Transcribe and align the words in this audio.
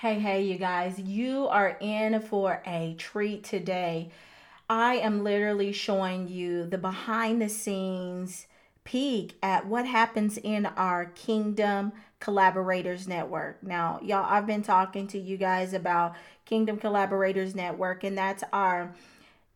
Hey, 0.00 0.18
hey, 0.18 0.42
you 0.42 0.58
guys, 0.58 0.98
you 0.98 1.48
are 1.48 1.78
in 1.80 2.20
for 2.20 2.60
a 2.66 2.94
treat 2.98 3.44
today. 3.44 4.10
I 4.68 4.96
am 4.96 5.24
literally 5.24 5.72
showing 5.72 6.28
you 6.28 6.66
the 6.66 6.76
behind 6.76 7.40
the 7.40 7.48
scenes 7.48 8.46
peek 8.84 9.38
at 9.42 9.66
what 9.66 9.86
happens 9.86 10.36
in 10.36 10.66
our 10.66 11.06
Kingdom 11.06 11.94
Collaborators 12.20 13.08
Network. 13.08 13.62
Now, 13.62 13.98
y'all, 14.02 14.26
I've 14.28 14.46
been 14.46 14.62
talking 14.62 15.06
to 15.06 15.18
you 15.18 15.38
guys 15.38 15.72
about 15.72 16.14
Kingdom 16.44 16.76
Collaborators 16.76 17.54
Network, 17.54 18.04
and 18.04 18.18
that's 18.18 18.44
our 18.52 18.92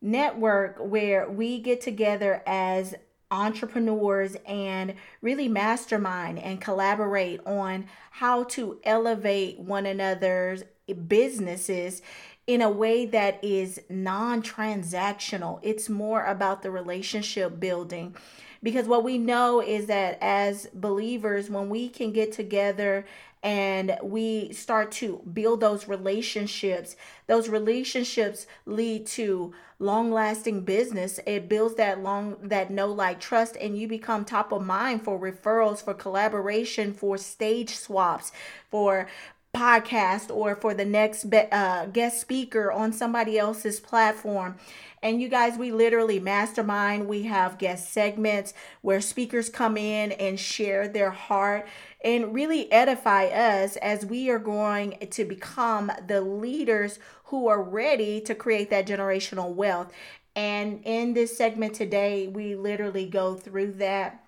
network 0.00 0.79
where 0.79 1.29
we 1.29 1.59
get 1.59 1.82
together 1.82 2.43
as 2.46 2.95
entrepreneurs 3.30 4.36
and 4.46 4.94
really 5.22 5.48
mastermind 5.48 6.38
and 6.38 6.60
collaborate 6.60 7.40
on 7.46 7.86
how 8.10 8.44
to 8.44 8.80
elevate 8.84 9.58
one 9.58 9.86
another's 9.86 10.64
businesses 11.06 12.02
in 12.46 12.61
a 12.61 12.71
way 12.71 13.07
that 13.07 13.43
is 13.44 13.80
non 13.88 14.43
transactional. 14.43 15.61
It's 15.62 15.88
more 15.88 16.24
about 16.24 16.62
the 16.62 16.71
relationship 16.71 17.61
building. 17.61 18.16
Because 18.62 18.86
what 18.86 19.04
we 19.04 19.16
know 19.16 19.62
is 19.62 19.86
that 19.86 20.18
as 20.21 20.66
believers, 20.74 21.49
when 21.49 21.71
we 21.71 21.88
can 21.88 22.12
get 22.12 22.32
together 22.32 23.07
and 23.43 23.96
we 24.03 24.53
start 24.53 24.93
to 24.93 25.22
build 25.32 25.61
those 25.61 25.89
relationships, 25.89 26.96
those 27.26 27.49
relationships 27.49 28.46
lead 28.66 29.07
to 29.07 29.54
long 29.79 30.11
lasting 30.13 30.61
business. 30.63 31.18
It 31.26 31.49
builds 31.49 31.76
that 31.76 32.03
long, 32.03 32.36
that 32.42 32.70
no 32.70 32.86
like 32.86 33.19
trust, 33.19 33.56
and 33.58 33.78
you 33.78 33.89
become 33.89 34.25
top 34.25 34.53
of 34.53 34.64
mind 34.64 35.03
for 35.03 35.19
referrals, 35.19 35.83
for 35.83 35.94
collaboration, 35.94 36.92
for 36.92 37.16
stage 37.16 37.75
swaps, 37.75 38.30
for 38.70 39.08
podcast 39.55 40.34
or 40.34 40.55
for 40.55 40.75
the 40.75 40.84
next 40.84 41.27
uh, 41.33 41.86
guest 41.86 42.20
speaker 42.20 42.70
on 42.70 42.92
somebody 42.92 43.39
else's 43.39 43.81
platform. 43.81 44.56
And 45.02 45.20
you 45.20 45.28
guys, 45.28 45.56
we 45.56 45.72
literally 45.72 46.20
mastermind. 46.20 47.08
We 47.08 47.22
have 47.22 47.58
guest 47.58 47.92
segments 47.92 48.52
where 48.83 49.00
speakers 49.00 49.48
come 49.48 49.77
in 49.77 50.12
and 50.12 50.39
share 50.39 50.86
their 50.89 51.11
heart 51.11 51.66
and 52.05 52.34
really 52.34 52.70
edify 52.70 53.27
us 53.27 53.77
as 53.77 54.05
we 54.05 54.30
are 54.30 54.39
going 54.39 54.97
to 55.11 55.24
become 55.24 55.91
the 56.06 56.20
leaders 56.20 56.98
who 57.24 57.48
are 57.48 57.62
ready 57.62 58.20
to 58.22 58.34
create 58.34 58.70
that 58.70 58.86
generational 58.86 59.55
wealth. 59.55 59.92
And 60.36 60.80
in 60.84 61.14
this 61.14 61.36
segment 61.36 61.74
today, 61.74 62.28
we 62.28 62.55
literally 62.55 63.06
go 63.06 63.34
through 63.34 63.72
that 63.74 64.24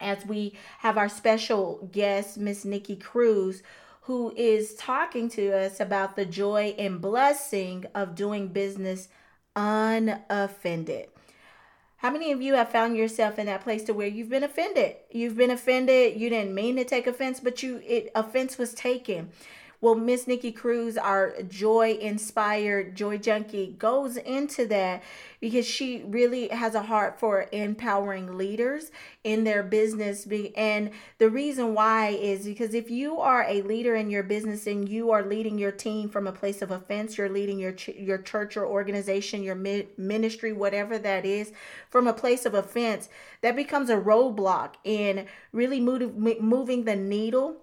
as 0.00 0.26
we 0.26 0.54
have 0.78 0.98
our 0.98 1.08
special 1.08 1.88
guest, 1.92 2.36
Miss 2.36 2.64
Nikki 2.64 2.96
Cruise 2.96 3.62
who 4.06 4.32
is 4.36 4.74
talking 4.76 5.28
to 5.28 5.50
us 5.50 5.80
about 5.80 6.14
the 6.14 6.24
joy 6.24 6.72
and 6.78 7.00
blessing 7.00 7.84
of 7.92 8.14
doing 8.14 8.46
business 8.46 9.08
unoffended. 9.56 11.08
How 11.96 12.10
many 12.12 12.30
of 12.30 12.40
you 12.40 12.54
have 12.54 12.68
found 12.68 12.96
yourself 12.96 13.36
in 13.36 13.46
that 13.46 13.62
place 13.62 13.82
to 13.84 13.94
where 13.94 14.06
you've 14.06 14.28
been 14.28 14.44
offended? 14.44 14.94
You've 15.10 15.36
been 15.36 15.50
offended, 15.50 16.20
you 16.20 16.30
didn't 16.30 16.54
mean 16.54 16.76
to 16.76 16.84
take 16.84 17.08
offense, 17.08 17.40
but 17.40 17.64
you 17.64 17.82
it 17.84 18.12
offense 18.14 18.58
was 18.58 18.74
taken. 18.74 19.30
Well, 19.80 19.94
Miss 19.94 20.26
Nikki 20.26 20.52
Cruise, 20.52 20.96
our 20.96 21.42
joy 21.42 21.98
inspired 22.00 22.96
joy 22.96 23.18
junkie, 23.18 23.74
goes 23.78 24.16
into 24.16 24.66
that 24.66 25.02
because 25.38 25.66
she 25.66 26.02
really 26.06 26.48
has 26.48 26.74
a 26.74 26.82
heart 26.82 27.20
for 27.20 27.46
empowering 27.52 28.38
leaders 28.38 28.90
in 29.22 29.44
their 29.44 29.62
business. 29.62 30.26
And 30.56 30.90
the 31.18 31.28
reason 31.28 31.74
why 31.74 32.08
is 32.08 32.46
because 32.46 32.72
if 32.72 32.90
you 32.90 33.20
are 33.20 33.44
a 33.46 33.60
leader 33.62 33.94
in 33.94 34.10
your 34.10 34.22
business 34.22 34.66
and 34.66 34.88
you 34.88 35.10
are 35.10 35.22
leading 35.22 35.58
your 35.58 35.72
team 35.72 36.08
from 36.08 36.26
a 36.26 36.32
place 36.32 36.62
of 36.62 36.70
offense, 36.70 37.18
you're 37.18 37.28
leading 37.28 37.58
your 37.58 37.74
your 37.98 38.18
church 38.18 38.56
or 38.56 38.66
organization, 38.66 39.42
your 39.42 39.54
mi- 39.54 39.88
ministry, 39.98 40.52
whatever 40.54 40.96
that 40.98 41.26
is, 41.26 41.52
from 41.90 42.06
a 42.06 42.14
place 42.14 42.46
of 42.46 42.54
offense, 42.54 43.10
that 43.42 43.54
becomes 43.54 43.90
a 43.90 43.96
roadblock 43.96 44.74
in 44.84 45.26
really 45.52 45.80
move- 45.80 46.40
moving 46.40 46.84
the 46.84 46.96
needle 46.96 47.58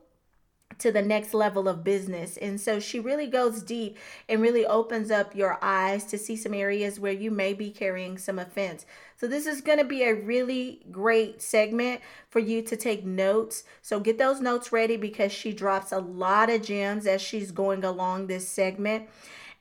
to 0.79 0.91
the 0.91 1.01
next 1.01 1.33
level 1.33 1.67
of 1.67 1.83
business. 1.83 2.37
And 2.37 2.59
so 2.59 2.79
she 2.79 2.99
really 2.99 3.27
goes 3.27 3.61
deep 3.61 3.97
and 4.27 4.41
really 4.41 4.65
opens 4.65 5.11
up 5.11 5.35
your 5.35 5.59
eyes 5.61 6.05
to 6.05 6.17
see 6.17 6.35
some 6.35 6.53
areas 6.53 6.99
where 6.99 7.13
you 7.13 7.31
may 7.31 7.53
be 7.53 7.69
carrying 7.69 8.17
some 8.17 8.39
offense. 8.39 8.85
So 9.17 9.27
this 9.27 9.45
is 9.45 9.61
going 9.61 9.77
to 9.77 9.85
be 9.85 10.03
a 10.03 10.13
really 10.13 10.81
great 10.91 11.41
segment 11.41 12.01
for 12.29 12.39
you 12.39 12.61
to 12.63 12.75
take 12.75 13.05
notes. 13.05 13.63
So 13.81 13.99
get 13.99 14.17
those 14.17 14.41
notes 14.41 14.71
ready 14.71 14.97
because 14.97 15.31
she 15.31 15.53
drops 15.53 15.91
a 15.91 15.99
lot 15.99 16.49
of 16.49 16.61
gems 16.61 17.07
as 17.07 17.21
she's 17.21 17.51
going 17.51 17.83
along 17.83 18.27
this 18.27 18.47
segment. 18.47 19.07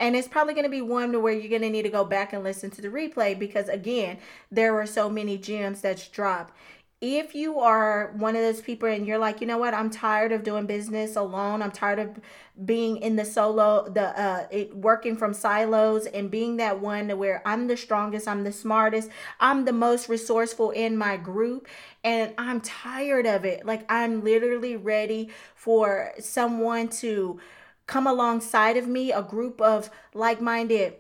And 0.00 0.17
it's 0.17 0.27
probably 0.27 0.55
going 0.55 0.65
to 0.65 0.71
be 0.71 0.83
one 0.83 1.12
to 1.12 1.21
where 1.21 1.33
you're 1.33 1.49
going 1.49 1.62
to 1.62 1.71
need 1.71 1.83
to 1.83 1.89
go 1.89 2.05
back 2.05 2.33
and 2.33 2.43
listen 2.43 2.71
to 2.73 2.83
the 2.83 2.89
replay 2.89 3.39
because, 3.39 3.69
again, 3.69 4.19
there 4.50 4.77
are 4.81 4.87
so 4.87 5.09
many 5.09 5.39
gems 5.39 5.81
that's 5.81 6.09
dropped 6.09 6.53
if 7.02 7.34
you 7.34 7.58
are 7.58 8.12
one 8.16 8.36
of 8.36 8.42
those 8.42 8.60
people 8.60 8.88
and 8.88 9.04
you're 9.04 9.18
like, 9.18 9.40
you 9.40 9.46
know 9.48 9.58
what, 9.58 9.74
I'm 9.74 9.90
tired 9.90 10.30
of 10.30 10.44
doing 10.44 10.66
business 10.66 11.16
alone. 11.16 11.60
I'm 11.60 11.72
tired 11.72 11.98
of 11.98 12.20
being 12.64 12.98
in 12.98 13.16
the 13.16 13.24
solo, 13.24 13.88
the 13.88 14.18
uh, 14.18 14.46
it, 14.52 14.76
working 14.76 15.16
from 15.16 15.34
silos 15.34 16.06
and 16.06 16.30
being 16.30 16.58
that 16.58 16.80
one 16.80 17.08
where 17.18 17.42
I'm 17.44 17.66
the 17.66 17.76
strongest, 17.76 18.28
I'm 18.28 18.44
the 18.44 18.52
smartest, 18.52 19.10
I'm 19.40 19.64
the 19.64 19.72
most 19.72 20.08
resourceful 20.08 20.70
in 20.70 20.96
my 20.96 21.16
group, 21.16 21.66
and 22.04 22.34
I'm 22.38 22.60
tired 22.60 23.26
of 23.26 23.44
it. 23.44 23.66
Like 23.66 23.84
I'm 23.90 24.22
literally 24.22 24.76
ready 24.76 25.30
for 25.56 26.12
someone 26.20 26.88
to 27.00 27.40
come 27.88 28.06
alongside 28.06 28.76
of 28.76 28.86
me, 28.86 29.10
a 29.10 29.22
group 29.22 29.60
of 29.60 29.90
like-minded 30.14 30.94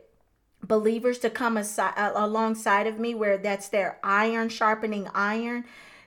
believers 0.64 1.20
to 1.20 1.30
come 1.30 1.56
aside, 1.56 1.94
alongside 1.96 2.88
of 2.88 2.98
me 2.98 3.14
where 3.14 3.38
that's 3.38 3.68
their 3.68 4.00
iron 4.02 4.48
sharpening 4.48 5.06
iron 5.14 5.64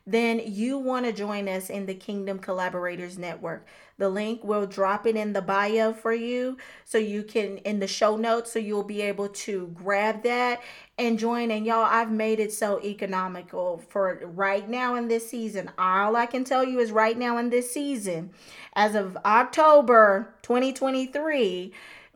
then 0.08 0.40
you 0.46 0.78
want 0.78 1.06
to 1.06 1.12
join 1.12 1.50
us 1.50 1.70
in 1.70 1.88
the 1.88 1.96
Kingdom 1.96 2.38
Collaborators 2.38 3.18
Network. 3.18 3.66
The 3.98 4.10
link 4.10 4.44
will 4.44 4.68
drop 4.68 5.08
it 5.08 5.16
in 5.16 5.34
the 5.34 5.42
bio 5.42 5.94
for 5.94 6.14
you 6.14 6.58
so 6.84 7.00
you 7.00 7.24
can 7.24 7.58
in 7.60 7.80
the 7.80 7.88
show 7.88 8.16
notes 8.16 8.52
so 8.52 8.60
you'll 8.60 8.84
be 8.84 9.02
able 9.02 9.30
to 9.30 9.68
grab 9.74 10.22
that 10.24 10.62
and 11.00 11.18
join 11.18 11.50
and 11.50 11.66
y'all 11.66 11.86
I've 11.86 12.12
made 12.12 12.40
it 12.40 12.54
so 12.54 12.80
economical 12.84 13.82
for 13.90 14.22
right 14.26 14.70
now 14.70 14.96
in 14.96 15.08
this 15.08 15.30
season. 15.30 15.72
All 15.78 16.16
I 16.16 16.28
can 16.28 16.44
tell 16.44 16.64
you 16.64 16.80
is 16.80 16.92
right 16.92 17.18
now 17.18 17.38
in 17.38 17.50
this 17.50 17.72
season 17.72 18.32
as 18.74 18.94
of 18.94 19.18
October 19.26 20.36
2023 20.44 21.74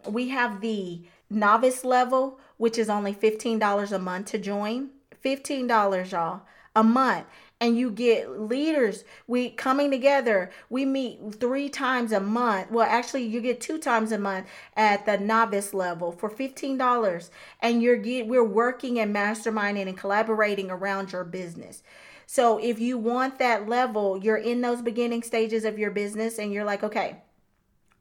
we 0.08 0.30
have 0.30 0.62
the 0.62 1.02
novice 1.30 1.84
level 1.84 2.40
which 2.58 2.78
is 2.78 2.90
only 2.90 3.16
$15 3.16 3.92
a 3.92 4.00
month 4.00 4.28
to 4.28 4.38
join. 4.38 4.90
$15 5.24 6.12
y'all 6.12 6.42
a 6.76 6.84
month 6.84 7.26
and 7.62 7.78
you 7.78 7.92
get 7.92 8.40
leaders. 8.40 9.04
We 9.28 9.50
coming 9.50 9.92
together. 9.92 10.50
We 10.70 10.86
meet 10.86 11.20
three 11.40 11.70
times 11.70 12.12
a 12.12 12.20
month. 12.20 12.72
Well 12.72 12.88
actually 12.88 13.24
you 13.24 13.42
get 13.42 13.60
two 13.60 13.78
times 13.78 14.12
a 14.12 14.18
month 14.18 14.48
at 14.76 15.06
the 15.06 15.18
novice 15.18 15.74
level 15.74 16.12
for 16.12 16.30
$15 16.30 17.30
and 17.62 17.82
you're 17.82 17.98
get, 17.98 18.28
we're 18.28 18.44
working 18.44 19.00
and 19.00 19.14
masterminding 19.16 19.88
and 19.88 19.98
collaborating 19.98 20.72
around 20.72 21.12
your 21.12 21.24
business. 21.24 21.84
So 22.26 22.58
if 22.60 22.80
you 22.80 22.98
want 22.98 23.40
that 23.40 23.68
level 23.68 24.18
you're 24.18 24.38
in 24.38 24.62
those 24.62 24.82
beginning 24.82 25.24
stages 25.24 25.66
of 25.66 25.78
your 25.78 25.92
business 25.92 26.40
and 26.40 26.54
you're 26.54 26.66
like 26.66 26.84
okay 26.84 27.18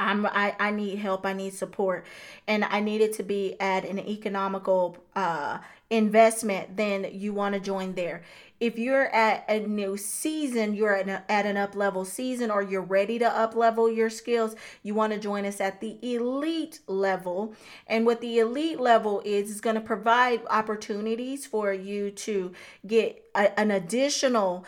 I'm 0.01 0.27
I, 0.27 0.55
I 0.61 0.71
need 0.71 0.99
help, 0.99 1.27
I 1.27 1.33
need 1.33 1.55
support, 1.55 2.07
and 2.47 2.65
I 2.65 2.81
need 2.81 3.01
it 3.01 3.15
to 3.15 3.23
be 3.23 3.61
at 3.61 3.85
an 3.85 3.99
economical 3.99 4.97
uh 5.17 5.59
investment, 5.91 6.77
then 6.77 7.07
you 7.13 7.33
want 7.33 7.55
to 7.55 7.61
join 7.61 7.95
there. 7.95 8.23
If 8.61 8.79
you're 8.79 9.07
at 9.15 9.45
a 9.49 9.61
new 9.61 9.97
season, 9.97 10.75
you're 10.75 10.97
at, 10.97 11.25
at 11.29 11.47
an 11.47 11.57
up 11.57 11.77
level 11.77 12.05
season, 12.05 12.51
or 12.51 12.63
you're 12.63 12.83
ready 12.83 13.19
to 13.19 13.27
up 13.27 13.55
level 13.55 13.91
your 13.91 14.11
skills, 14.11 14.57
you 14.83 14.95
want 14.95 15.13
to 15.13 15.19
join 15.19 15.45
us 15.45 15.61
at 15.61 15.81
the 15.81 15.99
elite 16.03 16.81
level. 16.87 17.55
And 17.87 18.05
what 18.05 18.21
the 18.21 18.39
elite 18.39 18.81
level 18.81 19.23
is, 19.25 19.51
is 19.51 19.61
going 19.61 19.77
to 19.77 19.81
provide 19.81 20.43
opportunities 20.51 21.47
for 21.47 21.73
you 21.73 22.11
to 22.11 22.53
get 22.87 23.25
a, 23.35 23.59
an 23.59 23.71
additional 23.71 24.65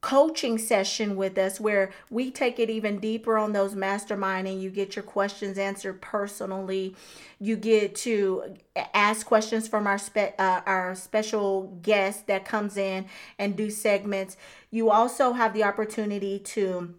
coaching 0.00 0.56
session 0.56 1.14
with 1.14 1.36
us 1.36 1.60
where 1.60 1.90
we 2.08 2.30
take 2.30 2.58
it 2.58 2.70
even 2.70 2.98
deeper 2.98 3.36
on 3.36 3.52
those 3.52 3.74
mastermind 3.74 4.48
and 4.48 4.62
you 4.62 4.70
get 4.70 4.96
your 4.96 5.02
questions 5.02 5.58
answered 5.58 6.00
personally 6.00 6.94
you 7.38 7.54
get 7.54 7.94
to 7.94 8.56
ask 8.94 9.26
questions 9.26 9.68
from 9.68 9.86
our 9.86 9.98
spe- 9.98 10.34
uh, 10.38 10.62
our 10.64 10.94
special 10.94 11.78
guest 11.82 12.26
that 12.26 12.46
comes 12.46 12.78
in 12.78 13.04
and 13.38 13.56
do 13.56 13.68
segments 13.68 14.38
you 14.70 14.90
also 14.90 15.32
have 15.32 15.52
the 15.52 15.64
opportunity 15.64 16.38
to 16.38 16.94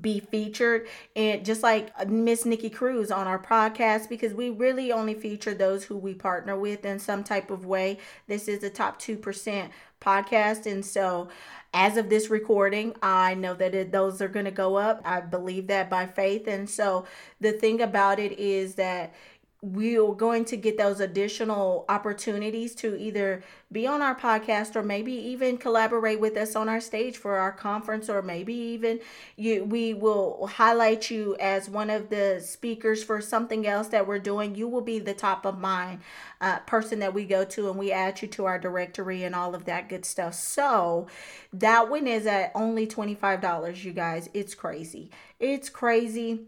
be 0.00 0.20
featured 0.20 0.86
and 1.16 1.44
just 1.44 1.62
like 1.62 2.08
Miss 2.08 2.44
Nikki 2.46 2.70
Cruise 2.70 3.10
on 3.10 3.26
our 3.26 3.40
podcast 3.42 4.08
because 4.08 4.32
we 4.32 4.50
really 4.50 4.92
only 4.92 5.14
feature 5.14 5.52
those 5.52 5.84
who 5.84 5.96
we 5.96 6.14
partner 6.14 6.56
with 6.56 6.84
in 6.84 7.00
some 7.00 7.24
type 7.24 7.50
of 7.50 7.66
way. 7.66 7.98
This 8.28 8.46
is 8.46 8.60
the 8.60 8.70
top 8.70 9.00
2% 9.00 9.70
podcast. 10.00 10.70
And 10.70 10.84
so, 10.84 11.28
as 11.72 11.96
of 11.96 12.08
this 12.10 12.30
recording, 12.30 12.94
I 13.02 13.34
know 13.34 13.54
that 13.54 13.74
it, 13.74 13.92
those 13.92 14.20
are 14.20 14.28
going 14.28 14.44
to 14.46 14.50
go 14.50 14.76
up. 14.76 15.00
I 15.04 15.20
believe 15.20 15.68
that 15.68 15.88
by 15.88 16.06
faith. 16.06 16.48
And 16.48 16.68
so, 16.68 17.06
the 17.40 17.52
thing 17.52 17.80
about 17.80 18.18
it 18.18 18.38
is 18.38 18.74
that 18.74 19.14
we're 19.62 20.14
going 20.14 20.46
to 20.46 20.56
get 20.56 20.78
those 20.78 21.00
additional 21.00 21.84
opportunities 21.90 22.74
to 22.74 22.98
either 22.98 23.42
be 23.70 23.86
on 23.86 24.00
our 24.00 24.18
podcast 24.18 24.74
or 24.74 24.82
maybe 24.82 25.12
even 25.12 25.58
collaborate 25.58 26.18
with 26.18 26.34
us 26.38 26.56
on 26.56 26.66
our 26.66 26.80
stage 26.80 27.18
for 27.18 27.36
our 27.36 27.52
conference 27.52 28.08
or 28.08 28.22
maybe 28.22 28.54
even 28.54 28.98
you 29.36 29.62
we 29.64 29.92
will 29.92 30.46
highlight 30.46 31.10
you 31.10 31.36
as 31.38 31.68
one 31.68 31.90
of 31.90 32.08
the 32.08 32.40
speakers 32.42 33.04
for 33.04 33.20
something 33.20 33.66
else 33.66 33.88
that 33.88 34.06
we're 34.06 34.18
doing. 34.18 34.54
You 34.54 34.66
will 34.66 34.80
be 34.80 34.98
the 34.98 35.12
top 35.12 35.44
of 35.44 35.58
mind 35.58 36.00
uh, 36.40 36.60
person 36.60 36.98
that 37.00 37.12
we 37.12 37.26
go 37.26 37.44
to 37.44 37.68
and 37.68 37.78
we 37.78 37.92
add 37.92 38.22
you 38.22 38.28
to 38.28 38.46
our 38.46 38.58
directory 38.58 39.24
and 39.24 39.34
all 39.34 39.54
of 39.54 39.66
that 39.66 39.90
good 39.90 40.06
stuff. 40.06 40.34
So 40.34 41.06
that 41.52 41.90
one 41.90 42.06
is 42.06 42.26
at 42.26 42.50
only 42.54 42.86
$25 42.86 43.84
you 43.84 43.92
guys. 43.92 44.30
It's 44.32 44.54
crazy. 44.54 45.10
It's 45.38 45.68
crazy 45.68 46.46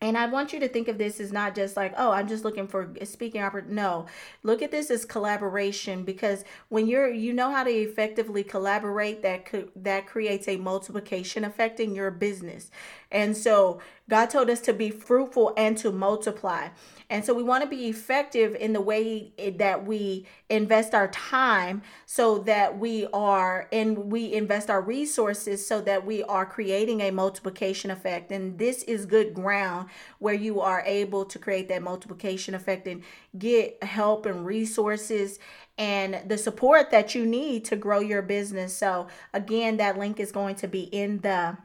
and 0.00 0.16
I 0.16 0.26
want 0.26 0.52
you 0.52 0.60
to 0.60 0.68
think 0.68 0.86
of 0.86 0.96
this 0.96 1.18
as 1.18 1.32
not 1.32 1.54
just 1.54 1.76
like, 1.76 1.92
oh, 1.96 2.12
I'm 2.12 2.28
just 2.28 2.44
looking 2.44 2.68
for 2.68 2.88
speaking 3.04 3.42
opportunity. 3.42 3.74
No, 3.74 4.06
look 4.42 4.62
at 4.62 4.70
this 4.70 4.90
as 4.90 5.04
collaboration 5.04 6.04
because 6.04 6.44
when 6.68 6.86
you're, 6.86 7.12
you 7.12 7.32
know 7.32 7.50
how 7.50 7.64
to 7.64 7.70
effectively 7.70 8.44
collaborate, 8.44 9.22
that 9.22 9.44
could 9.44 9.70
that 9.74 10.06
creates 10.06 10.46
a 10.46 10.56
multiplication 10.56 11.44
effect 11.44 11.80
in 11.80 11.94
your 11.94 12.10
business. 12.12 12.70
And 13.10 13.36
so 13.36 13.80
God 14.08 14.26
told 14.26 14.50
us 14.50 14.60
to 14.62 14.72
be 14.72 14.90
fruitful 14.90 15.52
and 15.56 15.76
to 15.78 15.90
multiply. 15.90 16.68
And 17.10 17.24
so 17.24 17.32
we 17.32 17.42
want 17.42 17.64
to 17.64 17.68
be 17.68 17.86
effective 17.86 18.54
in 18.54 18.74
the 18.74 18.80
way 18.82 19.32
eh, 19.38 19.52
that 19.56 19.86
we 19.86 20.26
invest 20.50 20.94
our 20.94 21.08
time 21.08 21.82
so 22.04 22.38
that 22.40 22.78
we 22.78 23.06
are, 23.14 23.66
and 23.72 24.12
we 24.12 24.34
invest 24.34 24.68
our 24.68 24.82
resources 24.82 25.66
so 25.66 25.80
that 25.80 26.04
we 26.04 26.22
are 26.24 26.44
creating 26.44 27.00
a 27.00 27.10
multiplication 27.10 27.90
effect. 27.90 28.30
And 28.30 28.58
this 28.58 28.82
is 28.82 29.06
good 29.06 29.32
ground 29.32 29.88
where 30.18 30.34
you 30.34 30.60
are 30.60 30.82
able 30.84 31.24
to 31.24 31.38
create 31.38 31.68
that 31.68 31.82
multiplication 31.82 32.54
effect 32.54 32.86
and 32.86 33.02
get 33.38 33.82
help 33.82 34.26
and 34.26 34.44
resources 34.44 35.38
and 35.78 36.20
the 36.26 36.36
support 36.36 36.90
that 36.90 37.14
you 37.14 37.24
need 37.24 37.64
to 37.66 37.76
grow 37.76 38.00
your 38.00 38.20
business. 38.20 38.76
So, 38.76 39.06
again, 39.32 39.76
that 39.78 39.96
link 39.96 40.20
is 40.20 40.32
going 40.32 40.56
to 40.56 40.68
be 40.68 40.82
in 40.82 41.20
the 41.20 41.56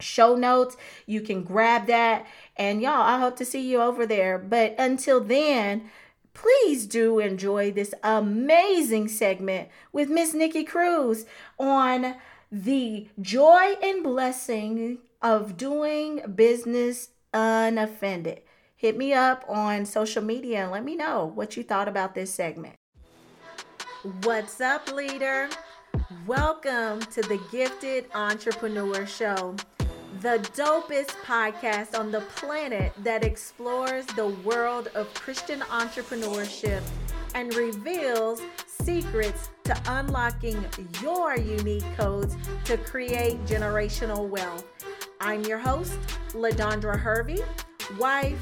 show 0.00 0.34
notes. 0.34 0.76
You 1.06 1.20
can 1.20 1.42
grab 1.42 1.86
that. 1.86 2.26
And 2.56 2.80
y'all, 2.80 3.02
I 3.02 3.18
hope 3.18 3.36
to 3.36 3.44
see 3.44 3.68
you 3.68 3.80
over 3.80 4.06
there. 4.06 4.38
But 4.38 4.74
until 4.78 5.20
then, 5.20 5.90
please 6.32 6.86
do 6.86 7.18
enjoy 7.18 7.72
this 7.72 7.94
amazing 8.02 9.08
segment 9.08 9.68
with 9.92 10.10
Miss 10.10 10.34
Nikki 10.34 10.64
Cruise 10.64 11.26
on 11.58 12.16
the 12.50 13.08
joy 13.20 13.74
and 13.82 14.02
blessing 14.02 14.98
of 15.22 15.56
doing 15.56 16.22
business 16.34 17.08
unoffended. 17.32 18.42
Hit 18.76 18.96
me 18.96 19.12
up 19.12 19.44
on 19.48 19.86
social 19.86 20.22
media 20.22 20.64
and 20.64 20.70
let 20.70 20.84
me 20.84 20.94
know 20.94 21.32
what 21.34 21.56
you 21.56 21.62
thought 21.62 21.88
about 21.88 22.14
this 22.14 22.32
segment. 22.32 22.74
What's 24.22 24.60
up, 24.60 24.92
leader? 24.92 25.48
Welcome 26.26 27.00
to 27.00 27.22
the 27.22 27.40
Gifted 27.50 28.04
Entrepreneur 28.14 29.06
Show 29.06 29.56
the 30.24 30.38
dopest 30.54 31.10
podcast 31.22 31.98
on 31.98 32.10
the 32.10 32.22
planet 32.34 32.94
that 33.02 33.22
explores 33.22 34.06
the 34.16 34.28
world 34.42 34.88
of 34.94 35.12
Christian 35.12 35.60
entrepreneurship 35.60 36.80
and 37.34 37.54
reveals 37.54 38.40
secrets 38.66 39.50
to 39.64 39.76
unlocking 39.86 40.64
your 41.02 41.36
unique 41.36 41.84
codes 41.98 42.38
to 42.64 42.78
create 42.78 43.36
generational 43.44 44.26
wealth. 44.26 44.64
I'm 45.20 45.42
your 45.42 45.58
host, 45.58 45.92
LaDondra 46.30 46.98
Hervey, 46.98 47.44
wife, 47.98 48.40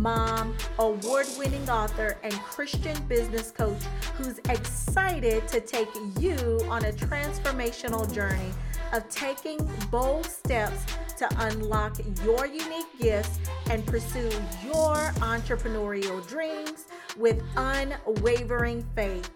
mom, 0.00 0.54
award 0.78 1.26
winning 1.38 1.66
author, 1.70 2.18
and 2.22 2.34
Christian 2.34 3.02
business 3.04 3.50
coach 3.50 3.82
who's 4.18 4.38
excited 4.50 5.48
to 5.48 5.62
take 5.62 5.88
you 6.20 6.60
on 6.68 6.84
a 6.84 6.92
transformational 6.92 8.12
journey 8.12 8.50
of 8.92 9.08
taking 9.08 9.58
bold 9.90 10.26
steps 10.26 10.84
to 11.22 11.46
unlock 11.46 11.96
your 12.24 12.46
unique 12.46 12.98
gifts 12.98 13.38
and 13.70 13.86
pursue 13.86 14.28
your 14.64 14.96
entrepreneurial 15.20 16.26
dreams 16.26 16.86
with 17.16 17.40
unwavering 17.56 18.84
faith. 18.96 19.30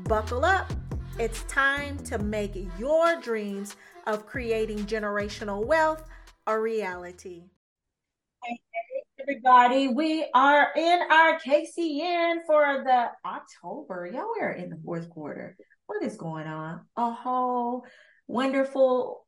Buckle 0.00 0.44
up. 0.44 0.70
It's 1.18 1.42
time 1.44 1.96
to 2.04 2.18
make 2.18 2.58
your 2.78 3.18
dreams 3.22 3.76
of 4.06 4.26
creating 4.26 4.80
generational 4.80 5.64
wealth 5.64 6.04
a 6.46 6.58
reality. 6.58 7.44
Hey, 8.44 8.60
everybody, 9.18 9.88
we 9.88 10.26
are 10.34 10.68
in 10.76 11.00
our 11.10 11.38
KCN 11.40 12.40
for 12.46 12.84
the 12.84 13.06
October. 13.24 14.10
Y'all, 14.12 14.28
we're 14.38 14.52
in 14.52 14.68
the 14.68 14.80
fourth 14.84 15.08
quarter. 15.08 15.56
What 15.86 16.02
is 16.02 16.18
going 16.18 16.46
on? 16.46 16.82
A 16.98 17.10
whole 17.10 17.86
wonderful 18.26 19.24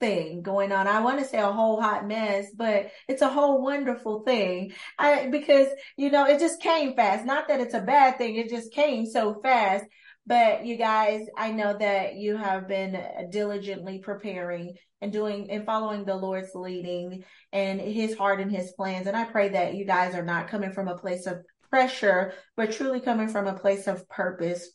thing 0.00 0.42
going 0.42 0.72
on. 0.72 0.86
I 0.86 1.00
want 1.00 1.18
to 1.18 1.24
say 1.24 1.38
a 1.38 1.52
whole 1.52 1.80
hot 1.80 2.06
mess, 2.06 2.46
but 2.54 2.90
it's 3.08 3.22
a 3.22 3.28
whole 3.28 3.62
wonderful 3.62 4.20
thing. 4.20 4.72
I, 4.98 5.28
because, 5.28 5.68
you 5.96 6.10
know, 6.10 6.26
it 6.26 6.38
just 6.38 6.60
came 6.60 6.94
fast. 6.94 7.24
Not 7.24 7.48
that 7.48 7.60
it's 7.60 7.74
a 7.74 7.80
bad 7.80 8.18
thing. 8.18 8.36
It 8.36 8.48
just 8.48 8.72
came 8.72 9.06
so 9.06 9.40
fast. 9.42 9.84
But 10.26 10.66
you 10.66 10.76
guys, 10.76 11.26
I 11.36 11.52
know 11.52 11.76
that 11.78 12.16
you 12.16 12.36
have 12.36 12.66
been 12.66 13.00
diligently 13.30 14.00
preparing 14.00 14.74
and 15.00 15.12
doing 15.12 15.50
and 15.50 15.64
following 15.64 16.04
the 16.04 16.16
Lord's 16.16 16.54
leading 16.54 17.22
and 17.52 17.80
his 17.80 18.16
heart 18.16 18.40
and 18.40 18.50
his 18.50 18.72
plans. 18.72 19.06
And 19.06 19.16
I 19.16 19.24
pray 19.24 19.50
that 19.50 19.74
you 19.74 19.84
guys 19.84 20.14
are 20.14 20.24
not 20.24 20.48
coming 20.48 20.72
from 20.72 20.88
a 20.88 20.98
place 20.98 21.26
of 21.26 21.38
pressure, 21.70 22.32
but 22.56 22.72
truly 22.72 23.00
coming 23.00 23.28
from 23.28 23.46
a 23.46 23.58
place 23.58 23.86
of 23.86 24.08
purpose 24.08 24.68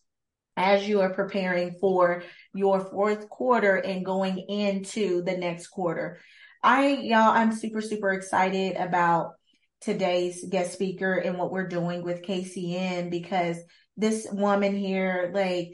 as 0.58 0.88
you 0.88 1.02
are 1.02 1.14
preparing 1.14 1.76
for 1.80 2.24
your 2.54 2.82
fourth 2.82 3.30
quarter 3.30 3.76
and 3.76 4.06
going 4.06 4.38
into 4.38 5.24
the 5.24 5.38
next 5.38 5.68
quarter. 5.68 6.20
I, 6.64 6.90
y'all, 6.90 7.32
I'm 7.32 7.52
super, 7.52 7.82
super 7.82 8.12
excited 8.12 8.76
about 8.76 9.34
today's 9.82 10.46
guest 10.48 10.74
speaker 10.74 11.16
and 11.16 11.38
what 11.38 11.52
we're 11.52 11.68
doing 11.68 12.04
with 12.04 12.22
KCN 12.22 13.10
because 13.10 13.58
this 13.98 14.28
woman 14.32 14.76
here, 14.76 15.32
like, 15.34 15.74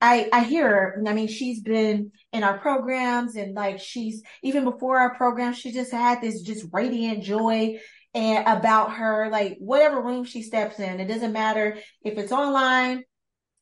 I, 0.00 0.28
I 0.32 0.42
hear 0.42 0.68
her. 0.68 1.04
I 1.06 1.12
mean, 1.12 1.28
she's 1.28 1.60
been 1.60 2.10
in 2.32 2.42
our 2.42 2.58
programs 2.58 3.36
and 3.36 3.54
like 3.54 3.78
she's 3.78 4.22
even 4.42 4.64
before 4.64 4.98
our 4.98 5.14
program, 5.14 5.52
she 5.52 5.70
just 5.70 5.92
had 5.92 6.20
this 6.20 6.42
just 6.42 6.66
radiant 6.72 7.22
joy 7.22 7.78
and 8.12 8.46
about 8.46 8.94
her, 8.94 9.28
like 9.30 9.56
whatever 9.60 10.02
room 10.02 10.24
she 10.24 10.42
steps 10.42 10.80
in. 10.80 10.98
It 10.98 11.06
doesn't 11.06 11.32
matter 11.32 11.78
if 12.02 12.18
it's 12.18 12.32
online, 12.32 13.04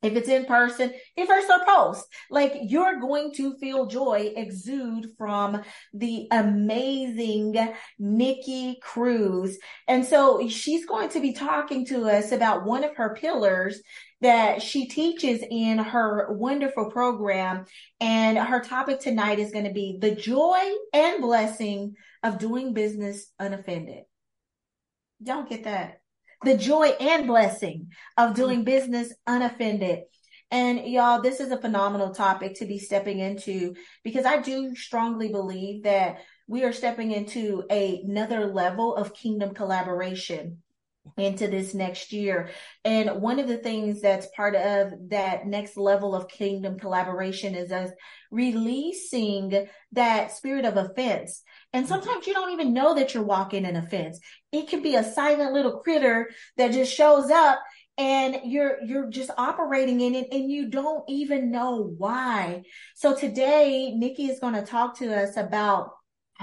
if 0.02 0.14
it's 0.14 0.28
in 0.28 0.46
person, 0.46 0.92
if 1.16 1.28
it's 1.30 1.50
a 1.50 1.64
post, 1.66 2.06
like 2.30 2.54
you're 2.62 3.00
going 3.00 3.32
to 3.34 3.56
feel 3.58 3.86
joy 3.86 4.32
exude 4.34 5.08
from 5.18 5.62
the 5.92 6.26
amazing 6.30 7.74
Nikki 7.98 8.78
Cruise. 8.82 9.58
And 9.86 10.04
so 10.04 10.48
she's 10.48 10.86
going 10.86 11.10
to 11.10 11.20
be 11.20 11.32
talking 11.32 11.84
to 11.86 12.08
us 12.08 12.32
about 12.32 12.64
one 12.64 12.84
of 12.84 12.96
her 12.96 13.14
pillars 13.14 13.80
that 14.22 14.62
she 14.62 14.86
teaches 14.86 15.42
in 15.50 15.78
her 15.78 16.28
wonderful 16.30 16.90
program. 16.90 17.64
And 18.00 18.38
her 18.38 18.60
topic 18.60 19.00
tonight 19.00 19.38
is 19.38 19.52
going 19.52 19.64
to 19.64 19.72
be 19.72 19.98
the 20.00 20.14
joy 20.14 20.60
and 20.92 21.22
blessing 21.22 21.94
of 22.22 22.38
doing 22.38 22.74
business 22.74 23.30
unoffended. 23.38 24.04
Don't 25.22 25.48
get 25.48 25.64
that 25.64 26.00
the 26.44 26.56
joy 26.56 26.88
and 27.00 27.26
blessing 27.26 27.88
of 28.16 28.30
mm-hmm. 28.30 28.40
doing 28.40 28.64
business 28.64 29.12
unoffended. 29.26 30.00
And 30.52 30.86
y'all, 30.86 31.22
this 31.22 31.38
is 31.38 31.52
a 31.52 31.60
phenomenal 31.60 32.12
topic 32.12 32.56
to 32.56 32.66
be 32.66 32.78
stepping 32.78 33.20
into 33.20 33.74
because 34.02 34.26
I 34.26 34.40
do 34.40 34.74
strongly 34.74 35.28
believe 35.28 35.84
that 35.84 36.18
we 36.48 36.64
are 36.64 36.72
stepping 36.72 37.12
into 37.12 37.62
a, 37.70 38.02
another 38.04 38.46
level 38.46 38.96
of 38.96 39.14
kingdom 39.14 39.54
collaboration 39.54 40.58
into 41.16 41.48
this 41.48 41.74
next 41.74 42.12
year. 42.12 42.50
And 42.84 43.20
one 43.20 43.38
of 43.38 43.48
the 43.48 43.58
things 43.58 44.00
that's 44.00 44.26
part 44.34 44.54
of 44.54 44.92
that 45.10 45.46
next 45.46 45.76
level 45.76 46.14
of 46.14 46.28
kingdom 46.28 46.78
collaboration 46.78 47.54
is 47.54 47.72
us 47.72 47.90
releasing 48.30 49.68
that 49.92 50.32
spirit 50.32 50.64
of 50.64 50.76
offense. 50.76 51.42
And 51.72 51.84
mm-hmm. 51.84 51.92
sometimes 51.94 52.26
you 52.26 52.34
don't 52.34 52.52
even 52.52 52.72
know 52.72 52.94
that 52.94 53.14
you're 53.14 53.22
walking 53.22 53.64
in 53.64 53.76
offense. 53.76 54.18
It 54.52 54.68
can 54.68 54.82
be 54.82 54.96
a 54.96 55.04
silent 55.04 55.52
little 55.52 55.78
critter 55.78 56.30
that 56.56 56.72
just 56.72 56.92
shows 56.92 57.30
up 57.30 57.60
and 57.98 58.40
you're 58.44 58.82
you're 58.82 59.10
just 59.10 59.30
operating 59.36 60.00
in 60.00 60.14
it 60.14 60.28
and 60.32 60.50
you 60.50 60.70
don't 60.70 61.04
even 61.08 61.50
know 61.50 61.94
why. 61.98 62.62
So 62.94 63.14
today 63.14 63.92
Nikki 63.94 64.26
is 64.26 64.40
going 64.40 64.54
to 64.54 64.62
talk 64.62 64.98
to 64.98 65.14
us 65.14 65.36
about 65.36 65.90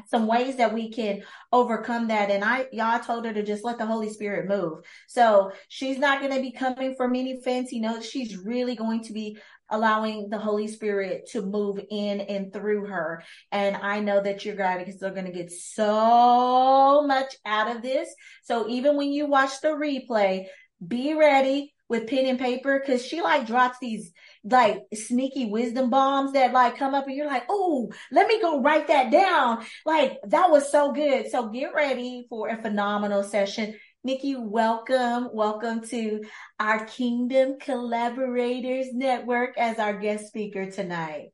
some 0.06 0.28
ways 0.28 0.58
that 0.58 0.74
we 0.74 0.92
can 0.92 1.24
overcome 1.52 2.10
that. 2.10 2.30
And 2.30 2.44
I, 2.44 2.68
y'all 2.72 3.00
told 3.00 3.26
her 3.26 3.34
to 3.34 3.44
just 3.44 3.64
let 3.64 3.78
the 3.78 3.86
Holy 3.86 4.10
Spirit 4.10 4.48
move. 4.48 4.80
So 5.08 5.52
she's 5.70 5.98
not 5.98 6.22
going 6.22 6.34
to 6.34 6.42
be 6.42 6.52
coming 6.52 6.96
from 6.96 7.16
any 7.16 7.42
fancy 7.42 7.80
notes. 7.80 8.08
She's 8.08 8.38
really 8.38 8.76
going 8.76 9.04
to 9.06 9.14
be 9.14 9.40
allowing 9.70 10.30
the 10.30 10.38
Holy 10.38 10.68
Spirit 10.68 11.30
to 11.32 11.42
move 11.42 11.80
in 11.90 12.22
and 12.22 12.54
through 12.54 12.86
her. 12.86 13.24
And 13.52 13.76
I 13.76 14.00
know 14.00 14.22
that 14.22 14.38
because 14.44 15.00
they're 15.00 15.12
going 15.12 15.26
to 15.26 15.32
get 15.32 15.52
so 15.52 17.04
much 17.06 17.36
out 17.46 17.76
of 17.76 17.82
this. 17.82 18.14
So 18.44 18.68
even 18.70 18.98
when 18.98 19.12
you 19.12 19.28
watch 19.28 19.62
the 19.62 19.70
replay, 19.70 20.46
be 20.86 21.14
ready 21.14 21.74
with 21.90 22.08
pen 22.08 22.26
and 22.26 22.40
paper 22.40 22.80
because 22.80 23.06
she 23.06 23.22
like 23.22 23.48
drops 23.48 23.78
these 23.80 24.12
like 24.44 24.82
sneaky 24.94 25.46
wisdom 25.46 25.90
bombs 25.90 26.34
that 26.34 26.52
like 26.54 26.78
come 26.78 26.94
up 26.94 27.08
and 27.08 27.16
you're 27.16 27.28
like, 27.28 27.46
oh, 27.50 27.92
let 28.12 28.28
me 28.28 28.42
go 28.42 28.62
write 28.62 28.88
that 28.88 29.12
down. 29.12 29.66
Like 29.86 30.18
that 30.28 30.52
was 30.52 30.72
so 30.72 30.92
good. 30.92 31.30
So 31.32 31.50
get 31.50 31.74
ready 31.74 32.26
for 32.30 32.50
a 32.50 32.62
phenomenal 32.62 33.24
session. 33.24 33.76
Nikki, 34.08 34.38
welcome. 34.38 35.32
Welcome 35.34 35.86
to 35.90 36.24
our 36.62 36.86
Kingdom 36.86 37.60
Collaborators 37.60 38.94
Network 38.94 39.58
as 39.58 39.80
our 39.80 40.00
guest 40.00 40.28
speaker 40.28 40.72
tonight. 40.72 41.32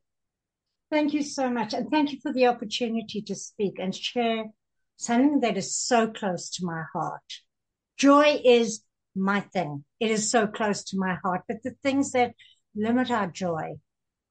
Thank 0.90 1.14
you 1.14 1.22
so 1.22 1.52
much. 1.52 1.76
And 1.76 1.92
thank 1.92 2.12
you 2.12 2.18
for 2.20 2.34
the 2.34 2.48
opportunity 2.48 3.22
to 3.22 3.36
speak 3.36 3.78
and 3.78 3.94
share 3.94 4.46
something 4.98 5.42
that 5.42 5.56
is 5.56 5.78
so 5.78 6.08
close 6.08 6.50
to 6.56 6.66
my 6.66 6.82
heart. 6.96 7.22
Joy 7.96 8.42
is 8.44 8.84
my 9.16 9.42
thing. 9.42 9.86
It 10.00 10.10
is 10.10 10.32
so 10.32 10.48
close 10.48 10.84
to 10.86 10.98
my 10.98 11.20
heart. 11.24 11.42
But 11.48 11.62
the 11.64 11.76
things 11.84 12.14
that 12.14 12.34
limit 12.76 13.12
our 13.12 13.28
joy 13.28 13.74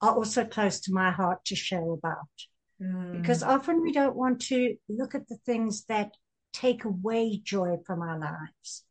are 0.01 0.15
also 0.17 0.43
close 0.43 0.81
to 0.81 0.91
my 0.91 1.11
heart 1.11 1.45
to 1.45 1.55
share 1.55 1.89
about. 1.89 2.27
Mm. 2.81 3.21
Because 3.21 3.41
often 3.41 3.81
we 3.81 3.93
don't 3.93 4.17
want 4.17 4.41
to 4.47 4.75
look 4.89 5.15
at 5.15 5.29
the 5.29 5.37
things 5.45 5.85
that 5.85 6.11
take 6.53 6.85
away 6.85 7.41
joy 7.43 7.77
from 7.85 8.01
our 8.01 8.17
lives. 8.17 8.85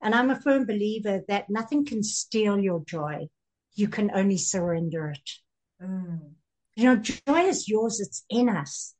And 0.00 0.14
I'm 0.14 0.30
a 0.30 0.40
firm 0.40 0.66
believer 0.66 1.22
that 1.28 1.50
nothing 1.50 1.84
can 1.84 2.02
steal 2.02 2.58
your 2.58 2.84
joy. 2.84 3.28
You 3.74 3.88
can 3.88 4.10
only 4.14 4.36
surrender 4.36 5.10
it. 5.10 5.30
Mm. 5.82 6.34
You 6.76 6.84
know, 6.84 6.96
joy 6.96 7.40
is 7.40 7.68
yours. 7.68 8.00
It's 8.00 8.24
in 8.30 8.48
us. 8.48 8.94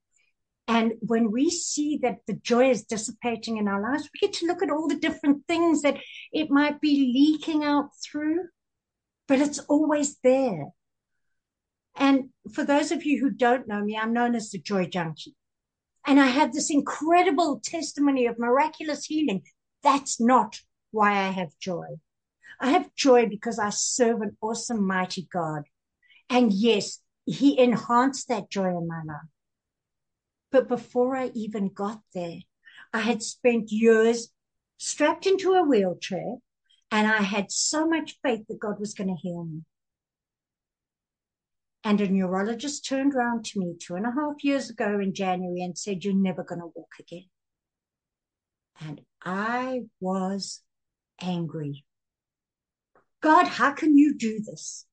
And 0.67 0.95
when 1.01 1.33
we 1.33 1.49
see 1.49 1.99
that 2.03 2.19
the 2.27 2.35
joy 2.35 2.71
is 2.71 2.85
dissipating 2.85 3.57
in 3.57 3.69
our 3.69 3.81
lives, 3.81 4.11
we 4.13 4.27
get 4.27 4.37
to 4.39 4.47
look 4.47 4.63
at 4.63 4.71
all 4.71 4.87
the 4.87 4.99
different 4.99 5.47
things 5.49 5.81
that 5.81 5.97
it 6.31 6.51
might 6.51 6.79
be 6.79 7.11
leaking 7.15 7.65
out 7.65 7.89
through, 8.05 8.49
but 9.27 9.41
it's 9.41 9.59
always 9.61 10.19
there. 10.23 10.67
And 11.97 12.29
for 12.53 12.65
those 12.65 12.93
of 12.93 13.05
you 13.05 13.19
who 13.19 13.31
don't 13.31 13.67
know 13.67 13.83
me, 13.83 13.97
I'm 13.97 14.13
known 14.13 14.35
as 14.35 14.51
the 14.51 14.59
joy 14.59 14.87
junkie. 14.87 15.35
And 16.09 16.19
I 16.19 16.29
have 16.29 16.55
this 16.55 16.71
incredible 16.71 17.61
testimony 17.63 18.25
of 18.25 18.39
miraculous 18.39 19.05
healing. 19.05 19.43
That's 19.83 20.19
not 20.19 20.59
why 20.91 21.11
I 21.11 21.29
have 21.29 21.51
joy. 21.61 21.99
I 22.59 22.71
have 22.71 22.95
joy 22.95 23.27
because 23.29 23.59
I 23.59 23.69
serve 23.69 24.23
an 24.23 24.35
awesome, 24.41 24.87
mighty 24.87 25.29
God. 25.31 25.65
And 26.31 26.51
yes, 26.51 27.01
he 27.27 27.59
enhanced 27.59 28.29
that 28.29 28.49
joy 28.49 28.71
in 28.71 28.89
my 28.89 29.03
life. 29.07 29.29
But 30.51 30.67
before 30.67 31.15
I 31.15 31.31
even 31.35 31.69
got 31.69 32.01
there, 32.15 32.39
I 32.95 33.01
had 33.01 33.23
spent 33.23 33.71
years 33.71 34.31
strapped 34.79 35.27
into 35.27 35.53
a 35.53 35.63
wheelchair 35.63 36.37
and 36.91 37.07
I 37.07 37.21
had 37.21 37.53
so 37.53 37.87
much 37.87 38.19
faith 38.23 38.47
that 38.49 38.61
God 38.61 38.81
was 38.81 38.95
going 38.95 39.15
to 39.15 39.21
heal 39.21 39.45
me. 39.45 39.61
And 41.85 42.01
a 42.01 42.09
neurologist 42.09 42.85
turned 42.85 43.15
around 43.15 43.45
to 43.47 43.61
me 43.61 43.77
two 43.79 43.95
and 43.95 44.05
a 44.05 44.11
half 44.11 44.43
years 44.43 44.69
ago 44.69 44.99
in 45.01 45.15
January 45.15 45.63
and 45.63 45.79
said, 45.79 46.05
You're 46.05 46.15
never 46.15 46.43
going 46.43 46.61
to 46.61 46.73
walk 46.75 46.95
again. 46.99 47.29
And 48.81 49.01
I 49.25 49.83
was 50.01 50.63
angry. 51.21 51.85
God, 53.21 53.47
how 53.47 53.73
can 53.73 53.97
you 53.97 54.17
do 54.17 54.41
this? 54.41 54.87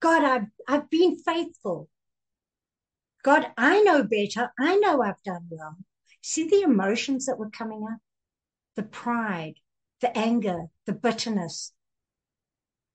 God, 0.00 0.24
I've, 0.24 0.46
I've 0.66 0.90
been 0.90 1.18
faithful. 1.18 1.88
God, 3.22 3.46
I 3.56 3.80
know 3.80 4.04
better. 4.04 4.52
I 4.58 4.76
know 4.76 5.02
I've 5.02 5.22
done 5.24 5.46
well. 5.50 5.76
See 6.22 6.48
the 6.48 6.62
emotions 6.62 7.26
that 7.26 7.38
were 7.38 7.50
coming 7.50 7.84
up? 7.90 7.98
The 8.76 8.82
pride, 8.84 9.54
the 10.00 10.16
anger, 10.16 10.66
the 10.86 10.92
bitterness. 10.92 11.72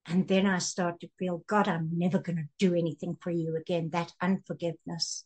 And 0.06 0.28
then 0.28 0.46
I 0.46 0.58
start 0.58 1.00
to 1.00 1.08
feel, 1.18 1.44
God, 1.46 1.66
I'm 1.66 1.90
never 1.92 2.18
going 2.18 2.36
to 2.36 2.48
do 2.58 2.74
anything 2.74 3.16
for 3.20 3.30
you 3.30 3.56
again. 3.56 3.90
That 3.90 4.12
unforgiveness. 4.20 5.24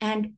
And 0.00 0.34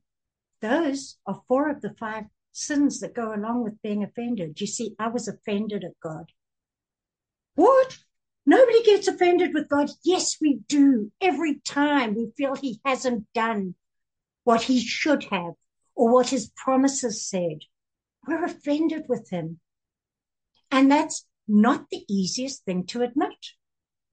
those 0.61 1.17
are 1.25 1.41
four 1.47 1.69
of 1.69 1.81
the 1.81 1.93
five 1.99 2.25
sins 2.51 3.01
that 3.01 3.13
go 3.13 3.33
along 3.33 3.63
with 3.63 3.81
being 3.81 4.03
offended. 4.03 4.61
You 4.61 4.67
see, 4.67 4.95
I 4.97 5.09
was 5.09 5.27
offended 5.27 5.83
at 5.83 5.99
God. 6.01 6.31
What? 7.55 7.97
Nobody 8.45 8.83
gets 8.83 9.07
offended 9.07 9.53
with 9.53 9.67
God. 9.67 9.89
Yes, 10.03 10.37
we 10.39 10.59
do. 10.69 11.11
Every 11.19 11.55
time 11.65 12.15
we 12.15 12.31
feel 12.37 12.55
he 12.55 12.79
hasn't 12.85 13.25
done 13.33 13.75
what 14.43 14.61
he 14.61 14.79
should 14.79 15.25
have 15.25 15.53
or 15.95 16.13
what 16.13 16.29
his 16.29 16.51
promises 16.55 17.27
said, 17.27 17.59
we're 18.27 18.45
offended 18.45 19.05
with 19.09 19.29
him. 19.29 19.59
And 20.71 20.91
that's 20.91 21.25
not 21.47 21.89
the 21.89 22.05
easiest 22.09 22.65
thing 22.65 22.85
to 22.87 23.01
admit. 23.01 23.53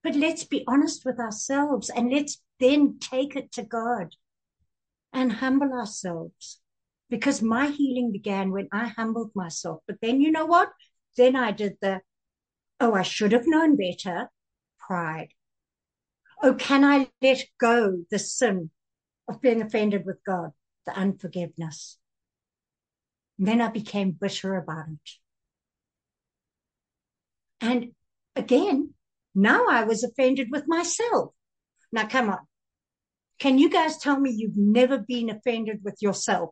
But 0.02 0.16
let's 0.16 0.44
be 0.44 0.64
honest 0.66 1.04
with 1.04 1.18
ourselves 1.18 1.88
and 1.90 2.10
let's 2.10 2.42
then 2.58 2.98
take 3.00 3.36
it 3.36 3.52
to 3.52 3.62
God 3.62 4.16
and 5.12 5.34
humble 5.34 5.72
ourselves. 5.72 6.60
Because 7.08 7.42
my 7.42 7.66
healing 7.66 8.10
began 8.10 8.50
when 8.50 8.68
I 8.72 8.86
humbled 8.88 9.32
myself. 9.34 9.80
But 9.86 9.98
then 10.00 10.20
you 10.20 10.32
know 10.32 10.46
what? 10.46 10.72
Then 11.16 11.36
I 11.36 11.52
did 11.52 11.76
the 11.80 12.00
Oh, 12.82 12.94
I 12.94 13.02
should 13.02 13.30
have 13.30 13.46
known 13.46 13.76
better. 13.76 14.28
Pride. 14.76 15.28
Oh, 16.42 16.54
can 16.54 16.84
I 16.84 17.10
let 17.22 17.44
go 17.60 18.04
the 18.10 18.18
sin 18.18 18.70
of 19.28 19.40
being 19.40 19.62
offended 19.62 20.04
with 20.04 20.24
God, 20.26 20.50
the 20.84 20.92
unforgiveness? 20.92 21.98
And 23.38 23.46
then 23.46 23.60
I 23.60 23.68
became 23.68 24.10
bitter 24.10 24.56
about 24.56 24.88
it. 24.88 25.10
And 27.62 27.92
again, 28.34 28.92
now 29.34 29.66
I 29.70 29.84
was 29.84 30.02
offended 30.02 30.48
with 30.50 30.64
myself. 30.66 31.32
Now, 31.92 32.08
come 32.08 32.28
on. 32.28 32.40
Can 33.38 33.58
you 33.58 33.70
guys 33.70 33.98
tell 33.98 34.18
me 34.18 34.30
you've 34.30 34.56
never 34.56 34.98
been 34.98 35.30
offended 35.30 35.80
with 35.84 35.96
yourself? 36.00 36.50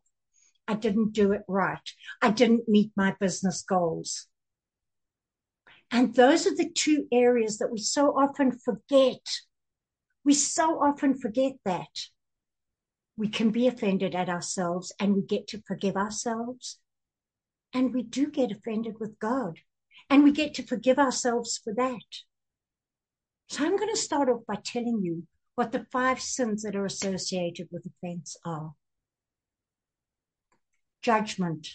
I 0.68 0.74
didn't 0.74 1.12
do 1.12 1.32
it 1.32 1.42
right. 1.48 1.78
I 2.22 2.30
didn't 2.30 2.68
meet 2.68 2.92
my 2.96 3.16
business 3.18 3.62
goals. 3.62 4.28
And 5.90 6.14
those 6.14 6.46
are 6.46 6.54
the 6.54 6.70
two 6.70 7.08
areas 7.12 7.58
that 7.58 7.72
we 7.72 7.78
so 7.78 8.16
often 8.16 8.56
forget. 8.56 9.20
We 10.24 10.34
so 10.34 10.80
often 10.80 11.18
forget 11.18 11.54
that. 11.64 12.06
We 13.16 13.28
can 13.28 13.50
be 13.50 13.66
offended 13.66 14.14
at 14.14 14.28
ourselves 14.28 14.92
and 15.00 15.14
we 15.14 15.22
get 15.22 15.48
to 15.48 15.62
forgive 15.66 15.96
ourselves. 15.96 16.78
And 17.74 17.92
we 17.92 18.02
do 18.02 18.30
get 18.30 18.52
offended 18.52 19.00
with 19.00 19.18
God 19.18 19.58
and 20.10 20.24
we 20.24 20.32
get 20.32 20.52
to 20.54 20.62
forgive 20.62 20.98
ourselves 20.98 21.58
for 21.62 21.72
that. 21.74 22.00
So 23.48 23.64
I'm 23.64 23.76
going 23.76 23.90
to 23.94 23.96
start 23.96 24.28
off 24.28 24.42
by 24.46 24.56
telling 24.62 25.00
you 25.02 25.26
what 25.54 25.72
the 25.72 25.86
five 25.90 26.20
sins 26.20 26.62
that 26.62 26.76
are 26.76 26.84
associated 26.84 27.68
with 27.70 27.86
offense 27.86 28.36
are. 28.44 28.72
Judgment. 31.02 31.66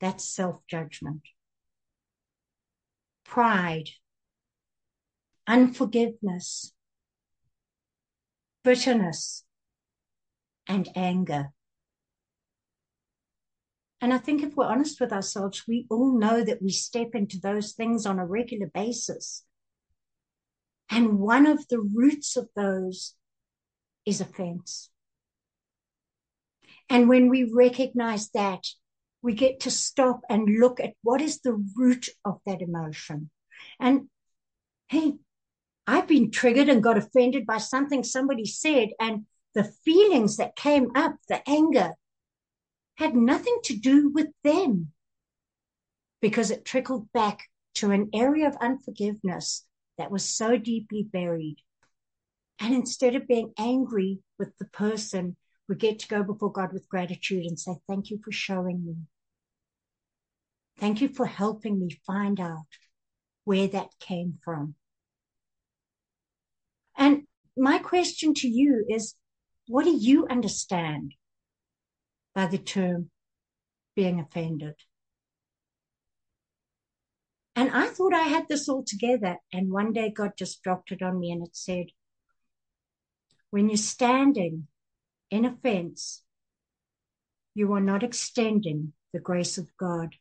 That's 0.00 0.24
self 0.24 0.60
judgment 0.68 1.22
pride, 3.28 3.90
unforgiveness, 5.46 6.72
bitterness, 8.64 9.44
and 10.66 10.88
anger. 10.96 11.52
And 14.00 14.14
I 14.14 14.18
think 14.18 14.42
if 14.42 14.54
we're 14.54 14.66
honest 14.66 15.00
with 15.00 15.12
ourselves, 15.12 15.64
we 15.66 15.86
all 15.90 16.16
know 16.16 16.44
that 16.44 16.62
we 16.62 16.70
step 16.70 17.14
into 17.14 17.40
those 17.40 17.72
things 17.72 18.06
on 18.06 18.18
a 18.18 18.26
regular 18.26 18.70
basis. 18.72 19.44
And 20.90 21.18
one 21.18 21.46
of 21.46 21.66
the 21.68 21.80
roots 21.80 22.36
of 22.36 22.48
those 22.54 23.14
is 24.06 24.20
offense. 24.20 24.90
And 26.88 27.08
when 27.08 27.28
we 27.28 27.50
recognize 27.52 28.30
that, 28.30 28.64
we 29.20 29.34
get 29.34 29.60
to 29.60 29.70
stop 29.70 30.20
and 30.30 30.58
look 30.60 30.80
at 30.80 30.94
what 31.02 31.20
is 31.20 31.40
the 31.40 31.62
root 31.76 32.08
of 32.24 32.40
that 32.46 32.62
emotion. 32.62 33.30
And 33.80 34.08
hey, 34.88 35.14
I've 35.86 36.06
been 36.06 36.30
triggered 36.30 36.68
and 36.68 36.82
got 36.82 36.96
offended 36.96 37.46
by 37.46 37.58
something 37.58 38.04
somebody 38.04 38.46
said, 38.46 38.90
and 39.00 39.26
the 39.54 39.64
feelings 39.84 40.36
that 40.36 40.56
came 40.56 40.90
up, 40.94 41.16
the 41.28 41.46
anger, 41.48 41.94
had 42.98 43.14
nothing 43.14 43.58
to 43.64 43.76
do 43.76 44.10
with 44.10 44.28
them 44.42 44.92
because 46.20 46.50
it 46.50 46.64
trickled 46.64 47.10
back 47.12 47.44
to 47.74 47.92
an 47.92 48.10
area 48.12 48.48
of 48.48 48.56
unforgiveness 48.60 49.64
that 49.98 50.10
was 50.10 50.24
so 50.24 50.56
deeply 50.56 51.04
buried. 51.04 51.56
And 52.60 52.74
instead 52.74 53.14
of 53.14 53.28
being 53.28 53.52
angry 53.56 54.18
with 54.36 54.50
the 54.58 54.64
person 54.66 55.36
we 55.68 55.76
get 55.76 56.00
to 56.00 56.08
go 56.08 56.24
before 56.24 56.50
God 56.50 56.72
with 56.72 56.88
gratitude 56.88 57.44
and 57.44 57.58
say, 57.58 57.76
Thank 57.86 58.10
you 58.10 58.18
for 58.24 58.32
showing 58.32 58.84
me. 58.84 58.96
Thank 60.78 61.00
you 61.00 61.08
for 61.08 61.26
helping 61.26 61.78
me 61.78 62.00
find 62.06 62.40
out 62.40 62.66
where 63.44 63.68
that 63.68 63.90
came 64.00 64.38
from. 64.42 64.74
And 66.96 67.24
my 67.56 67.78
question 67.78 68.34
to 68.34 68.48
you 68.48 68.84
is, 68.88 69.14
what 69.66 69.84
do 69.84 69.96
you 69.96 70.26
understand 70.28 71.12
by 72.38 72.46
the 72.46 72.56
term 72.56 73.10
being 73.96 74.20
offended? 74.20 74.76
And 77.56 77.68
I 77.72 77.88
thought 77.88 78.14
I 78.14 78.28
had 78.28 78.46
this 78.46 78.68
all 78.68 78.84
together. 78.84 79.38
And 79.52 79.72
one 79.72 79.92
day 79.92 80.12
God 80.12 80.34
just 80.38 80.62
dropped 80.62 80.92
it 80.92 81.02
on 81.02 81.18
me 81.18 81.32
and 81.32 81.44
it 81.44 81.56
said, 81.56 81.86
when 83.50 83.68
you're 83.68 83.76
standing 83.76 84.68
in 85.32 85.46
offense, 85.46 86.22
you 87.56 87.72
are 87.72 87.80
not 87.80 88.04
extending 88.04 88.92
the 89.12 89.18
grace 89.18 89.58
of 89.58 89.76
God 89.76 90.14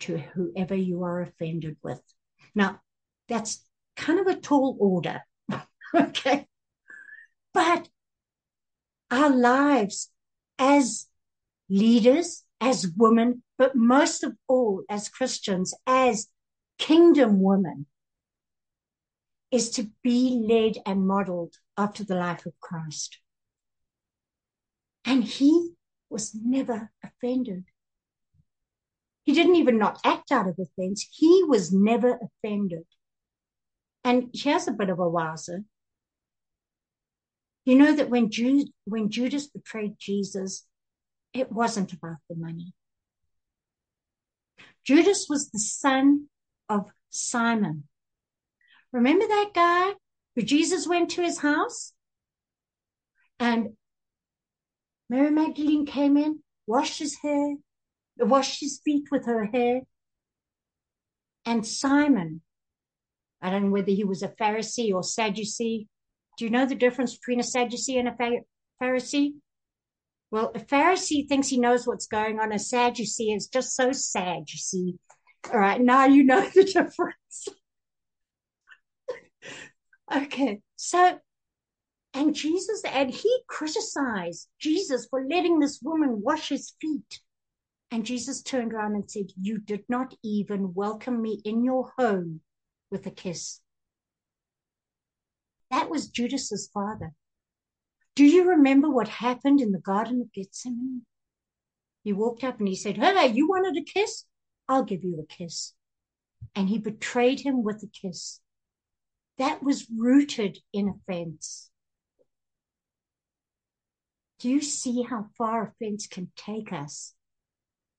to 0.00 0.18
whoever 0.18 0.74
you 0.74 1.04
are 1.04 1.20
offended 1.20 1.76
with. 1.84 2.02
Now, 2.52 2.80
that's 3.28 3.64
kind 3.94 4.18
of 4.18 4.26
a 4.26 4.40
tall 4.40 4.76
order. 4.80 5.20
okay. 5.94 6.48
But 7.54 7.88
our 9.08 9.30
lives 9.30 10.10
as 10.58 11.06
leaders, 11.68 12.44
as 12.60 12.92
women, 12.96 13.42
but 13.58 13.74
most 13.74 14.22
of 14.22 14.36
all 14.48 14.82
as 14.88 15.08
Christians, 15.08 15.74
as 15.86 16.28
kingdom 16.78 17.40
women, 17.40 17.86
is 19.50 19.70
to 19.70 19.90
be 20.02 20.44
led 20.48 20.82
and 20.86 21.06
modeled 21.06 21.54
after 21.76 22.04
the 22.04 22.16
life 22.16 22.46
of 22.46 22.60
Christ. 22.60 23.18
And 25.04 25.24
he 25.24 25.70
was 26.10 26.34
never 26.34 26.90
offended. 27.02 27.64
He 29.24 29.32
didn't 29.32 29.56
even 29.56 29.78
not 29.78 30.00
act 30.04 30.30
out 30.30 30.48
of 30.48 30.58
offense. 30.58 31.06
He 31.12 31.44
was 31.46 31.72
never 31.72 32.18
offended. 32.20 32.84
And 34.04 34.30
here's 34.32 34.68
a 34.68 34.72
bit 34.72 34.88
of 34.88 35.00
a 35.00 35.08
wowzer. 35.08 35.64
You 37.66 37.76
know 37.76 37.94
that 37.96 38.08
when, 38.08 38.30
Jude, 38.30 38.68
when 38.84 39.10
Judas 39.10 39.48
betrayed 39.48 39.96
Jesus, 39.98 40.64
it 41.34 41.50
wasn't 41.50 41.92
about 41.92 42.18
the 42.30 42.36
money. 42.36 42.72
Judas 44.84 45.26
was 45.28 45.50
the 45.50 45.58
son 45.58 46.28
of 46.68 46.86
Simon. 47.10 47.84
Remember 48.92 49.26
that 49.26 49.50
guy 49.52 49.94
who 50.36 50.42
Jesus 50.42 50.86
went 50.86 51.10
to 51.10 51.22
his 51.22 51.40
house? 51.40 51.92
And 53.40 53.70
Mary 55.10 55.32
Magdalene 55.32 55.86
came 55.86 56.16
in, 56.16 56.38
washed 56.68 57.00
his 57.00 57.18
hair, 57.20 57.56
washed 58.16 58.60
his 58.60 58.80
feet 58.84 59.08
with 59.10 59.26
her 59.26 59.46
hair. 59.46 59.80
And 61.44 61.66
Simon, 61.66 62.42
I 63.42 63.50
don't 63.50 63.64
know 63.64 63.70
whether 63.70 63.90
he 63.90 64.04
was 64.04 64.22
a 64.22 64.28
Pharisee 64.28 64.94
or 64.94 65.02
Sadducee. 65.02 65.88
Do 66.36 66.44
you 66.44 66.50
know 66.50 66.66
the 66.66 66.74
difference 66.74 67.16
between 67.16 67.40
a 67.40 67.44
Sadducee 67.44 67.98
and 67.98 68.08
a 68.08 68.16
Pharisee? 68.80 69.34
Well, 70.30 70.52
a 70.54 70.58
Pharisee 70.58 71.26
thinks 71.26 71.48
he 71.48 71.58
knows 71.58 71.86
what's 71.86 72.06
going 72.06 72.40
on. 72.40 72.52
A 72.52 72.58
Sadducee 72.58 73.32
is 73.32 73.48
just 73.48 73.74
so 73.74 73.92
sad, 73.92 74.44
you 74.48 74.58
see. 74.58 74.98
All 75.52 75.58
right, 75.58 75.80
now 75.80 76.04
you 76.06 76.24
know 76.24 76.46
the 76.54 76.64
difference. 76.64 77.48
okay, 80.14 80.60
so, 80.74 81.18
and 82.12 82.34
Jesus, 82.34 82.82
and 82.84 83.10
he 83.10 83.38
criticized 83.46 84.48
Jesus 84.58 85.06
for 85.08 85.24
letting 85.26 85.58
this 85.58 85.80
woman 85.82 86.20
wash 86.22 86.48
his 86.48 86.74
feet. 86.80 87.20
And 87.90 88.04
Jesus 88.04 88.42
turned 88.42 88.72
around 88.72 88.96
and 88.96 89.08
said, 89.10 89.26
You 89.40 89.58
did 89.58 89.84
not 89.88 90.12
even 90.22 90.74
welcome 90.74 91.22
me 91.22 91.40
in 91.44 91.64
your 91.64 91.92
home 91.96 92.40
with 92.90 93.06
a 93.06 93.10
kiss. 93.10 93.60
That 95.70 95.90
was 95.90 96.08
Judas's 96.08 96.70
father. 96.72 97.12
Do 98.14 98.24
you 98.24 98.48
remember 98.48 98.88
what 98.88 99.08
happened 99.08 99.60
in 99.60 99.72
the 99.72 99.78
Garden 99.78 100.20
of 100.20 100.32
Gethsemane? 100.32 101.02
He 102.02 102.12
walked 102.12 102.44
up 102.44 102.58
and 102.58 102.68
he 102.68 102.76
said, 102.76 102.96
Hey, 102.96 103.32
you 103.32 103.48
wanted 103.48 103.76
a 103.76 103.84
kiss? 103.84 104.24
I'll 104.68 104.84
give 104.84 105.04
you 105.04 105.20
a 105.20 105.26
kiss. 105.26 105.74
And 106.54 106.68
he 106.68 106.78
betrayed 106.78 107.40
him 107.40 107.62
with 107.62 107.82
a 107.82 107.88
kiss. 107.88 108.40
That 109.38 109.62
was 109.62 109.86
rooted 109.94 110.58
in 110.72 110.88
offense. 110.88 111.70
Do 114.38 114.48
you 114.48 114.62
see 114.62 115.02
how 115.02 115.26
far 115.36 115.62
offense 115.68 116.06
can 116.06 116.30
take 116.36 116.72
us 116.72 117.14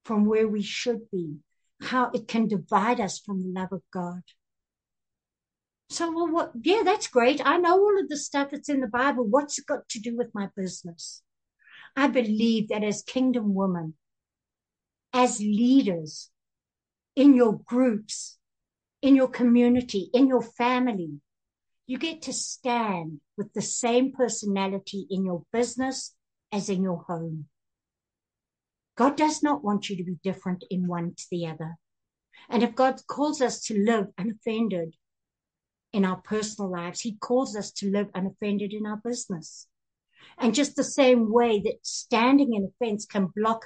from 0.05 0.25
where 0.25 0.47
we 0.47 0.61
should 0.61 1.11
be? 1.11 1.37
How 1.81 2.09
it 2.11 2.27
can 2.27 2.47
divide 2.47 2.99
us 2.99 3.19
from 3.19 3.41
the 3.41 3.59
love 3.59 3.71
of 3.71 3.83
God? 3.91 4.23
So, 5.89 6.11
well, 6.11 6.27
what, 6.27 6.51
yeah, 6.61 6.81
that's 6.83 7.07
great. 7.07 7.41
I 7.45 7.57
know 7.57 7.79
all 7.79 7.99
of 7.99 8.09
the 8.09 8.17
stuff 8.17 8.49
that's 8.51 8.69
in 8.69 8.81
the 8.81 8.87
Bible. 8.87 9.23
What's 9.23 9.57
it 9.57 9.65
got 9.65 9.87
to 9.89 9.99
do 9.99 10.17
with 10.17 10.33
my 10.33 10.49
business? 10.55 11.21
I 11.95 12.07
believe 12.07 12.69
that 12.69 12.83
as 12.83 13.01
kingdom 13.01 13.55
women, 13.55 13.95
as 15.13 15.39
leaders 15.39 16.29
in 17.15 17.33
your 17.33 17.59
groups, 17.65 18.37
in 19.01 19.15
your 19.15 19.29
community, 19.29 20.09
in 20.13 20.27
your 20.27 20.41
family, 20.41 21.21
you 21.87 21.97
get 21.97 22.21
to 22.23 22.33
stand 22.33 23.21
with 23.37 23.53
the 23.53 23.61
same 23.61 24.11
personality 24.11 25.07
in 25.09 25.25
your 25.25 25.43
business 25.53 26.13
as 26.51 26.69
in 26.69 26.83
your 26.83 27.03
home. 27.07 27.45
God 28.97 29.15
does 29.15 29.41
not 29.41 29.63
want 29.63 29.89
you 29.89 29.95
to 29.95 30.03
be 30.03 30.17
different 30.21 30.65
in 30.69 30.87
one 30.87 31.13
to 31.15 31.25
the 31.31 31.47
other. 31.47 31.77
And 32.49 32.61
if 32.61 32.75
God 32.75 32.99
calls 33.07 33.41
us 33.41 33.61
to 33.65 33.77
live 33.77 34.07
unoffended 34.17 34.95
in 35.93 36.05
our 36.05 36.17
personal 36.17 36.69
lives. 36.71 37.01
He 37.01 37.17
calls 37.17 37.55
us 37.55 37.71
to 37.73 37.91
live 37.91 38.09
unoffended 38.13 38.73
in 38.73 38.85
our 38.85 38.97
business. 38.97 39.67
And 40.37 40.53
just 40.53 40.75
the 40.75 40.83
same 40.83 41.31
way 41.31 41.59
that 41.61 41.85
standing 41.85 42.53
in 42.53 42.71
offense 42.71 43.05
can 43.05 43.27
block 43.35 43.65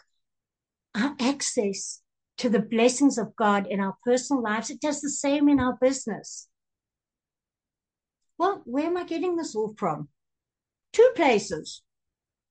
our 0.96 1.16
access 1.20 2.02
to 2.38 2.50
the 2.50 2.60
blessings 2.60 3.18
of 3.18 3.36
God 3.36 3.68
in 3.68 3.80
our 3.80 3.96
personal 4.04 4.42
lives, 4.42 4.70
it 4.70 4.82
does 4.82 5.02
the 5.02 5.10
same 5.10 5.50
in 5.50 5.60
our 5.60 5.78
business. 5.80 6.48
Well, 8.38 8.62
where 8.66 8.88
am 8.88 8.98
I 8.98 9.04
getting 9.04 9.36
this 9.36 9.56
all 9.56 9.76
from? 9.78 10.10
Two 10.94 11.12
places. 11.16 11.84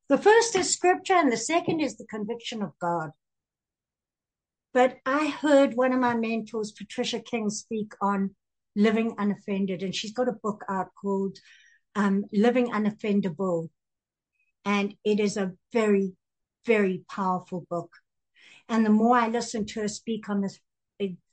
The 0.08 0.18
first 0.18 0.54
is 0.56 0.72
scripture, 0.72 1.14
and 1.14 1.32
the 1.32 1.36
second 1.36 1.80
is 1.80 1.96
the 1.96 2.06
conviction 2.06 2.62
of 2.62 2.72
God. 2.80 3.10
But 4.72 4.98
I 5.04 5.28
heard 5.28 5.74
one 5.74 5.92
of 5.92 6.00
my 6.00 6.14
mentors, 6.14 6.72
Patricia 6.72 7.20
King, 7.20 7.50
speak 7.50 7.92
on 8.00 8.34
Living 8.76 9.14
Unoffended. 9.18 9.82
And 9.82 9.94
she's 9.94 10.12
got 10.12 10.28
a 10.28 10.32
book 10.32 10.64
out 10.68 10.88
called 11.00 11.38
um, 11.94 12.24
Living 12.32 12.70
Unoffendable. 12.70 13.68
And 14.64 14.94
it 15.04 15.20
is 15.20 15.36
a 15.36 15.52
very, 15.72 16.12
very 16.66 17.04
powerful 17.10 17.66
book. 17.70 17.90
And 18.68 18.84
the 18.86 18.90
more 18.90 19.16
I 19.16 19.28
listened 19.28 19.68
to 19.70 19.80
her 19.80 19.88
speak 19.88 20.28
on 20.28 20.42
this, 20.42 20.60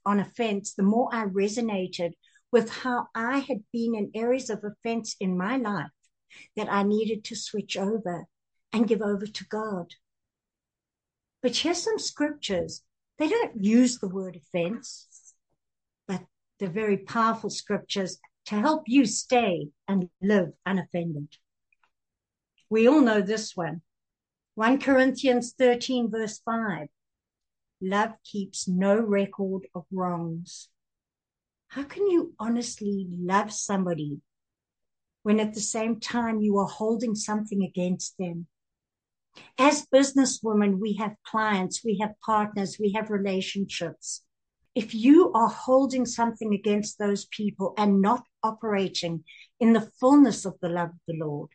on 0.05 0.19
offense, 0.19 0.73
the 0.73 0.83
more 0.83 1.09
I 1.13 1.25
resonated 1.25 2.13
with 2.51 2.69
how 2.69 3.07
I 3.13 3.39
had 3.39 3.63
been 3.73 3.93
in 3.95 4.11
areas 4.15 4.49
of 4.49 4.63
offense 4.63 5.15
in 5.19 5.37
my 5.37 5.57
life 5.57 5.91
that 6.55 6.71
I 6.71 6.83
needed 6.83 7.23
to 7.25 7.35
switch 7.35 7.77
over 7.77 8.25
and 8.73 8.87
give 8.87 9.01
over 9.01 9.27
to 9.27 9.45
God. 9.45 9.93
But 11.41 11.55
here's 11.55 11.83
some 11.83 11.99
scriptures. 11.99 12.83
They 13.19 13.27
don't 13.29 13.63
use 13.63 13.99
the 13.99 14.07
word 14.07 14.37
offense, 14.37 15.06
the 16.59 16.67
very 16.67 16.97
powerful 16.97 17.49
scriptures 17.49 18.19
to 18.45 18.55
help 18.55 18.83
you 18.87 19.05
stay 19.05 19.67
and 19.87 20.09
live 20.21 20.53
unoffended. 20.65 21.27
We 22.69 22.87
all 22.87 23.01
know 23.01 23.21
this 23.21 23.55
one. 23.55 23.81
1 24.55 24.79
Corinthians 24.79 25.53
13 25.57 26.09
verse 26.09 26.39
5. 26.43 26.87
Love 27.81 28.13
keeps 28.23 28.67
no 28.67 28.99
record 28.99 29.67
of 29.75 29.85
wrongs. 29.91 30.69
How 31.69 31.83
can 31.83 32.09
you 32.09 32.33
honestly 32.39 33.07
love 33.11 33.51
somebody 33.51 34.21
when 35.23 35.39
at 35.39 35.53
the 35.53 35.61
same 35.61 35.99
time 35.99 36.41
you 36.41 36.57
are 36.57 36.67
holding 36.67 37.13
something 37.13 37.63
against 37.63 38.17
them? 38.17 38.47
As 39.59 39.85
businesswomen, 39.93 40.79
we 40.79 40.93
have 40.93 41.15
clients, 41.23 41.83
we 41.83 41.99
have 42.01 42.19
partners, 42.25 42.77
we 42.79 42.93
have 42.93 43.11
relationships 43.11 44.23
if 44.77 44.93
you 44.93 45.31
are 45.33 45.47
holding 45.47 46.05
something 46.05 46.53
against 46.53 46.99
those 46.99 47.25
people 47.25 47.73
and 47.79 47.99
not 47.99 48.23
operating 48.43 49.23
in 49.59 49.73
the 49.73 49.89
fullness 49.99 50.45
of 50.45 50.53
the 50.61 50.69
love 50.69 50.89
of 50.89 50.99
the 51.07 51.15
Lord, 51.15 51.49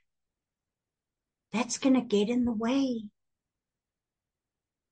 that's 1.52 1.78
going 1.78 1.94
to 1.94 2.00
get 2.00 2.28
in 2.28 2.44
the 2.44 2.52
way. 2.52 3.04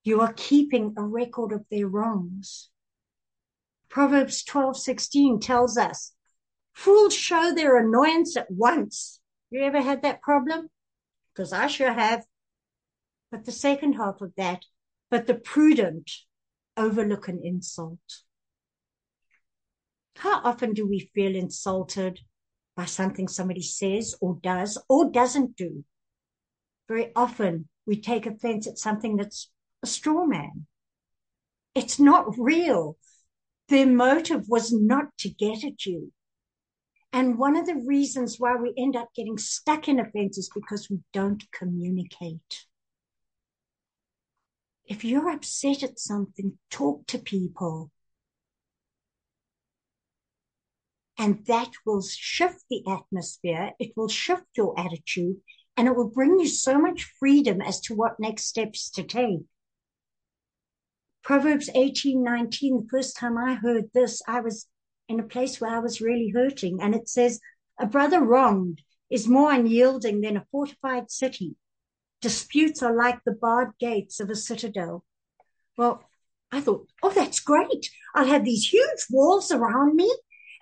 You 0.04 0.20
are 0.20 0.32
keeping 0.32 0.94
a 0.96 1.02
record 1.02 1.50
of 1.50 1.64
their 1.72 1.88
wrongs. 1.88 2.68
Proverbs 3.88 4.44
12:16 4.44 5.40
tells 5.40 5.76
us, 5.76 6.12
fools 6.72 7.12
show 7.12 7.52
their 7.52 7.78
annoyance 7.78 8.36
at 8.36 8.48
once. 8.48 9.18
You 9.50 9.64
ever 9.64 9.80
had 9.80 10.02
that 10.02 10.22
problem? 10.22 10.70
Because 11.34 11.52
I 11.52 11.66
sure 11.66 11.92
have. 11.92 12.24
But 13.32 13.44
the 13.44 13.50
second 13.50 13.94
half 13.94 14.20
of 14.20 14.32
that, 14.36 14.66
but 15.10 15.26
the 15.26 15.34
prudent 15.34 16.08
overlook 16.80 17.28
an 17.28 17.40
insult. 17.44 17.98
How 20.16 20.40
often 20.42 20.72
do 20.72 20.86
we 20.86 21.10
feel 21.14 21.34
insulted 21.36 22.20
by 22.80 22.86
something 22.86 23.28
somebody 23.28 23.60
says 23.60 24.14
or 24.22 24.38
does 24.42 24.78
or 24.88 25.10
doesn't 25.10 25.54
do. 25.54 25.84
Very 26.88 27.12
often 27.14 27.68
we 27.86 28.00
take 28.00 28.24
offense 28.24 28.66
at 28.66 28.78
something 28.78 29.16
that's 29.16 29.50
a 29.82 29.86
straw 29.86 30.24
man. 30.24 30.66
It's 31.74 31.98
not 31.98 32.38
real. 32.38 32.96
Their 33.68 33.86
motive 33.86 34.48
was 34.48 34.72
not 34.72 35.16
to 35.18 35.28
get 35.28 35.62
at 35.62 35.84
you. 35.84 36.12
And 37.12 37.36
one 37.36 37.54
of 37.54 37.66
the 37.66 37.82
reasons 37.86 38.36
why 38.38 38.56
we 38.56 38.72
end 38.78 38.96
up 38.96 39.10
getting 39.14 39.36
stuck 39.36 39.86
in 39.86 40.00
offense 40.00 40.38
is 40.38 40.50
because 40.54 40.88
we 40.88 41.00
don't 41.12 41.42
communicate. 41.52 42.64
If 44.90 45.04
you're 45.04 45.30
upset 45.30 45.84
at 45.84 46.00
something, 46.00 46.58
talk 46.68 47.06
to 47.06 47.18
people. 47.18 47.92
And 51.16 51.46
that 51.46 51.70
will 51.86 52.02
shift 52.02 52.64
the 52.68 52.82
atmosphere. 52.88 53.70
It 53.78 53.92
will 53.96 54.08
shift 54.08 54.46
your 54.56 54.76
attitude 54.76 55.36
and 55.76 55.86
it 55.86 55.94
will 55.94 56.08
bring 56.08 56.40
you 56.40 56.48
so 56.48 56.76
much 56.76 57.12
freedom 57.20 57.60
as 57.60 57.80
to 57.82 57.94
what 57.94 58.18
next 58.18 58.46
steps 58.46 58.90
to 58.90 59.04
take. 59.04 59.42
Proverbs 61.22 61.70
18, 61.72 62.24
19, 62.24 62.82
the 62.82 62.88
first 62.90 63.16
time 63.16 63.38
I 63.38 63.54
heard 63.54 63.90
this, 63.94 64.20
I 64.26 64.40
was 64.40 64.66
in 65.08 65.20
a 65.20 65.24
place 65.24 65.60
where 65.60 65.70
I 65.70 65.78
was 65.78 66.00
really 66.00 66.32
hurting. 66.34 66.80
And 66.82 66.96
it 66.96 67.08
says, 67.08 67.38
a 67.78 67.86
brother 67.86 68.24
wronged 68.24 68.82
is 69.08 69.28
more 69.28 69.52
unyielding 69.52 70.20
than 70.20 70.36
a 70.36 70.46
fortified 70.50 71.12
city. 71.12 71.54
Disputes 72.20 72.82
are 72.82 72.94
like 72.94 73.24
the 73.24 73.32
barred 73.32 73.72
gates 73.78 74.20
of 74.20 74.30
a 74.30 74.34
citadel. 74.34 75.04
Well, 75.76 76.04
I 76.52 76.60
thought, 76.60 76.88
oh, 77.02 77.10
that's 77.10 77.40
great. 77.40 77.90
I'll 78.14 78.26
have 78.26 78.44
these 78.44 78.72
huge 78.72 79.06
walls 79.10 79.50
around 79.50 79.96
me 79.96 80.12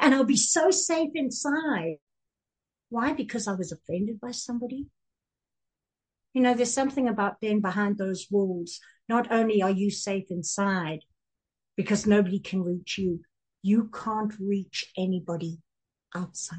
and 0.00 0.14
I'll 0.14 0.24
be 0.24 0.36
so 0.36 0.70
safe 0.70 1.10
inside. 1.14 1.96
Why? 2.90 3.12
Because 3.12 3.48
I 3.48 3.52
was 3.52 3.72
offended 3.72 4.20
by 4.20 4.30
somebody. 4.30 4.86
You 6.34 6.42
know, 6.42 6.54
there's 6.54 6.72
something 6.72 7.08
about 7.08 7.40
being 7.40 7.60
behind 7.60 7.98
those 7.98 8.28
walls. 8.30 8.80
Not 9.08 9.32
only 9.32 9.62
are 9.62 9.70
you 9.70 9.90
safe 9.90 10.26
inside 10.30 11.00
because 11.76 12.06
nobody 12.06 12.38
can 12.38 12.62
reach 12.62 12.98
you, 12.98 13.20
you 13.62 13.90
can't 13.92 14.32
reach 14.38 14.92
anybody 14.96 15.58
outside. 16.14 16.58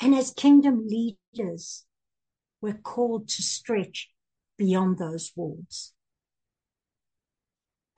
And 0.00 0.14
as 0.14 0.32
kingdom 0.32 0.86
leaders, 0.86 1.84
we're 2.64 2.72
called 2.72 3.28
to 3.28 3.42
stretch 3.42 4.10
beyond 4.56 4.96
those 4.96 5.32
walls. 5.36 5.92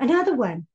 Another 0.01 0.35
one. 0.35 0.67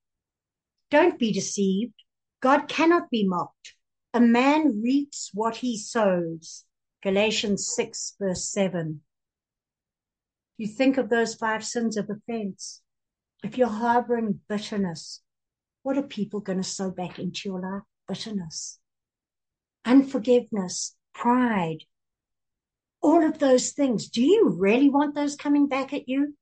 Don't 0.89 1.19
be 1.19 1.34
deceived. 1.34 1.95
God 2.41 2.69
cannot 2.69 3.10
be 3.10 3.27
mocked. 3.27 3.75
A 4.13 4.21
man 4.21 4.82
reaps 4.82 5.32
what 5.34 5.58
he 5.58 5.77
sows. 5.77 6.63
Galatians 7.04 7.69
6 7.75 8.15
verse 8.17 8.49
7. 8.49 9.01
You 10.58 10.67
think 10.67 10.97
of 10.97 11.10
those 11.10 11.36
five 11.36 11.65
sins 11.65 11.97
of 11.97 12.10
offense. 12.10 12.82
If 13.43 13.58
you're 13.58 13.67
harboring 13.67 14.39
bitterness, 14.47 15.21
what 15.84 15.97
are 15.97 16.04
people 16.04 16.39
going 16.39 16.60
to 16.60 16.63
sow 16.63 16.91
back 16.91 17.19
into 17.19 17.49
your 17.49 17.60
life? 17.60 17.84
Bitterness, 18.08 18.80
unforgiveness, 19.84 20.95
pride, 21.13 21.84
all 23.02 23.26
of 23.26 23.40
those 23.40 23.72
things. 23.72 24.10
Do 24.10 24.22
you 24.22 24.50
really 24.50 24.90
want 24.90 25.16
those 25.16 25.36
coming 25.36 25.68
back 25.68 25.94
at 25.94 26.08
you? 26.08 26.36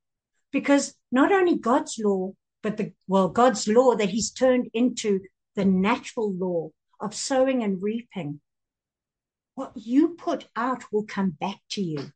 Because 0.51 0.93
not 1.11 1.31
only 1.31 1.57
God's 1.57 1.99
law, 1.99 2.33
but 2.61 2.77
the, 2.77 2.93
well, 3.07 3.29
God's 3.29 3.67
law 3.67 3.95
that 3.95 4.09
he's 4.09 4.31
turned 4.31 4.69
into 4.73 5.21
the 5.55 5.65
natural 5.65 6.33
law 6.33 6.69
of 6.99 7.15
sowing 7.15 7.63
and 7.63 7.81
reaping. 7.81 8.41
What 9.55 9.71
you 9.75 10.09
put 10.09 10.47
out 10.55 10.91
will 10.91 11.03
come 11.03 11.31
back 11.31 11.57
to 11.71 11.81
you. 11.81 12.11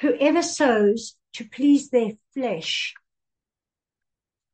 Whoever 0.00 0.42
sows 0.42 1.16
to 1.34 1.48
please 1.48 1.90
their 1.90 2.12
flesh, 2.34 2.94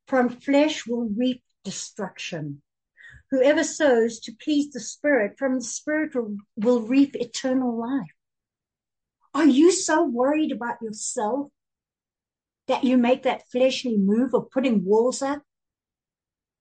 from 0.06 0.28
flesh 0.28 0.86
will 0.86 1.08
reap 1.08 1.42
destruction. 1.64 2.62
Whoever 3.30 3.64
sows 3.64 4.20
to 4.20 4.32
please 4.40 4.70
the 4.72 4.80
Spirit, 4.80 5.36
from 5.38 5.56
the 5.56 5.64
Spirit 5.64 6.14
will, 6.14 6.36
will 6.56 6.80
reap 6.82 7.16
eternal 7.16 7.76
life. 7.78 8.14
Are 9.34 9.46
you 9.46 9.72
so 9.72 10.04
worried 10.04 10.52
about 10.52 10.80
yourself 10.80 11.48
that 12.68 12.84
you 12.84 12.96
make 12.96 13.24
that 13.24 13.48
fleshly 13.50 13.96
move 13.96 14.32
of 14.34 14.50
putting 14.50 14.84
walls 14.84 15.22
up, 15.22 15.42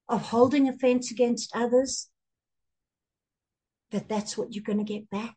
of 0.10 0.22
holding 0.30 0.68
offense 0.68 1.12
against 1.12 1.56
others, 1.56 2.10
that 3.92 4.10
that's 4.10 4.38
what 4.38 4.54
you're 4.54 4.64
going 4.64 4.84
to 4.84 4.84
get 4.84 5.10
back? 5.10 5.36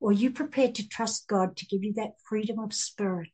Or 0.00 0.10
are 0.10 0.14
you 0.14 0.30
prepared 0.30 0.74
to 0.76 0.88
trust 0.88 1.28
God 1.28 1.56
to 1.58 1.66
give 1.66 1.84
you 1.84 1.92
that 1.94 2.20
freedom 2.28 2.58
of 2.58 2.74
spirit? 2.74 3.32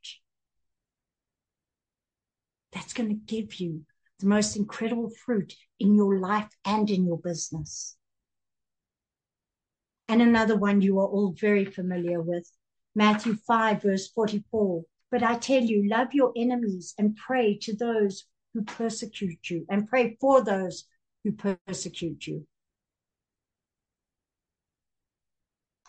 That's 2.72 2.92
going 2.92 3.08
to 3.08 3.14
give 3.14 3.54
you 3.60 3.84
the 4.20 4.26
most 4.26 4.56
incredible 4.56 5.10
fruit 5.24 5.54
in 5.78 5.94
your 5.94 6.18
life 6.18 6.48
and 6.64 6.88
in 6.90 7.06
your 7.06 7.18
business. 7.18 7.96
And 10.08 10.20
another 10.20 10.56
one 10.56 10.80
you 10.80 10.98
are 10.98 11.06
all 11.06 11.32
very 11.32 11.64
familiar 11.64 12.20
with, 12.20 12.50
Matthew 12.94 13.36
5, 13.46 13.82
verse 13.82 14.08
44. 14.08 14.82
But 15.10 15.22
I 15.22 15.36
tell 15.36 15.62
you, 15.62 15.88
love 15.88 16.08
your 16.12 16.32
enemies 16.36 16.94
and 16.98 17.16
pray 17.16 17.56
to 17.62 17.76
those 17.76 18.24
who 18.52 18.62
persecute 18.62 19.48
you 19.48 19.66
and 19.68 19.88
pray 19.88 20.16
for 20.20 20.42
those 20.42 20.84
who 21.24 21.32
persecute 21.32 22.26
you. 22.26 22.46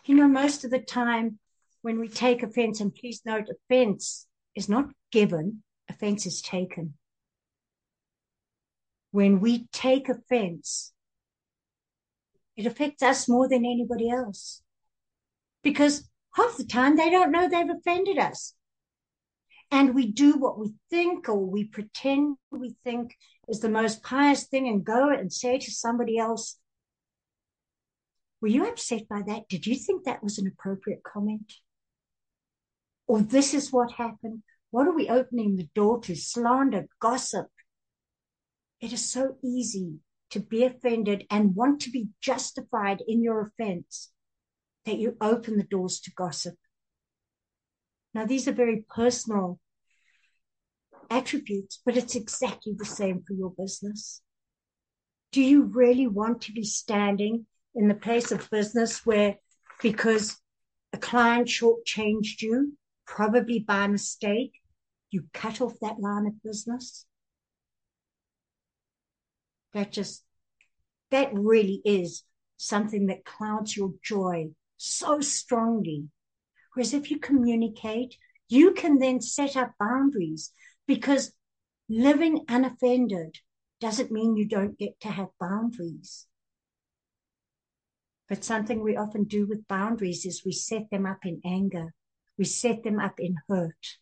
You 0.06 0.15
know, 0.15 0.28
most 0.28 0.63
of 0.63 0.72
the 0.72 0.80
time 0.80 1.39
when 1.82 2.00
we 2.00 2.08
take 2.08 2.44
offense, 2.44 2.80
and 2.80 2.94
please 2.94 3.22
note, 3.26 3.48
offense 3.50 4.28
is 4.56 4.70
not 4.70 4.89
given, 5.12 5.63
offense 5.89 6.26
is 6.26 6.41
taken. 6.41 6.94
When 9.12 9.39
we 9.39 9.67
take 9.71 10.10
offense, 10.10 10.93
it 12.56 12.65
affects 12.65 13.04
us 13.04 13.30
more 13.30 13.47
than 13.47 13.65
anybody 13.65 14.10
else. 14.10 14.62
Because 15.63 16.10
half 16.36 16.58
the 16.58 16.65
time 16.65 16.95
they 16.95 17.10
don't 17.10 17.32
know 17.32 17.47
they've 17.47 17.69
offended 17.69 18.17
us 18.17 18.56
and 19.71 19.95
we 19.95 20.12
do 20.12 20.34
what 20.34 20.60
we 20.60 20.74
think 20.89 21.30
or 21.30 21.38
we 21.38 21.63
pretend 21.63 22.36
we 22.52 22.76
think 22.84 23.15
is 23.47 23.62
the 23.62 23.69
most 23.69 24.04
pious 24.04 24.43
thing 24.43 24.67
and 24.67 24.84
go 24.84 25.10
and 25.10 25.32
say 25.32 25.58
to 25.58 25.71
somebody 25.71 26.17
else, 26.17 26.58
were 28.41 28.50
you 28.50 28.67
upset 28.67 29.08
by 29.08 29.21
that? 29.28 29.47
Did 29.47 29.65
you 29.65 29.76
think 29.76 30.04
that 30.04 30.24
was 30.24 30.38
an 30.38 30.47
appropriate 30.47 31.04
comment? 31.04 31.54
Or 33.08 33.21
this 33.21 33.54
is 33.54 33.71
what 33.71 33.93
happened? 33.93 34.43
What 34.71 34.88
are 34.88 34.95
we 34.95 35.10
opening 35.10 35.56
the 35.56 35.69
door 35.74 36.02
to? 36.02 36.15
Slander, 36.15 36.88
gossip. 37.00 37.47
It 38.82 38.91
is 38.91 39.10
so 39.10 39.38
easy 39.44 40.00
to 40.32 40.39
be 40.39 40.63
offended 40.63 41.26
and 41.30 41.56
want 41.56 41.82
to 41.82 41.91
be 41.91 42.10
justified 42.20 43.04
in 43.08 43.22
your 43.22 43.41
offense 43.41 44.12
that 44.86 44.98
you 44.98 45.15
open 45.22 45.58
the 45.58 45.63
doors 45.63 46.00
to 46.02 46.12
gossip. 46.12 46.56
Now, 48.13 48.26
these 48.26 48.48
are 48.48 48.54
very 48.54 48.84
personal 48.94 49.60
attributes, 51.10 51.80
but 51.86 51.96
it's 51.96 52.15
exactly 52.15 52.74
the 52.76 52.86
same 52.86 53.24
for 53.26 53.34
your 53.34 53.54
business. 53.56 54.22
Do 55.32 55.41
you 55.41 55.63
really 55.63 56.08
want 56.08 56.41
to 56.41 56.52
be 56.52 56.63
standing 56.63 57.46
in 57.76 57.88
the 57.88 57.94
place 57.94 58.32
of 58.32 58.50
business 58.50 59.06
where, 59.06 59.36
because 59.82 60.38
a 60.91 60.98
client 60.98 61.48
shortchanged 61.48 62.41
you, 62.41 62.78
probably 63.06 63.60
by 63.60 63.88
mistake, 63.88 64.54
you 65.10 65.26
cut 65.34 65.62
off 65.62 65.80
that 65.82 66.00
line 66.00 66.26
of 66.26 66.41
business? 66.44 67.06
That 69.74 69.92
just, 69.92 70.24
that 71.12 71.32
really 71.34 71.82
is 71.86 72.24
something 72.58 73.08
that 73.08 73.26
clouds 73.26 73.76
your 73.76 73.94
joy 74.04 74.50
so 74.78 75.22
strongly 75.22 76.10
Whereas 76.74 76.94
if 76.94 77.12
you 77.12 77.20
communicate, 77.20 78.16
you 78.48 78.72
can 78.72 79.00
then 79.00 79.22
set 79.22 79.56
up 79.58 79.74
boundaries 79.80 80.52
because 80.88 81.34
living 81.90 82.46
unoffended 82.48 83.40
doesn't 83.80 84.12
mean 84.12 84.38
you 84.38 84.46
don't 84.46 84.78
get 84.78 85.00
to 85.02 85.10
have 85.10 85.30
boundaries. 85.40 86.28
But 88.30 88.46
something 88.46 88.82
we 88.82 88.96
often 88.96 89.26
do 89.26 89.46
with 89.46 89.68
boundaries 89.68 90.26
is 90.26 90.46
we 90.46 90.54
set 90.54 90.90
them 90.90 91.06
up 91.06 91.26
in 91.26 91.42
anger. 91.44 91.94
We 92.38 92.46
set 92.46 92.84
them 92.84 93.00
up 93.00 93.20
in 93.20 93.36
hurt. 93.50 93.98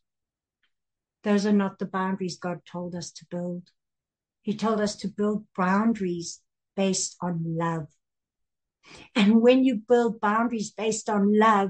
Those 1.24 1.46
are 1.46 1.54
not 1.54 1.80
the 1.80 1.86
boundaries 1.86 2.38
God 2.38 2.60
told 2.66 2.94
us 2.94 3.12
to 3.12 3.26
build. 3.26 3.72
He 4.50 4.56
told 4.56 4.82
us 4.82 4.96
to 4.96 5.08
build 5.08 5.46
boundaries 5.56 6.42
based 6.76 7.18
on 7.22 7.56
love. 7.56 7.86
And 9.16 9.44
when 9.44 9.64
you 9.64 9.76
build 9.88 10.20
boundaries 10.20 10.72
based 10.72 11.08
on 11.08 11.38
love, 11.38 11.70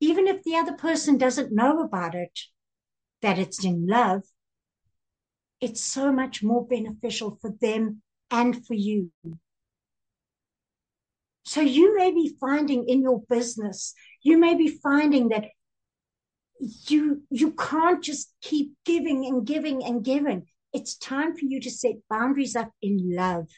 even 0.00 0.26
if 0.26 0.42
the 0.42 0.56
other 0.56 0.72
person 0.72 1.18
doesn't 1.18 1.54
know 1.54 1.84
about 1.84 2.16
it, 2.16 2.36
that 3.22 3.38
it's 3.38 3.64
in 3.64 3.86
love, 3.86 4.22
it's 5.60 5.80
so 5.80 6.10
much 6.10 6.42
more 6.42 6.66
beneficial 6.66 7.38
for 7.40 7.52
them 7.60 8.02
and 8.28 8.66
for 8.66 8.74
you. 8.74 9.12
So 11.44 11.60
you 11.60 11.96
may 11.96 12.10
be 12.10 12.36
finding 12.40 12.88
in 12.88 13.02
your 13.02 13.22
business, 13.28 13.94
you 14.24 14.36
may 14.36 14.56
be 14.56 14.66
finding 14.66 15.28
that 15.28 15.44
you 16.88 17.22
you 17.30 17.52
can't 17.52 18.02
just 18.02 18.34
keep 18.42 18.72
giving 18.84 19.24
and 19.26 19.46
giving 19.46 19.84
and 19.84 20.04
giving. 20.04 20.48
It's 20.76 20.94
time 20.94 21.34
for 21.34 21.46
you 21.46 21.58
to 21.60 21.70
set 21.70 22.06
boundaries 22.10 22.54
up 22.54 22.70
in 22.82 22.98
love. 23.16 23.48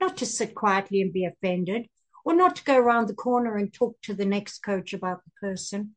Not 0.00 0.16
to 0.16 0.24
sit 0.24 0.54
quietly 0.54 1.02
and 1.02 1.12
be 1.12 1.26
offended, 1.26 1.88
or 2.24 2.32
not 2.32 2.56
to 2.56 2.64
go 2.64 2.78
around 2.78 3.08
the 3.08 3.14
corner 3.14 3.58
and 3.58 3.70
talk 3.70 4.00
to 4.04 4.14
the 4.14 4.24
next 4.24 4.60
coach 4.60 4.94
about 4.94 5.20
the 5.22 5.30
person. 5.38 5.96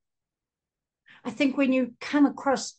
I 1.24 1.32
think 1.32 1.56
when 1.56 1.72
you 1.72 1.94
come 2.02 2.26
across 2.26 2.78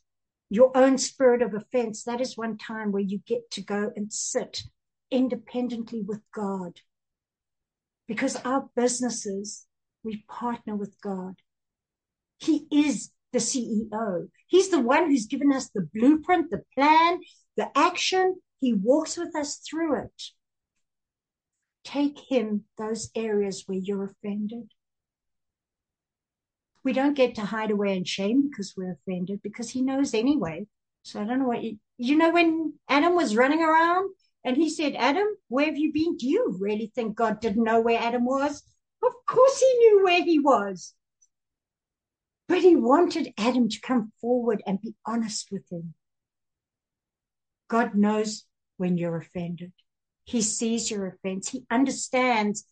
your 0.51 0.77
own 0.77 0.99
spirit 0.99 1.41
of 1.41 1.55
offense, 1.55 2.05
that 2.05 2.21
is 2.21 2.37
one 2.37 2.59
time 2.59 2.93
where 2.93 3.03
you 3.03 3.21
get 3.27 3.51
to 3.53 3.63
go 3.63 3.91
and 3.97 4.13
sit 4.13 4.65
independently 5.11 6.03
with 6.03 6.21
God. 6.35 6.81
Because 8.07 8.37
our 8.45 8.69
businesses, 8.77 9.67
we 10.05 10.23
partner 10.29 10.77
with 10.77 11.01
God. 11.01 11.37
He 12.37 12.67
is 12.71 13.11
the 13.37 13.43
CEO. 13.43 14.29
He's 14.47 14.71
the 14.71 14.81
one 14.81 15.11
who's 15.11 15.27
given 15.27 15.53
us 15.53 15.69
the 15.69 15.87
blueprint, 15.95 16.51
the 16.51 16.63
plan, 16.75 17.21
the 17.57 17.69
action. 17.77 18.37
He 18.61 18.73
walks 18.73 19.19
with 19.19 19.37
us 19.37 19.57
through 19.57 20.05
it. 20.05 20.23
Take 21.85 22.19
him 22.19 22.65
those 22.79 23.11
areas 23.15 23.65
where 23.67 23.79
you're 23.79 24.05
offended. 24.05 24.71
We 26.83 26.95
don't 26.95 27.15
get 27.15 27.35
to 27.35 27.43
hide 27.43 27.71
away 27.71 27.95
in 27.95 28.05
shame 28.05 28.49
because 28.49 28.73
we're 28.75 28.93
offended 28.93 29.43
because 29.43 29.69
he 29.71 29.83
knows 29.83 30.15
anyway. 30.15 30.67
So 31.03 31.21
I 31.21 31.25
don't 31.25 31.41
know 31.41 31.49
what 31.49 31.63
you, 31.63 31.79
you 31.99 32.17
know, 32.17 32.31
when 32.31 32.73
Adam 32.89 33.15
was 33.15 33.37
running 33.37 33.63
around 33.63 34.15
and 34.45 34.57
he 34.57 34.71
said, 34.71 34.95
Adam, 34.97 35.27
where 35.49 35.67
have 35.67 35.77
you 35.77 35.93
been? 35.93 36.17
Do 36.17 36.27
you 36.27 36.57
really 36.59 36.91
think 36.95 37.17
God 37.17 37.41
didn't 37.41 37.65
know 37.65 37.83
where 37.83 38.01
Adam 38.01 38.25
was? 38.25 38.63
Of 39.03 39.13
course 39.27 39.61
he 39.61 39.79
knew 39.79 40.05
where 40.05 40.23
he 40.23 40.39
was. 40.39 40.95
But 42.49 42.59
he 42.59 42.77
wanted 42.77 43.35
Adam 43.37 43.69
to 43.69 43.81
come 43.81 44.13
forward 44.21 44.63
and 44.67 44.81
be 44.81 44.95
honest 45.05 45.49
with 45.51 45.71
him. 45.71 45.95
God 47.69 47.95
knows 47.95 48.45
when 48.77 48.97
you're 48.97 49.17
offended. 49.17 49.73
He 50.25 50.43
sees 50.43 50.91
your 50.91 51.07
offense. 51.07 51.49
He 51.49 51.65
understands 51.71 52.65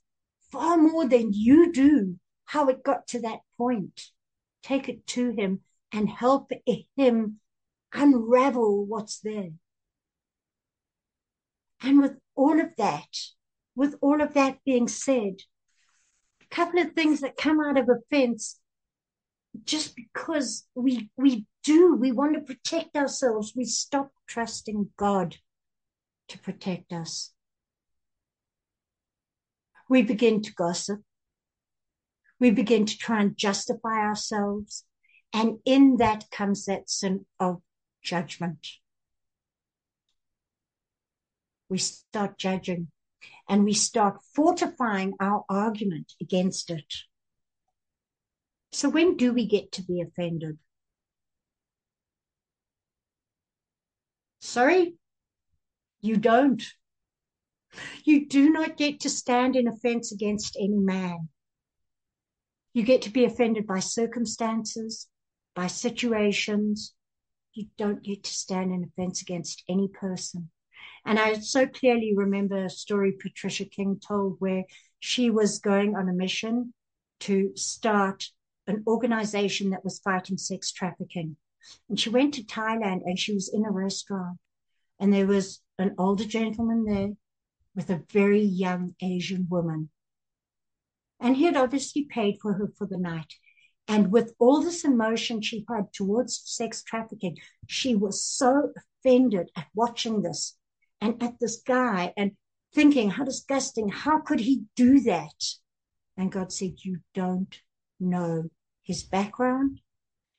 far 0.53 0.77
more 0.77 1.07
than 1.07 1.33
you 1.33 1.73
do 1.73 2.19
how 2.45 2.69
it 2.69 2.85
got 2.85 3.09
to 3.09 3.21
that 3.23 3.41
point. 3.59 4.01
Take 4.63 4.89
it 4.89 5.07
to 5.09 5.31
him 5.31 5.61
and 5.93 6.09
help 6.09 6.51
him 6.97 7.41
unravel 7.93 8.85
what's 8.85 9.21
there. 9.21 9.51
And 11.83 12.01
with 12.01 12.17
all 12.35 12.61
of 12.61 12.71
that, 12.79 13.17
with 13.77 13.97
all 14.01 14.21
of 14.23 14.35
that 14.35 14.59
being 14.65 14.89
said, 14.89 15.35
a 16.41 16.55
couple 16.55 16.81
of 16.81 16.93
things 16.93 17.21
that 17.21 17.37
come 17.37 17.61
out 17.61 17.79
of 17.79 17.89
offense 17.89 18.61
just 19.65 19.95
because 19.95 20.67
we 20.75 21.11
we 21.17 21.47
do 21.63 21.95
we 21.95 22.11
want 22.13 22.35
to 22.35 22.41
protect 22.41 22.97
ourselves 22.97 23.53
we 23.55 23.65
stop 23.65 24.11
trusting 24.27 24.91
god 24.97 25.37
to 26.29 26.39
protect 26.39 26.93
us. 26.93 27.33
We 29.89 30.03
begin 30.03 30.43
to 30.43 30.55
gossip. 30.55 31.01
We 32.41 32.51
begin 32.51 32.87
to 32.87 32.97
try 32.97 33.21
and 33.21 33.37
justify 33.37 34.01
ourselves. 34.01 34.85
And 35.33 35.59
in 35.65 35.99
that 35.99 36.31
comes 36.31 36.67
that 36.67 36.89
sin 36.89 37.27
of 37.39 37.61
judgment. 38.03 38.67
We 41.69 41.79
start 41.79 42.39
judging 42.39 42.89
and 43.49 43.65
we 43.65 43.73
start 43.73 44.19
fortifying 44.35 45.15
our 45.21 45.45
argument 45.49 46.13
against 46.21 46.71
it 46.71 46.93
so 48.75 48.89
when 48.89 49.17
do 49.17 49.33
we 49.33 49.47
get 49.47 49.71
to 49.73 49.83
be 49.83 50.01
offended? 50.01 50.59
Sorry, 54.41 54.95
you 56.01 56.17
don't. 56.17 56.63
You 58.05 58.27
do 58.27 58.51
not 58.51 58.77
get 58.77 59.01
to 59.01 59.11
stand 59.11 59.57
in 59.57 59.69
offense 59.69 60.13
against 60.13 60.57
any 60.57 60.79
man. 60.79 61.29
You 62.73 62.83
get 62.83 63.03
to 63.03 63.11
be 63.11 63.25
offended 63.25 63.67
by 63.67 63.79
circumstances, 63.79 65.09
by 65.55 65.69
situations. 65.69 66.95
You 67.53 67.67
don't 67.79 68.03
get 68.03 68.25
to 68.25 68.31
stand 68.31 68.73
in 68.73 68.85
offense 68.85 69.23
against 69.23 69.63
any 69.69 69.89
person. 69.89 70.51
And 71.05 71.19
I 71.19 71.35
so 71.35 71.67
clearly 71.67 72.13
remember 72.15 72.65
a 72.65 72.71
story 72.71 73.13
Patricia 73.13 73.67
King 73.67 74.01
told 74.07 74.37
where 74.41 74.65
she 74.99 75.31
was 75.31 75.61
going 75.61 75.95
on 75.95 76.09
a 76.09 76.13
mission 76.13 76.75
to 77.21 77.53
start 77.55 78.31
an 78.67 78.83
organization 78.87 79.71
that 79.71 79.85
was 79.85 79.99
fighting 80.01 80.39
sex 80.39 80.73
trafficking. 80.73 81.37
And 81.89 81.99
she 81.99 82.11
went 82.11 82.35
to 82.35 82.45
Thailand 82.45 83.03
and 83.05 83.19
she 83.19 83.33
was 83.35 83.49
in 83.53 83.65
a 83.65 83.71
restaurant 83.71 84.39
and 85.01 85.13
there 85.13 85.27
was 85.27 85.61
an 85.79 85.95
older 85.99 86.25
gentleman 86.25 86.85
there 86.85 87.13
with 87.75 87.91
a 87.91 88.03
very 88.11 88.43
young 88.43 88.95
Asian 89.03 89.47
woman. 89.51 89.91
And 91.21 91.37
he 91.37 91.45
had 91.45 91.57
obviously 91.57 92.05
paid 92.05 92.39
for 92.41 92.55
her 92.55 92.69
for 92.77 92.87
the 92.87 92.99
night. 92.99 93.35
And 93.89 94.11
with 94.11 94.35
all 94.39 94.63
this 94.63 94.85
emotion 94.85 95.43
she 95.43 95.65
had 95.69 95.93
towards 95.93 96.41
sex 96.45 96.83
trafficking, 96.83 97.37
she 97.67 97.95
was 97.95 98.25
so 98.25 98.73
offended 98.77 99.51
at 99.57 99.67
watching 99.75 100.23
this 100.23 100.57
and 101.01 101.23
at 101.23 101.39
this 101.39 101.61
guy 101.67 102.13
and 102.17 102.33
thinking, 102.73 103.11
how 103.11 103.25
disgusting, 103.25 103.89
how 103.89 104.21
could 104.21 104.41
he 104.41 104.65
do 104.75 105.01
that? 105.01 105.45
And 106.17 106.33
God 106.33 106.53
said, 106.53 106.77
You 106.85 107.01
don't 107.15 107.55
know 108.05 108.51
his 108.83 109.03
background, 109.03 109.81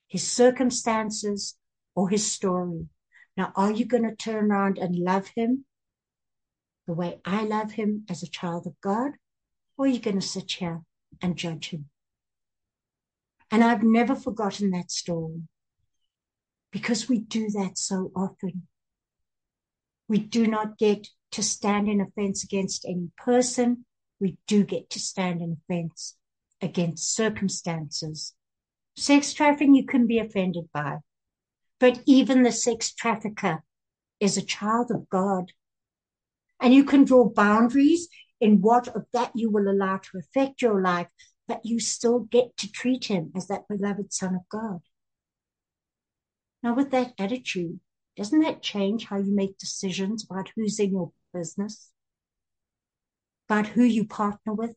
his 0.08 0.30
circumstances, 0.32 1.56
or 1.96 2.10
his 2.10 2.32
story. 2.32 2.88
Now, 3.36 3.52
are 3.56 3.72
you 3.72 3.86
going 3.86 4.04
to 4.04 4.16
turn 4.16 4.52
around 4.52 4.78
and 4.78 4.96
love 4.96 5.30
him 5.36 5.66
the 6.88 6.94
way 6.94 7.20
I 7.26 7.44
love 7.44 7.72
him 7.72 8.06
as 8.10 8.22
a 8.22 8.30
child 8.30 8.68
of 8.68 8.80
God? 8.82 9.14
Or 9.78 9.86
are 9.86 9.90
you 9.90 10.00
going 10.00 10.20
to 10.20 10.26
sit 10.26 10.52
here 10.52 10.84
and 11.22 11.36
judge 11.36 11.70
him? 11.70 11.90
And 13.52 13.64
I've 13.64 13.84
never 13.84 14.16
forgotten 14.16 14.72
that 14.72 14.92
story 14.92 15.44
because 16.72 17.10
we 17.10 17.20
do 17.20 17.50
that 17.52 17.78
so 17.78 18.12
often. 18.16 18.68
We 20.08 20.20
do 20.20 20.48
not 20.48 20.78
get 20.78 21.08
to 21.32 21.44
stand 21.44 21.88
in 21.90 22.00
offense 22.00 22.44
against 22.44 22.86
any 22.86 23.10
person. 23.18 23.86
We 24.20 24.38
do 24.48 24.64
get 24.64 24.90
to 24.92 25.00
stand 25.00 25.42
in 25.42 25.58
offense 25.62 26.16
against 26.66 27.16
circumstances. 27.16 28.34
Sex 28.98 29.34
trafficking 29.34 29.76
you 29.76 29.86
can 29.86 30.08
be 30.08 30.20
offended 30.20 30.66
by, 30.74 30.98
but 31.80 32.02
even 32.06 32.44
the 32.44 32.52
sex 32.52 32.94
trafficker 32.94 33.64
is 34.20 34.38
a 34.38 34.42
child 34.42 34.92
of 34.92 35.10
God. 35.10 35.52
And 36.62 36.74
you 36.74 36.84
can 36.84 37.04
draw 37.04 37.30
boundaries 37.30 38.08
in 38.40 38.62
what 38.62 38.88
of 38.90 39.06
that 39.14 39.32
you 39.36 39.50
will 39.50 39.70
allow 39.70 39.98
to 39.98 40.18
affect 40.18 40.62
your 40.62 40.82
life, 40.82 41.08
but 41.48 41.66
you 41.66 41.80
still 41.80 42.20
get 42.20 42.58
to 42.58 42.72
treat 42.72 43.06
him 43.06 43.32
as 43.36 43.48
that 43.48 43.68
beloved 43.68 44.12
son 44.14 44.36
of 44.36 44.42
God. 44.50 44.80
Now, 46.64 46.74
with 46.74 46.92
that 46.92 47.14
attitude, 47.20 47.80
doesn't 48.16 48.40
that 48.40 48.64
change 48.64 49.06
how 49.06 49.18
you 49.18 49.36
make 49.36 49.58
decisions 49.58 50.26
about 50.26 50.52
who's 50.56 50.80
in 50.80 50.92
your 50.92 51.12
business? 51.34 51.92
About 53.50 53.68
who 53.68 53.84
you 53.84 54.06
partner 54.06 54.54
with? 54.54 54.76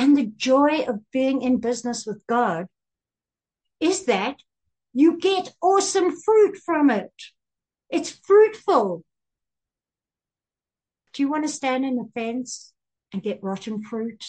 And 0.00 0.16
the 0.16 0.32
joy 0.34 0.84
of 0.88 1.10
being 1.12 1.42
in 1.42 1.60
business 1.60 2.06
with 2.06 2.26
God 2.26 2.68
is 3.80 4.06
that 4.06 4.38
you 4.94 5.18
get 5.18 5.52
awesome 5.60 6.16
fruit 6.16 6.56
from 6.56 6.88
it. 6.88 7.12
It's 7.90 8.08
fruitful. 8.08 9.04
Do 11.12 11.22
you 11.22 11.28
want 11.28 11.44
to 11.44 11.52
stand 11.52 11.84
in 11.84 11.96
the 11.96 12.08
fence 12.14 12.72
and 13.12 13.22
get 13.22 13.42
rotten 13.42 13.82
fruit? 13.82 14.24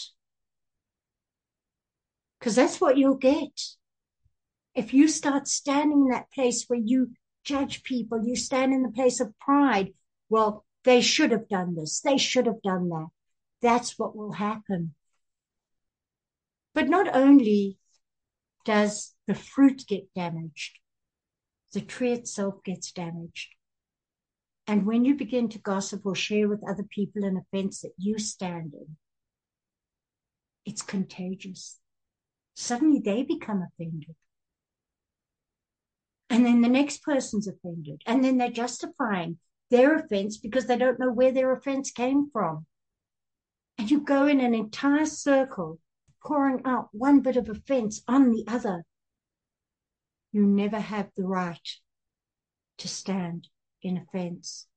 Because 2.38 2.58
that's 2.58 2.82
what 2.82 2.98
you'll 2.98 3.16
get. 3.16 3.58
If 4.76 4.94
you 4.94 5.08
start 5.08 5.48
standing 5.48 6.02
in 6.02 6.10
that 6.10 6.34
place 6.34 6.66
where 6.68 6.82
you 6.84 7.12
judge 7.46 7.84
people, 7.84 8.22
you 8.22 8.36
stand 8.36 8.74
in 8.74 8.84
the 8.84 8.92
place 8.92 9.22
of 9.22 9.40
pride. 9.40 9.94
Well, 10.28 10.66
they 10.84 11.00
should 11.00 11.32
have 11.32 11.48
done 11.48 11.76
this. 11.76 12.02
They 12.02 12.18
should 12.18 12.48
have 12.48 12.62
done 12.62 12.90
that. 12.90 13.08
That's 13.62 13.98
what 13.98 14.18
will 14.18 14.34
happen. 14.34 14.96
But 16.74 16.90
not 16.90 17.14
only 17.16 17.78
does 18.66 19.14
the 19.28 19.36
fruit 19.36 19.86
get 19.88 20.14
damaged, 20.14 20.80
the 21.74 21.82
tree 21.82 22.14
itself 22.14 22.64
gets 22.64 22.92
damaged. 22.92 23.50
And 24.68 24.86
when 24.86 25.04
you 25.06 25.16
begin 25.16 25.50
to 25.50 25.60
gossip 25.60 26.06
or 26.06 26.16
share 26.16 26.48
with 26.48 26.68
other 26.68 26.84
people 26.84 27.24
an 27.24 27.38
offense 27.38 27.82
that 27.82 27.94
you 27.98 28.20
stand 28.20 28.74
in, 28.74 28.98
it's 30.66 30.82
contagious. 30.82 31.80
Suddenly 32.56 33.00
they 33.00 33.24
become 33.24 33.64
offended. 33.64 34.16
And 36.30 36.46
then 36.46 36.62
the 36.62 36.70
next 36.70 37.04
person's 37.04 37.48
offended. 37.48 38.02
And 38.06 38.24
then 38.24 38.38
they're 38.38 38.50
justifying 38.50 39.40
their 39.70 39.96
offense 39.96 40.38
because 40.38 40.68
they 40.68 40.78
don't 40.78 41.00
know 41.00 41.12
where 41.12 41.32
their 41.32 41.52
offense 41.52 41.92
came 41.92 42.30
from. 42.32 42.66
And 43.78 43.90
you 43.90 44.02
go 44.02 44.28
in 44.28 44.40
an 44.40 44.54
entire 44.54 45.06
circle, 45.06 45.80
pouring 46.24 46.62
out 46.66 46.90
one 46.92 47.22
bit 47.22 47.38
of 47.38 47.50
offense 47.50 48.02
on 48.08 48.32
the 48.32 48.44
other. 48.48 48.86
You 50.32 50.46
never 50.46 50.80
have 50.80 51.10
the 51.16 51.24
right 51.24 51.70
to 52.78 52.88
stand 52.88 53.48
in 53.82 53.98
offense. 53.98 54.68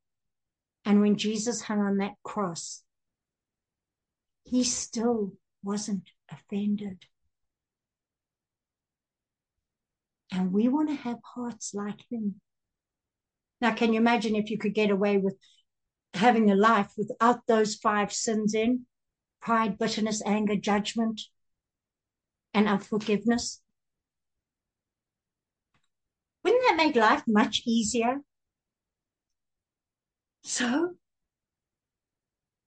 And 0.85 1.01
when 1.01 1.17
Jesus 1.17 1.63
hung 1.63 1.81
on 1.81 1.99
that 1.99 2.15
cross, 2.23 2.83
he 4.45 4.65
still 4.65 5.33
wasn't 5.63 6.11
offended. 6.31 7.05
And 10.31 10.53
we 10.53 10.69
want 10.69 10.89
to 10.89 10.95
have 10.95 11.19
hearts 11.35 11.73
like 11.75 12.01
him. 12.11 12.41
Now, 13.61 13.73
can 13.73 13.93
you 13.93 14.01
imagine 14.01 14.35
if 14.35 14.51
you 14.51 14.59
could 14.59 14.75
get 14.75 14.91
away 14.91 15.17
with 15.17 15.37
having 16.13 16.51
a 16.51 16.55
life 16.55 16.93
without 16.97 17.47
those 17.47 17.77
five 17.77 18.13
sins 18.13 18.55
in 18.55 18.87
pride, 19.41 19.79
bitterness, 19.79 20.23
anger, 20.25 20.57
judgment, 20.57 21.21
and 22.55 22.69
unforgiveness? 22.69 23.61
Wouldn't 26.43 26.63
that 26.69 26.77
make 26.77 26.97
life 26.97 27.25
much 27.27 27.63
easier? 27.67 28.21
So 30.43 30.95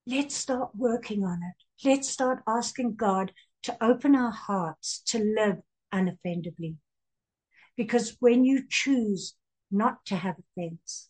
let's 0.05 0.35
start 0.35 0.71
working 0.75 1.23
on 1.23 1.39
it. 1.43 1.87
Let's 1.87 2.09
start 2.09 2.43
asking 2.47 2.95
God 2.95 3.31
to 3.63 3.77
open 3.83 4.15
our 4.15 4.31
hearts 4.31 5.01
to 5.07 5.19
live 5.19 5.57
unoffendably. 5.93 6.75
Because 7.75 8.17
when 8.19 8.43
you 8.43 8.63
choose 8.67 9.35
not 9.69 10.05
to 10.07 10.15
have 10.15 10.35
offense 10.39 11.09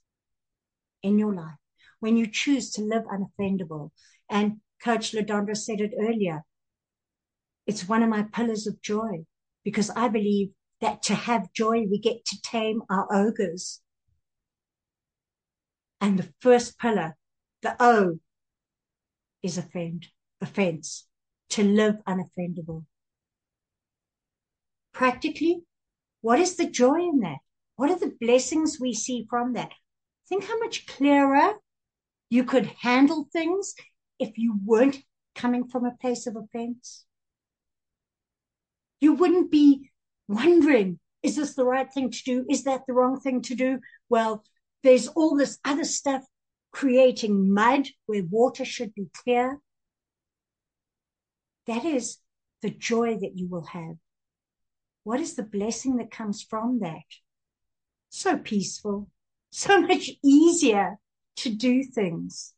in 1.02 1.18
your 1.18 1.34
life, 1.34 1.58
when 2.00 2.18
you 2.18 2.28
choose 2.28 2.72
to 2.72 2.82
live 2.82 3.04
unoffendable, 3.04 3.92
and 4.30 4.58
Coach 4.84 5.14
Ladondra 5.14 5.56
said 5.56 5.80
it 5.80 5.94
earlier, 6.00 6.44
it's 7.68 7.88
one 7.88 8.02
of 8.02 8.10
my 8.10 8.24
pillars 8.24 8.66
of 8.66 8.82
joy 8.82 9.26
because 9.64 9.90
I 9.92 10.08
believe 10.08 10.50
that 10.80 11.04
to 11.04 11.16
have 11.16 11.54
joy, 11.54 11.86
we 11.90 12.00
get 12.00 12.26
to 12.26 12.42
tame 12.42 12.82
our 12.90 13.08
ogres. 13.14 13.82
And 16.00 16.18
the 16.18 16.32
first 16.40 16.80
pillar, 16.80 17.18
the 17.62 17.76
O, 17.80 18.20
is 19.44 19.58
offend, 19.58 20.08
offense, 20.42 21.08
to 21.50 21.64
live 21.64 21.96
unoffendable. 22.08 22.86
Practically, 24.94 25.64
what 26.22 26.40
is 26.40 26.56
the 26.56 26.70
joy 26.70 27.00
in 27.00 27.20
that? 27.20 27.38
What 27.76 27.92
are 27.92 28.00
the 28.00 28.16
blessings 28.20 28.80
we 28.80 28.94
see 28.94 29.28
from 29.30 29.54
that? 29.54 29.72
Think 30.30 30.46
how 30.46 30.58
much 30.60 30.88
clearer 30.88 31.54
you 32.30 32.44
could 32.44 32.68
handle 32.82 33.28
things 33.32 33.74
if 34.20 34.38
you 34.38 34.60
weren't 34.66 34.98
coming 35.36 35.68
from 35.68 35.86
a 35.86 35.96
place 36.02 36.28
of 36.28 36.36
offense. 36.36 37.06
You 39.00 39.14
wouldn't 39.14 39.52
be 39.52 39.92
wondering, 40.28 41.00
is 41.24 41.36
this 41.36 41.56
the 41.56 41.66
right 41.66 41.92
thing 41.92 42.12
to 42.12 42.24
do? 42.24 42.46
Is 42.50 42.64
that 42.64 42.82
the 42.88 42.94
wrong 42.94 43.20
thing 43.20 43.42
to 43.44 43.56
do? 43.56 43.80
Well, 44.10 44.44
there's 44.84 45.08
all 45.08 45.36
this 45.36 45.60
other 45.66 45.84
stuff 45.84 46.24
creating 46.72 47.54
mud 47.54 47.88
where 48.06 48.24
water 48.30 48.66
should 48.66 48.94
be 48.94 49.10
clear. 49.24 49.60
That 51.66 51.84
is 51.86 52.18
the 52.62 52.70
joy 52.70 53.18
that 53.18 53.38
you 53.38 53.48
will 53.48 53.66
have. 53.66 53.96
What 55.04 55.20
is 55.20 55.36
the 55.36 55.44
blessing 55.44 55.98
that 55.98 56.12
comes 56.12 56.44
from 56.44 56.80
that? 56.80 57.06
So 58.10 58.38
peaceful, 58.38 59.10
so 59.52 59.82
much 59.92 60.12
easier 60.24 61.00
to 61.38 61.50
do 61.50 61.84
things. 61.84 62.54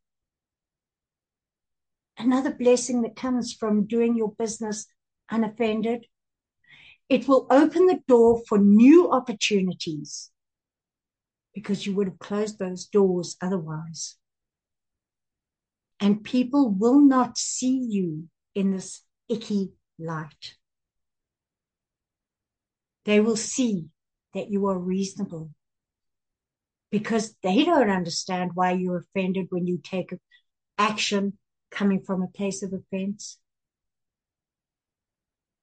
Another 2.17 2.53
blessing 2.53 3.01
that 3.03 3.15
comes 3.15 3.53
from 3.53 3.85
doing 3.85 4.15
your 4.15 4.31
business 4.31 4.87
unoffended. 5.31 6.05
It 7.09 7.27
will 7.27 7.47
open 7.49 7.87
the 7.87 8.01
door 8.07 8.41
for 8.47 8.59
new 8.59 9.11
opportunities 9.11 10.29
because 11.53 11.85
you 11.85 11.95
would 11.95 12.07
have 12.07 12.19
closed 12.19 12.59
those 12.59 12.85
doors 12.85 13.35
otherwise. 13.41 14.15
And 15.99 16.23
people 16.23 16.69
will 16.69 16.99
not 16.99 17.37
see 17.37 17.77
you 17.89 18.29
in 18.55 18.71
this 18.71 19.01
icky 19.27 19.71
light. 19.97 20.55
They 23.05 23.19
will 23.19 23.35
see 23.35 23.87
that 24.33 24.49
you 24.51 24.67
are 24.67 24.77
reasonable 24.77 25.49
because 26.91 27.35
they 27.43 27.63
don't 27.63 27.89
understand 27.89 28.51
why 28.53 28.71
you're 28.71 29.05
offended 29.15 29.47
when 29.49 29.67
you 29.67 29.79
take 29.83 30.13
action 30.77 31.37
coming 31.71 32.01
from 32.01 32.21
a 32.21 32.27
place 32.27 32.63
of 32.63 32.73
offense. 32.73 33.39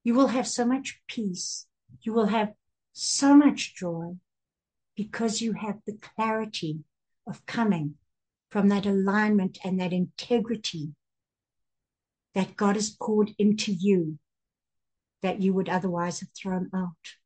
You 0.06 0.14
will 0.14 0.28
have 0.28 0.46
so 0.46 0.64
much 0.64 1.00
peace. 1.08 1.66
You 2.02 2.12
will 2.12 2.26
have 2.26 2.52
so 2.92 3.36
much 3.36 3.74
joy 3.74 4.14
because 4.94 5.40
you 5.40 5.54
have 5.54 5.80
the 5.84 5.98
clarity 6.00 6.84
of 7.26 7.44
coming 7.44 7.96
from 8.48 8.68
that 8.68 8.86
alignment 8.86 9.58
and 9.64 9.80
that 9.80 9.92
integrity 9.92 10.94
that 12.36 12.56
God 12.56 12.76
has 12.76 12.90
poured 12.90 13.32
into 13.36 13.72
you 13.72 14.20
that 15.22 15.42
you 15.42 15.52
would 15.52 15.68
otherwise 15.68 16.20
have 16.20 16.30
thrown 16.40 16.70
out 16.72 17.16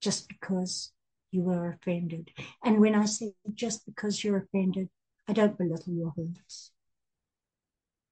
just 0.00 0.28
because 0.28 0.92
you 1.30 1.42
were 1.42 1.68
offended. 1.68 2.30
And 2.64 2.80
when 2.80 2.94
I 2.94 3.04
say 3.04 3.34
just 3.52 3.84
because 3.84 4.24
you're 4.24 4.38
offended, 4.38 4.88
I 5.28 5.34
don't 5.34 5.58
belittle 5.58 5.92
your 5.92 6.14
hurts. 6.16 6.72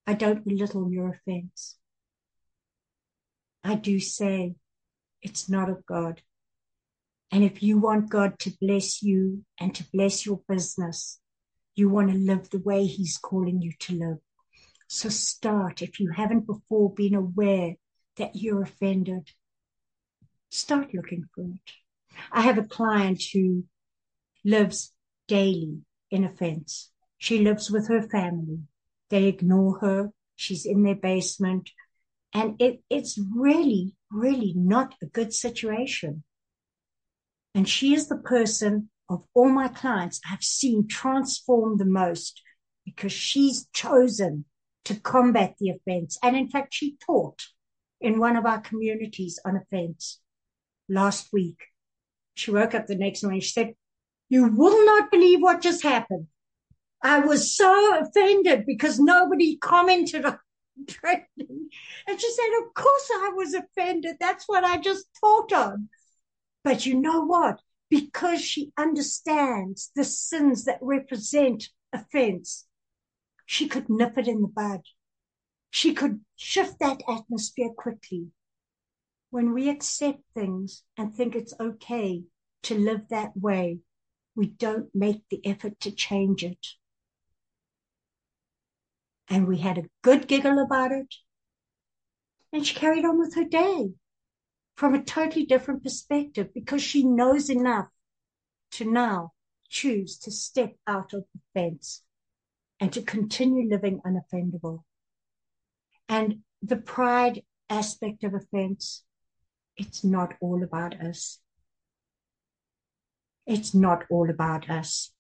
I 0.07 0.13
don't 0.13 0.45
belittle 0.45 0.93
your 0.93 1.09
offense. 1.09 1.79
I 3.67 3.75
do 3.75 3.99
say 3.99 4.55
it's 5.23 5.49
not 5.49 5.69
of 5.69 5.85
God. 5.87 6.23
And 7.33 7.43
if 7.43 7.65
you 7.65 7.79
want 7.79 8.11
God 8.11 8.39
to 8.41 8.53
bless 8.61 9.03
you 9.03 9.45
and 9.59 9.75
to 9.75 9.85
bless 9.93 10.25
your 10.25 10.41
business, 10.49 11.19
you 11.75 11.89
want 11.89 12.13
to 12.13 12.17
live 12.17 12.49
the 12.51 12.61
way 12.61 12.87
He's 12.87 13.19
calling 13.19 13.61
you 13.61 13.73
to 13.81 13.95
live. 13.95 14.19
So 14.89 15.09
start 15.09 15.83
if 15.83 15.99
you 15.99 16.13
haven't 16.13 16.47
before 16.47 16.95
been 16.95 17.15
aware 17.15 17.75
that 18.19 18.37
you're 18.37 18.63
offended. 18.63 19.31
Start 20.49 20.95
looking 20.95 21.25
for 21.35 21.43
it. 21.43 21.73
I 22.31 22.43
have 22.43 22.59
a 22.59 22.63
client 22.63 23.21
who 23.33 23.65
lives 24.45 24.93
daily 25.27 25.81
in 26.13 26.23
offense. 26.23 26.93
She 27.19 27.41
lives 27.41 27.69
with 27.69 27.89
her 27.89 28.03
family. 28.03 28.61
They 29.11 29.25
ignore 29.25 29.81
her. 29.81 30.13
She's 30.37 30.65
in 30.67 30.85
their 30.85 30.95
basement. 30.95 31.71
And 32.37 32.61
it, 32.61 32.83
it's 32.91 33.19
really, 33.35 33.95
really 34.11 34.53
not 34.55 34.95
a 35.03 35.07
good 35.07 35.33
situation. 35.33 36.23
And 37.55 37.67
she 37.67 37.95
is 37.95 38.09
the 38.09 38.19
person 38.19 38.91
of 39.09 39.25
all 39.33 39.49
my 39.49 39.69
clients 39.69 40.21
I've 40.31 40.43
seen 40.43 40.87
transform 40.87 41.79
the 41.79 41.87
most 41.87 42.43
because 42.85 43.11
she's 43.11 43.69
chosen 43.73 44.45
to 44.85 44.97
combat 44.97 45.55
the 45.59 45.71
offense. 45.71 46.19
And 46.23 46.37
in 46.37 46.51
fact, 46.51 46.75
she 46.75 46.99
taught 47.07 47.41
in 48.03 48.19
one 48.19 48.37
of 48.37 48.45
our 48.45 48.61
communities 48.61 49.41
on 49.43 49.57
offense 49.57 50.21
last 50.91 51.33
week. 51.33 51.57
She 52.35 52.51
woke 52.51 52.75
up 52.75 52.87
the 52.87 52.97
next 52.97 53.23
morning. 53.23 53.41
She 53.41 53.53
said, 53.53 53.73
you 54.29 54.47
will 54.49 54.85
not 54.85 55.11
believe 55.11 55.41
what 55.41 55.63
just 55.63 55.83
happened. 55.83 56.27
I 57.03 57.21
was 57.21 57.57
so 57.57 57.99
offended 57.99 58.67
because 58.67 59.01
nobody 59.01 59.57
commented 59.57 60.27
on 60.27 60.39
training. 60.87 61.71
And 62.07 62.21
she 62.21 62.31
said, 62.31 62.63
of 62.63 62.75
course 62.75 63.11
I 63.13 63.31
was 63.35 63.55
offended. 63.55 64.17
That's 64.21 64.45
what 64.47 64.65
I 64.65 64.79
just 64.79 65.07
thought 65.21 65.53
of. 65.53 65.81
But 66.65 66.87
you 66.87 67.01
know 67.01 67.25
what? 67.25 67.61
Because 67.89 68.41
she 68.41 68.73
understands 68.77 69.91
the 69.95 70.05
sins 70.05 70.65
that 70.65 70.79
represent 70.81 71.69
offense, 71.93 72.67
she 73.47 73.69
could 73.69 73.89
nip 73.89 74.19
it 74.19 74.29
in 74.29 74.43
the 74.43 74.49
bud. 74.49 74.81
She 75.71 75.95
could 75.95 76.21
shift 76.37 76.79
that 76.81 77.03
atmosphere 77.09 77.71
quickly. 77.77 78.29
When 79.31 79.53
we 79.53 79.69
accept 79.69 80.21
things 80.35 80.83
and 80.97 81.15
think 81.15 81.35
it's 81.35 81.55
okay 81.61 82.25
to 82.65 82.79
live 82.79 83.09
that 83.11 83.37
way, 83.37 83.81
we 84.35 84.47
don't 84.47 84.89
make 84.95 85.23
the 85.31 85.45
effort 85.47 85.79
to 85.81 85.91
change 85.91 86.43
it. 86.43 86.67
And 89.29 89.47
we 89.47 89.59
had 89.59 89.79
a 89.79 89.89
good 90.03 90.29
giggle 90.29 90.59
about 90.59 90.93
it. 90.93 91.15
And 92.53 92.67
she 92.67 92.75
carried 92.75 93.05
on 93.05 93.19
with 93.19 93.35
her 93.35 93.45
day 93.45 93.91
from 94.77 94.95
a 94.95 95.03
totally 95.03 95.45
different 95.45 95.83
perspective 95.83 96.53
because 96.55 96.83
she 96.83 97.03
knows 97.03 97.51
enough 97.51 97.89
to 98.73 98.91
now 98.91 99.33
choose 99.69 100.19
to 100.19 100.31
step 100.31 100.75
out 100.87 101.13
of 101.13 101.25
the 101.35 101.41
fence 101.55 102.03
and 102.79 102.93
to 102.93 103.03
continue 103.03 103.69
living 103.69 104.01
unoffendable. 104.07 104.85
And 106.09 106.41
the 106.63 106.77
pride 106.77 107.43
aspect 107.69 108.23
of 108.23 108.35
offense, 108.35 109.05
it's 109.77 110.05
not 110.05 110.35
all 110.41 110.63
about 110.63 111.01
us. 111.01 111.41
It's 113.47 113.75
not 113.75 114.05
all 114.11 114.31
about 114.31 114.69
us. 114.69 115.13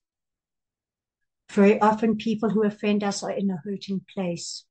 Very 1.50 1.80
often 1.80 2.16
people 2.16 2.50
who 2.50 2.64
offend 2.64 3.02
us 3.02 3.22
are 3.22 3.30
in 3.30 3.50
a 3.50 3.60
hurting 3.64 4.04
place. 4.14 4.64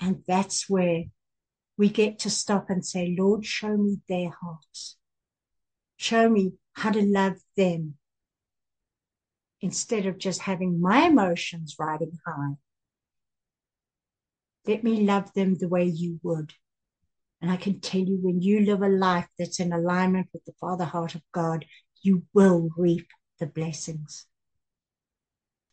And 0.00 0.22
that's 0.26 0.68
where 0.68 1.04
we 1.76 1.88
get 1.88 2.18
to 2.20 2.30
stop 2.30 2.70
and 2.70 2.84
say, 2.84 3.14
Lord, 3.18 3.46
show 3.46 3.76
me 3.76 3.98
their 4.08 4.30
hearts. 4.42 4.96
Show 5.96 6.28
me 6.28 6.52
how 6.74 6.90
to 6.90 7.02
love 7.02 7.36
them 7.56 7.94
instead 9.60 10.06
of 10.06 10.18
just 10.18 10.42
having 10.42 10.80
my 10.80 11.06
emotions 11.06 11.76
riding 11.78 12.18
high. 12.26 12.54
Let 14.66 14.84
me 14.84 15.00
love 15.02 15.32
them 15.34 15.54
the 15.54 15.68
way 15.68 15.84
you 15.84 16.20
would. 16.22 16.52
And 17.40 17.50
I 17.50 17.56
can 17.56 17.80
tell 17.80 18.00
you, 18.00 18.18
when 18.20 18.42
you 18.42 18.60
live 18.60 18.82
a 18.82 18.88
life 18.88 19.28
that's 19.38 19.60
in 19.60 19.72
alignment 19.72 20.28
with 20.32 20.44
the 20.44 20.52
Father 20.60 20.84
heart 20.84 21.14
of 21.14 21.22
God, 21.32 21.64
you 22.02 22.24
will 22.34 22.68
reap 22.76 23.06
the 23.38 23.46
blessings. 23.46 24.26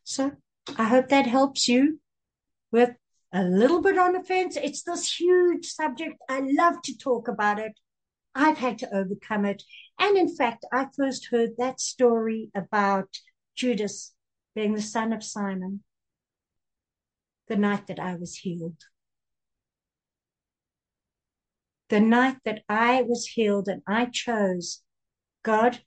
So 0.05 0.33
I 0.77 0.85
hope 0.85 1.09
that 1.09 1.25
helps 1.25 1.67
you 1.67 1.99
with 2.71 2.91
a 3.33 3.43
little 3.43 3.81
bit 3.81 3.97
on 3.97 4.15
offense. 4.15 4.55
It's 4.55 4.83
this 4.83 5.19
huge 5.19 5.65
subject. 5.65 6.15
I 6.29 6.41
love 6.41 6.81
to 6.83 6.97
talk 6.97 7.27
about 7.27 7.59
it. 7.59 7.73
I've 8.35 8.59
had 8.59 8.77
to 8.79 8.95
overcome 8.95 9.45
it. 9.45 9.63
And 9.99 10.15
in 10.15 10.33
fact, 10.33 10.63
I 10.71 10.87
first 10.95 11.29
heard 11.31 11.51
that 11.57 11.79
story 11.79 12.51
about 12.55 13.09
Judas 13.55 14.13
being 14.53 14.75
the 14.75 14.81
son 14.81 15.11
of 15.11 15.23
Simon 15.23 15.83
the 17.47 17.57
night 17.57 17.87
that 17.87 17.99
I 17.99 18.15
was 18.15 18.35
healed. 18.35 18.83
The 21.89 21.99
night 21.99 22.37
that 22.45 22.61
I 22.69 23.01
was 23.01 23.25
healed 23.25 23.67
and 23.67 23.81
I 23.87 24.05
chose, 24.05 24.83
God, 25.43 25.81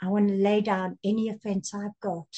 I 0.00 0.08
want 0.08 0.28
to 0.28 0.34
lay 0.34 0.62
down 0.62 0.98
any 1.04 1.28
offense 1.28 1.74
I've 1.74 1.98
got. 2.00 2.28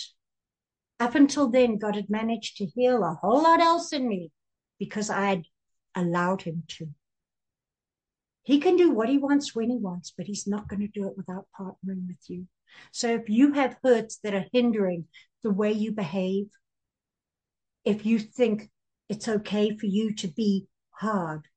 Up 1.00 1.14
until 1.14 1.48
then, 1.48 1.78
God 1.78 1.96
had 1.96 2.08
managed 2.08 2.56
to 2.58 2.66
heal 2.66 3.02
a 3.02 3.18
whole 3.20 3.42
lot 3.42 3.60
else 3.60 3.92
in 3.92 4.08
me 4.08 4.30
because 4.78 5.10
I 5.10 5.26
had 5.26 5.44
allowed 5.94 6.42
him 6.42 6.64
to. 6.68 6.88
He 8.42 8.60
can 8.60 8.76
do 8.76 8.90
what 8.90 9.08
he 9.08 9.18
wants 9.18 9.54
when 9.54 9.70
he 9.70 9.76
wants, 9.76 10.12
but 10.16 10.26
he's 10.26 10.46
not 10.46 10.68
going 10.68 10.80
to 10.80 10.88
do 10.88 11.06
it 11.06 11.16
without 11.16 11.46
partnering 11.58 12.06
with 12.06 12.18
you. 12.28 12.46
So 12.92 13.08
if 13.08 13.28
you 13.28 13.52
have 13.52 13.78
hurts 13.82 14.18
that 14.22 14.34
are 14.34 14.46
hindering 14.52 15.06
the 15.42 15.50
way 15.50 15.72
you 15.72 15.92
behave, 15.92 16.46
if 17.84 18.04
you 18.04 18.18
think 18.18 18.70
it's 19.08 19.28
okay 19.28 19.76
for 19.76 19.86
you 19.86 20.14
to 20.14 20.28
be 20.28 20.66
hard 20.90 21.48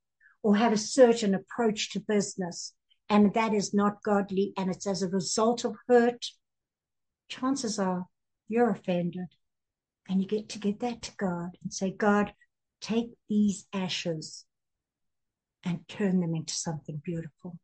or 0.44 0.56
have 0.56 0.74
a 0.74 0.78
certain 0.78 1.36
approach 1.36 1.92
to 1.92 2.00
business 2.00 2.74
and 3.10 3.34
that 3.34 3.54
is 3.54 3.74
not 3.74 4.04
godly 4.04 4.54
and 4.58 4.70
it's 4.70 4.88
as 4.88 5.02
a 5.02 5.08
result 5.08 5.64
of 5.66 5.76
hurt, 5.88 6.26
chances 7.30 7.80
are 7.80 8.06
you're 8.48 8.70
offended. 8.70 9.28
And 10.10 10.22
you 10.22 10.28
get 10.28 10.50
to 10.50 10.60
give 10.60 10.80
that 10.80 11.02
to 11.04 11.12
God 11.18 11.58
and 11.62 11.74
say, 11.74 11.92
God, 11.92 12.34
take 12.80 13.10
these 13.28 13.66
ashes 13.74 14.46
and 15.66 15.86
turn 15.88 16.22
them 16.22 16.34
into 16.34 16.54
something 16.54 17.02
beautiful. 17.04 17.58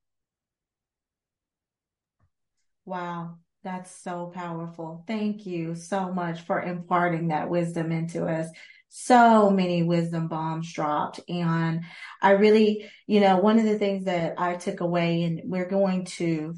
Wow, 2.85 3.37
that's 3.63 3.95
so 3.95 4.29
powerful. 4.33 5.05
Thank 5.07 5.45
you 5.45 5.75
so 5.75 6.11
much 6.11 6.41
for 6.41 6.61
imparting 6.61 7.29
that 7.29 7.49
wisdom 7.49 7.93
into 7.93 8.25
us. 8.25 8.49
So 8.89 9.49
many 9.49 9.83
wisdom 9.83 10.27
bombs 10.27 10.71
dropped. 10.73 11.21
And 11.29 11.85
I 12.21 12.31
really, 12.31 12.91
you 13.07 13.21
know, 13.21 13.37
one 13.37 13.57
of 13.57 13.65
the 13.65 13.79
things 13.79 14.05
that 14.05 14.35
I 14.37 14.55
took 14.55 14.81
away, 14.81 15.23
and 15.23 15.41
we're 15.45 15.69
going 15.69 16.05
to 16.05 16.55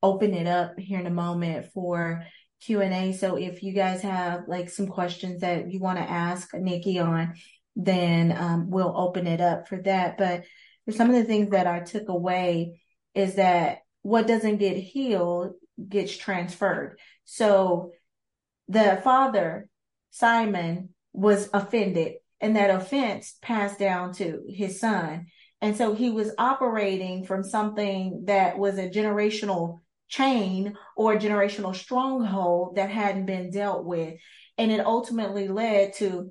open 0.00 0.32
it 0.32 0.46
up 0.46 0.78
here 0.78 1.00
in 1.00 1.06
a 1.06 1.10
moment 1.10 1.72
for 1.72 2.24
Q&A. 2.64 3.12
So 3.12 3.36
if 3.36 3.62
you 3.62 3.72
guys 3.72 4.02
have 4.02 4.48
like 4.48 4.70
some 4.70 4.86
questions 4.86 5.40
that 5.40 5.70
you 5.70 5.80
want 5.80 5.98
to 5.98 6.10
ask 6.10 6.54
Nikki 6.54 6.98
on, 6.98 7.34
then 7.76 8.32
um, 8.36 8.70
we'll 8.70 8.94
open 8.96 9.26
it 9.26 9.40
up 9.40 9.68
for 9.68 9.80
that. 9.82 10.16
But 10.16 10.44
some 10.94 11.10
of 11.10 11.16
the 11.16 11.24
things 11.24 11.50
that 11.50 11.66
I 11.66 11.80
took 11.80 12.08
away 12.08 12.80
is 13.14 13.34
that 13.36 13.78
what 14.02 14.26
doesn't 14.26 14.58
get 14.58 14.76
healed 14.76 15.54
gets 15.88 16.16
transferred. 16.16 16.98
So 17.24 17.92
the 18.68 19.00
father, 19.02 19.68
Simon, 20.10 20.90
was 21.12 21.48
offended 21.52 22.14
and 22.40 22.56
that 22.56 22.70
offense 22.70 23.36
passed 23.42 23.78
down 23.78 24.12
to 24.14 24.42
his 24.48 24.80
son. 24.80 25.26
And 25.60 25.76
so 25.76 25.94
he 25.94 26.10
was 26.10 26.32
operating 26.38 27.24
from 27.24 27.42
something 27.42 28.24
that 28.26 28.58
was 28.58 28.78
a 28.78 28.90
generational 28.90 29.80
chain 30.08 30.76
or 30.96 31.16
generational 31.16 31.74
stronghold 31.74 32.76
that 32.76 32.90
hadn't 32.90 33.26
been 33.26 33.50
dealt 33.50 33.84
with. 33.84 34.14
And 34.58 34.70
it 34.70 34.84
ultimately 34.84 35.48
led 35.48 35.94
to 35.94 36.30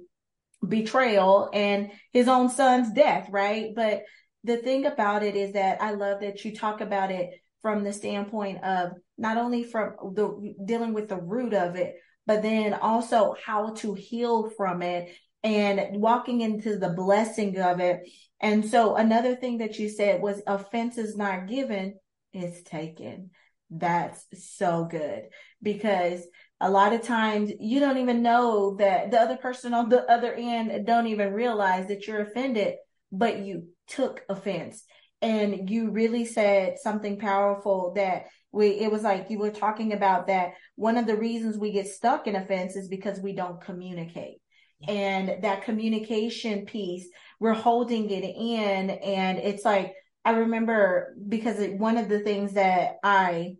betrayal 0.65 1.49
and 1.53 1.91
his 2.11 2.27
own 2.27 2.49
son's 2.49 2.91
death, 2.93 3.27
right? 3.29 3.71
But 3.75 4.03
the 4.43 4.57
thing 4.57 4.85
about 4.85 5.23
it 5.23 5.35
is 5.35 5.53
that 5.53 5.81
I 5.81 5.91
love 5.91 6.21
that 6.21 6.43
you 6.45 6.55
talk 6.55 6.81
about 6.81 7.11
it 7.11 7.31
from 7.61 7.83
the 7.83 7.93
standpoint 7.93 8.63
of 8.63 8.91
not 9.17 9.37
only 9.37 9.63
from 9.63 9.95
the 10.15 10.53
dealing 10.65 10.93
with 10.93 11.09
the 11.09 11.17
root 11.17 11.53
of 11.53 11.75
it, 11.75 11.95
but 12.25 12.41
then 12.41 12.73
also 12.73 13.35
how 13.45 13.73
to 13.75 13.93
heal 13.93 14.49
from 14.49 14.81
it 14.81 15.15
and 15.43 15.99
walking 15.99 16.41
into 16.41 16.77
the 16.77 16.89
blessing 16.89 17.59
of 17.59 17.79
it. 17.79 18.01
And 18.39 18.65
so 18.65 18.95
another 18.95 19.35
thing 19.35 19.59
that 19.59 19.79
you 19.79 19.89
said 19.89 20.21
was 20.21 20.41
offense 20.47 20.97
is 20.97 21.17
not 21.17 21.47
given, 21.47 21.95
it's 22.33 22.61
taken. 22.63 23.31
That's 23.75 24.25
so 24.33 24.87
good 24.89 25.23
because 25.61 26.25
a 26.61 26.69
lot 26.69 26.93
of 26.93 27.01
times 27.01 27.51
you 27.59 27.79
don't 27.79 27.97
even 27.97 28.21
know 28.21 28.75
that 28.77 29.11
the 29.11 29.19
other 29.19 29.37
person 29.37 29.73
on 29.73 29.89
the 29.89 30.09
other 30.09 30.33
end 30.33 30.85
don't 30.85 31.07
even 31.07 31.33
realize 31.33 31.87
that 31.87 32.07
you're 32.07 32.21
offended, 32.21 32.75
but 33.11 33.39
you 33.39 33.67
took 33.87 34.21
offense 34.29 34.83
and 35.21 35.69
you 35.69 35.89
really 35.89 36.25
said 36.25 36.77
something 36.77 37.17
powerful 37.17 37.93
that 37.95 38.25
we 38.51 38.67
it 38.67 38.91
was 38.91 39.01
like 39.01 39.29
you 39.29 39.39
were 39.39 39.49
talking 39.49 39.93
about 39.93 40.27
that 40.27 40.51
one 40.75 40.97
of 40.97 41.07
the 41.07 41.17
reasons 41.17 41.57
we 41.57 41.71
get 41.71 41.87
stuck 41.87 42.27
in 42.27 42.35
offense 42.35 42.75
is 42.75 42.87
because 42.87 43.19
we 43.19 43.33
don't 43.33 43.61
communicate. 43.61 44.37
And 44.85 45.43
that 45.43 45.63
communication 45.63 46.65
piece 46.65 47.07
we're 47.39 47.53
holding 47.53 48.09
it 48.09 48.23
in 48.23 48.89
and 48.89 49.37
it's 49.37 49.63
like 49.63 49.93
i 50.25 50.31
remember 50.31 51.15
because 51.27 51.65
one 51.77 51.97
of 51.97 52.09
the 52.09 52.19
things 52.19 52.53
that 52.53 52.95
i 53.03 53.55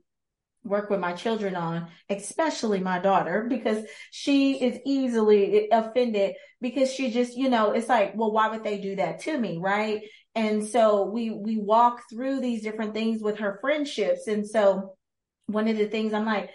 work 0.64 0.90
with 0.90 1.00
my 1.00 1.14
children 1.14 1.56
on, 1.56 1.88
especially 2.10 2.80
my 2.80 3.00
daughter, 3.00 3.46
because 3.50 3.86
she 4.12 4.64
is 4.64 4.80
easily 4.86 5.70
offended 5.72 6.36
because 6.62 6.92
she 6.92 7.12
just, 7.12 7.36
you 7.36 7.50
know, 7.50 7.72
it's 7.72 7.90
like, 7.90 8.14
well, 8.16 8.32
why 8.32 8.50
would 8.50 8.64
they 8.64 8.80
do 8.80 8.96
that 8.96 9.20
to 9.22 9.38
me? 9.38 9.58
Right. 9.58 10.04
And 10.36 10.66
so 10.66 11.04
we, 11.06 11.30
we 11.30 11.58
walk 11.58 12.02
through 12.10 12.40
these 12.40 12.64
different 12.64 12.94
things 12.94 13.22
with 13.22 13.40
her 13.40 13.58
friendships. 13.62 14.28
And 14.28 14.48
so 14.48 14.96
one 15.48 15.68
of 15.68 15.78
the 15.78 15.88
things 15.88 16.14
I'm 16.14 16.26
like, 16.26 16.50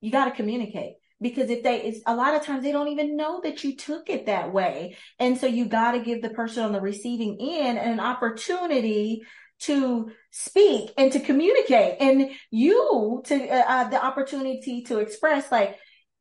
you 0.00 0.10
got 0.10 0.24
to 0.24 0.30
communicate 0.30 0.94
because 1.20 1.50
if 1.50 1.62
they 1.62 1.82
it's 1.82 2.00
a 2.06 2.14
lot 2.14 2.34
of 2.34 2.42
times 2.42 2.62
they 2.62 2.72
don't 2.72 2.88
even 2.88 3.16
know 3.16 3.40
that 3.42 3.62
you 3.62 3.76
took 3.76 4.08
it 4.08 4.26
that 4.26 4.52
way 4.52 4.96
and 5.18 5.36
so 5.36 5.46
you 5.46 5.66
got 5.66 5.92
to 5.92 6.00
give 6.00 6.22
the 6.22 6.30
person 6.30 6.64
on 6.64 6.72
the 6.72 6.80
receiving 6.80 7.36
end 7.40 7.78
an 7.78 8.00
opportunity 8.00 9.22
to 9.60 10.10
speak 10.30 10.90
and 10.96 11.12
to 11.12 11.20
communicate. 11.20 11.96
And 12.00 12.30
you 12.50 13.22
to 13.26 13.48
uh, 13.48 13.64
uh, 13.66 13.88
the 13.88 14.04
opportunity 14.04 14.82
to 14.84 14.98
express 14.98 15.50
like 15.50 15.76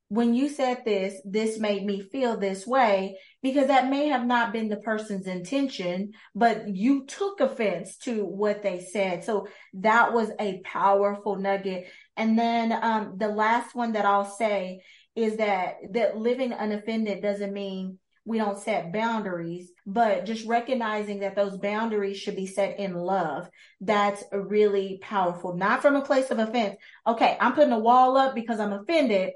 when 0.09 0.33
you 0.33 0.49
said 0.49 0.79
this 0.85 1.21
this 1.23 1.59
made 1.59 1.85
me 1.85 2.01
feel 2.01 2.35
this 2.35 2.65
way 2.65 3.15
because 3.43 3.67
that 3.67 3.91
may 3.91 4.07
have 4.07 4.25
not 4.25 4.51
been 4.51 4.67
the 4.67 4.77
person's 4.77 5.27
intention 5.27 6.11
but 6.33 6.67
you 6.67 7.05
took 7.05 7.39
offense 7.39 7.95
to 7.97 8.25
what 8.25 8.63
they 8.63 8.79
said. 8.79 9.23
So 9.23 9.47
that 9.75 10.13
was 10.13 10.31
a 10.39 10.61
powerful 10.63 11.35
nugget. 11.35 11.87
And 12.17 12.37
then 12.37 12.73
um, 12.73 13.15
the 13.17 13.29
last 13.29 13.75
one 13.75 13.93
that 13.93 14.05
i'll 14.05 14.25
say 14.25 14.81
is 15.15 15.37
that 15.37 15.75
that 15.93 16.17
living 16.17 16.53
unoffended 16.53 17.21
doesn't 17.21 17.53
mean 17.53 17.99
we 18.25 18.37
don't 18.37 18.59
set 18.59 18.93
boundaries, 18.93 19.71
but 19.85 20.25
just 20.25 20.45
recognizing 20.45 21.19
that 21.19 21.35
those 21.35 21.57
boundaries 21.57 22.17
should 22.17 22.35
be 22.35 22.45
set 22.45 22.79
in 22.79 22.93
love. 22.93 23.49
That's 23.81 24.23
really 24.31 24.99
powerful, 25.01 25.55
not 25.55 25.81
from 25.81 25.95
a 25.95 26.01
place 26.01 26.29
of 26.29 26.39
offense. 26.39 26.75
Okay, 27.07 27.37
I'm 27.39 27.53
putting 27.53 27.73
a 27.73 27.79
wall 27.79 28.17
up 28.17 28.35
because 28.35 28.59
I'm 28.59 28.73
offended. 28.73 29.33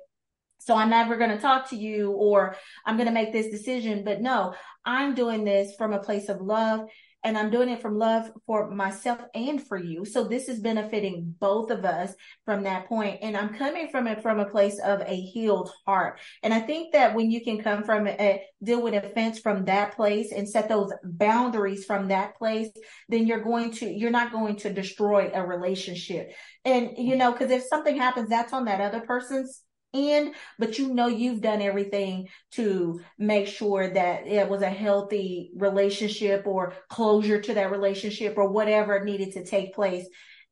So 0.60 0.76
I'm 0.76 0.90
never 0.90 1.18
going 1.18 1.32
to 1.32 1.42
talk 1.42 1.70
to 1.72 1.76
you 1.76 2.12
or 2.12 2.56
I'm 2.86 2.96
going 2.96 3.08
to 3.08 3.14
make 3.14 3.34
this 3.34 3.50
decision. 3.50 4.04
But 4.06 4.22
no, 4.22 4.54
I'm 4.86 5.14
doing 5.14 5.44
this 5.44 5.76
from 5.76 5.92
a 5.92 6.00
place 6.00 6.30
of 6.30 6.40
love 6.40 6.88
and 7.24 7.38
I'm 7.38 7.50
doing 7.50 7.70
it 7.70 7.82
from 7.82 7.98
love 7.98 8.32
for 8.46 8.70
myself 8.70 9.20
and 9.34 9.66
for 9.66 9.78
you. 9.78 10.06
So 10.06 10.24
this 10.24 10.50
is 10.50 10.60
benefiting 10.60 11.36
both 11.40 11.72
of 11.72 11.86
us 11.86 12.14
from 12.46 12.64
that 12.64 12.88
point. 12.88 13.20
And 13.22 13.38
I'm 13.38 13.54
coming 13.54 13.88
from 13.90 14.08
it 14.08 14.22
from 14.22 14.40
a 14.40 14.50
place 14.50 14.80
of 14.80 15.02
a 15.02 15.16
healed 15.16 15.72
heart. 15.86 16.20
And 16.44 16.54
I 16.54 16.60
think 16.60 16.94
that 16.94 17.16
when 17.16 17.32
you 17.32 17.44
can 17.44 17.62
come 17.62 17.84
from 17.84 18.08
a 18.08 18.44
deal 18.62 18.82
with 18.82 18.94
offense 18.94 19.40
from 19.40 19.66
that 19.66 19.96
place 19.96 20.32
and 20.32 20.48
set 20.48 20.68
those 20.68 20.92
boundaries 21.04 21.86
from 21.86 22.10
that 22.10 22.38
place, 22.38 22.70
then 23.10 23.26
you're 23.26 23.44
going 23.44 23.72
to, 23.72 23.90
you're 23.90 24.12
not 24.12 24.32
going 24.32 24.58
to 24.58 24.74
destroy 24.74 25.32
a 25.34 25.46
relationship. 25.46 26.32
And, 26.66 26.92
you 26.98 27.16
know, 27.16 27.34
cause 27.34 27.52
if 27.52 27.64
something 27.64 27.98
happens, 27.98 28.30
that's 28.30 28.54
on 28.54 28.66
that 28.66 28.82
other 28.82 29.02
person's 29.02 29.62
end, 29.94 30.36
but 30.60 30.78
you 30.80 30.94
know 30.94 31.08
you've 31.08 31.42
done 31.42 31.62
everything 31.62 32.28
to 32.52 33.02
make 33.18 33.48
sure 33.48 33.90
that 33.90 34.28
it 34.28 34.50
was 34.50 34.62
a 34.62 34.70
healthy 34.70 35.52
relationship 35.56 36.46
or 36.46 36.74
closure 36.90 37.42
to 37.42 37.54
that 37.54 37.72
relationship 37.72 38.38
or 38.38 38.50
whatever 38.50 39.04
needed 39.04 39.34
to 39.34 39.46
take 39.46 39.74
place. 39.74 40.06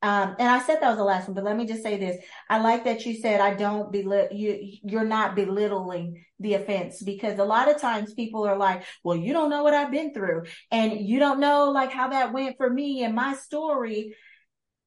Um, 0.04 0.36
and 0.40 0.50
I 0.50 0.60
said 0.64 0.80
that 0.82 0.90
was 0.90 0.98
the 0.98 1.04
last 1.04 1.28
one, 1.28 1.36
but 1.36 1.44
let 1.44 1.56
me 1.56 1.68
just 1.68 1.84
say 1.84 1.98
this. 1.98 2.18
I 2.50 2.60
like 2.60 2.86
that 2.86 3.06
you 3.06 3.14
said 3.22 3.40
I 3.40 3.54
don't 3.54 3.92
belittle 3.92 4.36
you. 4.36 4.78
You're 4.84 5.06
not 5.06 5.36
belittling 5.36 6.26
the 6.40 6.56
offense 6.56 7.04
because 7.04 7.38
a 7.38 7.44
lot 7.44 7.70
of 7.70 7.80
times 7.80 8.16
people 8.16 8.48
are 8.48 8.58
like, 8.58 8.84
well, 9.04 9.16
you 9.16 9.32
don't 9.32 9.52
know 9.52 9.62
what 9.62 9.76
I've 9.76 9.92
been 9.92 10.12
through 10.12 10.46
and 10.72 11.08
you 11.08 11.20
don't 11.20 11.40
know 11.40 11.70
like 11.70 11.92
how 11.92 12.10
that 12.10 12.34
went 12.34 12.58
for 12.58 12.68
me 12.68 13.04
and 13.04 13.14
my 13.14 13.36
story. 13.36 14.16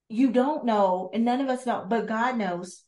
You 0.09 0.33
don't 0.33 0.65
know, 0.67 1.11
and 1.15 1.25
none 1.25 1.41
of 1.41 1.49
us 1.49 1.65
know, 1.65 1.87
but 1.89 2.07
God 2.07 2.37
knows 2.37 2.84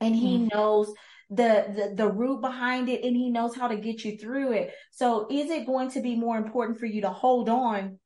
and 0.00 0.14
he 0.14 0.36
mm-hmm. 0.36 0.48
knows 0.56 0.92
the, 1.30 1.66
the 1.74 1.94
the 1.94 2.08
root 2.10 2.40
behind 2.40 2.88
it 2.88 3.04
and 3.04 3.16
he 3.16 3.30
knows 3.30 3.54
how 3.54 3.68
to 3.68 3.76
get 3.76 4.04
you 4.04 4.18
through 4.18 4.52
it 4.52 4.72
so 4.90 5.28
is 5.30 5.48
it 5.48 5.66
going 5.66 5.90
to 5.90 6.00
be 6.00 6.16
more 6.16 6.36
important 6.36 6.78
for 6.78 6.86
you 6.86 7.02
to 7.02 7.10
hold 7.10 7.48
on 7.48 7.98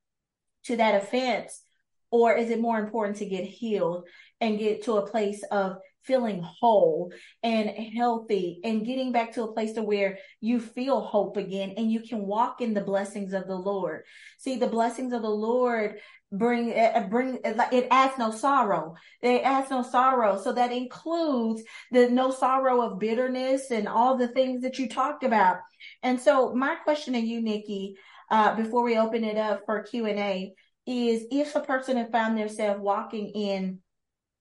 to 0.65 0.77
that 0.77 1.03
offense 1.03 1.63
or 2.11 2.35
is 2.35 2.51
it 2.51 2.61
more 2.61 2.79
important 2.79 3.17
to 3.17 3.27
get 3.27 3.45
healed 3.45 4.07
and 4.41 4.59
get 4.59 4.85
to 4.85 4.99
a 4.99 5.11
place 5.11 5.43
of 5.51 5.77
feeling 6.05 6.43
whole 6.43 7.13
and 7.43 7.71
healthy 7.97 8.61
and 8.63 8.87
getting 8.87 9.11
back 9.11 9.33
to 9.33 9.43
a 9.43 9.53
place 9.53 9.73
to 9.73 9.83
where 9.83 10.19
you 10.41 10.61
feel 10.61 11.01
hope 11.01 11.37
again 11.37 11.75
and 11.77 11.91
you 11.91 12.01
can 12.01 12.27
walk 12.27 12.61
in 12.61 12.75
the 12.75 12.81
blessings 12.81 13.33
of 13.33 13.47
the 13.47 13.57
Lord. 13.57 14.03
See, 14.39 14.57
the 14.57 14.67
blessings 14.67 15.13
of 15.13 15.23
the 15.23 15.29
Lord 15.29 15.99
bring 16.39 16.71
it 16.71 17.11
bring 17.11 17.39
eh, 17.45 17.69
it 17.73 17.89
adds 17.91 18.19
no 18.19 18.31
sorrow. 18.31 18.95
It 19.23 19.43
adds 19.43 19.71
no 19.71 19.83
sorrow. 19.83 20.41
So 20.41 20.53
that 20.53 20.73
includes 20.73 21.63
the 21.91 22.09
no 22.09 22.31
sorrow 22.31 22.83
of 22.83 22.99
bitterness 22.99 23.71
and 23.71 23.89
all 23.89 24.17
the 24.17 24.29
things 24.29 24.63
that 24.63 24.79
you 24.79 24.89
talked 24.89 25.25
about. 25.25 25.59
And 26.03 26.21
so 26.21 26.55
my 26.55 26.75
question 26.77 27.15
to 27.15 27.21
you 27.21 27.41
nikki 27.43 27.97
uh, 28.31 28.55
before 28.57 28.83
we 28.83 28.99
open 28.99 29.25
it 29.25 29.37
up 29.37 29.63
for 29.67 29.83
q&a 29.83 30.53
is 30.87 31.25
if 31.31 31.55
a 31.55 31.61
person 31.61 31.97
had 31.97 32.13
found 32.13 32.37
themselves 32.37 32.81
walking 32.81 33.29
in 33.29 33.79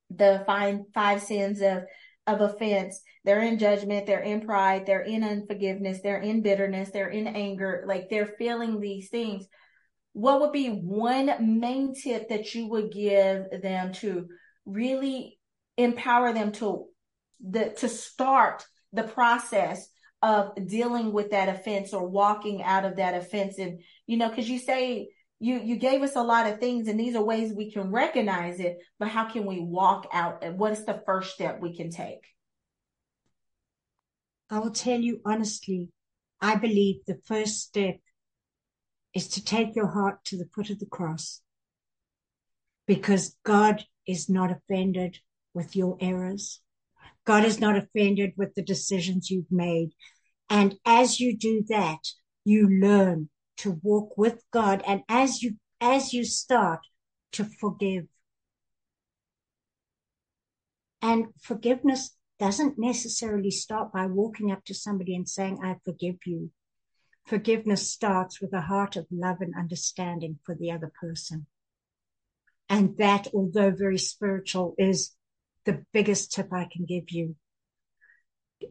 the 0.09 0.43
five, 0.45 0.79
five 0.93 1.21
sins 1.21 1.61
of 1.61 1.83
of 2.25 2.39
offense 2.39 3.01
they're 3.25 3.41
in 3.41 3.59
judgment 3.59 4.05
they're 4.05 4.21
in 4.21 4.39
pride 4.39 4.85
they're 4.85 5.01
in 5.01 5.25
unforgiveness 5.25 5.99
they're 6.01 6.21
in 6.21 6.41
bitterness 6.41 6.89
they're 6.91 7.09
in 7.09 7.27
anger 7.27 7.83
like 7.85 8.09
they're 8.09 8.33
feeling 8.37 8.79
these 8.79 9.09
things 9.09 9.45
what 10.13 10.39
would 10.39 10.51
be 10.51 10.69
one 10.69 11.59
main 11.59 11.93
tip 11.95 12.29
that 12.29 12.53
you 12.53 12.67
would 12.67 12.91
give 12.91 13.45
them 13.61 13.91
to 13.93 14.27
really 14.65 15.39
empower 15.77 16.33
them 16.33 16.51
to 16.53 16.85
the 17.45 17.71
to 17.77 17.89
start 17.89 18.65
the 18.93 19.03
process 19.03 19.89
of 20.21 20.53
dealing 20.67 21.11
with 21.11 21.31
that 21.31 21.49
offense 21.49 21.93
or 21.93 22.07
walking 22.07 22.61
out 22.61 22.85
of 22.85 22.97
that 22.97 23.15
offense? 23.15 23.57
And 23.57 23.81
you 24.05 24.17
know 24.17 24.29
because 24.29 24.47
you 24.47 24.59
say 24.59 25.09
you 25.39 25.59
you 25.59 25.77
gave 25.77 26.03
us 26.03 26.15
a 26.15 26.21
lot 26.21 26.47
of 26.47 26.59
things 26.59 26.87
and 26.87 26.99
these 26.99 27.15
are 27.15 27.23
ways 27.23 27.51
we 27.51 27.71
can 27.71 27.91
recognize 27.91 28.59
it 28.59 28.77
but 28.99 29.09
how 29.09 29.25
can 29.25 29.45
we 29.45 29.59
walk 29.59 30.07
out? 30.13 30.43
And 30.43 30.59
what 30.59 30.73
is 30.73 30.85
the 30.85 31.01
first 31.07 31.33
step 31.33 31.59
we 31.59 31.75
can 31.75 31.89
take? 31.89 32.21
I 34.49 34.59
will 34.59 34.71
tell 34.71 34.99
you 34.99 35.19
honestly 35.25 35.89
i 36.39 36.55
believe 36.55 36.97
the 37.07 37.17
first 37.25 37.61
step 37.61 37.95
is 39.13 39.27
to 39.29 39.43
take 39.43 39.75
your 39.75 39.87
heart 39.87 40.23
to 40.25 40.37
the 40.37 40.49
foot 40.53 40.69
of 40.69 40.79
the 40.79 40.85
cross 40.85 41.41
because 42.87 43.35
God 43.43 43.85
is 44.07 44.29
not 44.29 44.51
offended 44.51 45.19
with 45.53 45.75
your 45.75 45.97
errors. 46.01 46.61
God 47.25 47.45
is 47.45 47.59
not 47.59 47.77
offended 47.77 48.33
with 48.35 48.53
the 48.55 48.63
decisions 48.63 49.29
you've 49.29 49.51
made. 49.51 49.91
And 50.49 50.75
as 50.85 51.19
you 51.19 51.37
do 51.37 51.63
that, 51.69 51.99
you 52.43 52.67
learn 52.67 53.29
to 53.57 53.79
walk 53.81 54.17
with 54.17 54.43
God. 54.51 54.83
And 54.85 55.03
as 55.07 55.41
you, 55.41 55.57
as 55.79 56.13
you 56.13 56.25
start 56.25 56.81
to 57.33 57.45
forgive. 57.45 58.05
And 61.01 61.27
forgiveness 61.41 62.15
doesn't 62.39 62.77
necessarily 62.77 63.51
start 63.51 63.91
by 63.91 64.05
walking 64.05 64.51
up 64.51 64.63
to 64.65 64.73
somebody 64.73 65.15
and 65.15 65.27
saying, 65.27 65.59
I 65.63 65.75
forgive 65.83 66.15
you. 66.25 66.51
Forgiveness 67.25 67.89
starts 67.89 68.41
with 68.41 68.53
a 68.53 68.61
heart 68.61 68.95
of 68.95 69.07
love 69.09 69.37
and 69.39 69.53
understanding 69.57 70.39
for 70.43 70.55
the 70.55 70.71
other 70.71 70.91
person. 70.99 71.47
And 72.69 72.97
that, 72.97 73.27
although 73.33 73.71
very 73.71 73.97
spiritual, 73.97 74.75
is 74.77 75.15
the 75.65 75.85
biggest 75.93 76.33
tip 76.33 76.51
I 76.51 76.67
can 76.71 76.85
give 76.85 77.09
you. 77.11 77.35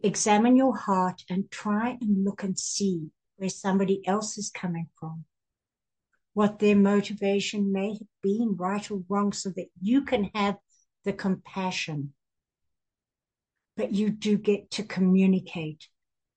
Examine 0.02 0.56
your 0.56 0.76
heart 0.76 1.22
and 1.30 1.50
try 1.50 1.96
and 2.00 2.24
look 2.24 2.42
and 2.42 2.58
see 2.58 3.10
where 3.36 3.48
somebody 3.48 4.06
else 4.06 4.38
is 4.38 4.50
coming 4.50 4.88
from, 4.98 5.24
what 6.34 6.58
their 6.58 6.76
motivation 6.76 7.72
may 7.72 7.88
have 7.88 8.08
been, 8.22 8.54
right 8.58 8.90
or 8.90 9.02
wrong, 9.08 9.32
so 9.32 9.50
that 9.50 9.68
you 9.80 10.02
can 10.02 10.30
have 10.34 10.56
the 11.04 11.12
compassion. 11.12 12.12
But 13.76 13.92
you 13.92 14.10
do 14.10 14.36
get 14.36 14.70
to 14.72 14.82
communicate 14.82 15.88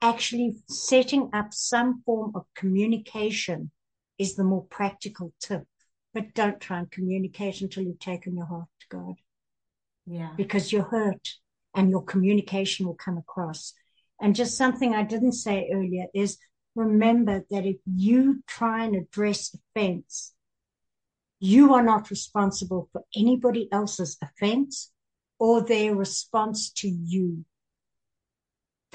actually 0.10 0.56
setting 0.70 1.30
up 1.34 1.54
some 1.54 2.02
form 2.06 2.32
of 2.36 2.46
communication 2.56 3.72
is 4.18 4.36
the 4.36 4.44
more 4.44 4.64
practical 4.64 5.34
tip. 5.40 5.64
But 6.14 6.34
don't 6.34 6.62
try 6.62 6.80
and 6.80 6.92
communicate 6.92 7.62
until 7.62 7.84
you've 7.84 8.00
taken 8.00 8.36
your 8.36 8.46
heart 8.46 8.70
to 8.82 8.88
God. 8.90 9.16
Yeah. 10.06 10.32
Because 10.38 10.72
you're 10.72 10.84
hurt 10.84 11.28
and 11.74 11.90
your 11.90 12.04
communication 12.04 12.86
will 12.86 12.96
come 12.96 13.18
across. 13.18 13.74
And 14.22 14.36
just 14.36 14.58
something 14.58 14.94
I 14.94 15.04
didn't 15.04 15.34
say 15.34 15.70
earlier 15.74 16.06
is 16.14 16.38
remember 16.76 17.44
that 17.50 17.66
if 17.66 17.78
you 17.86 18.44
try 18.48 18.86
and 18.86 18.96
address 18.96 19.54
offense, 19.56 20.34
you 21.40 21.74
are 21.74 21.84
not 21.84 22.10
responsible 22.10 22.90
for 22.94 23.04
anybody 23.16 23.68
else's 23.72 24.18
offense 24.22 24.92
or 25.38 25.62
their 25.62 25.94
response 25.96 26.70
to 26.72 26.88
you. 26.88 27.44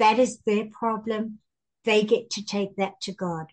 That 0.01 0.17
is 0.17 0.39
their 0.47 0.65
problem. 0.65 1.37
They 1.85 2.01
get 2.01 2.31
to 2.31 2.43
take 2.43 2.77
that 2.77 2.99
to 3.01 3.13
God. 3.13 3.45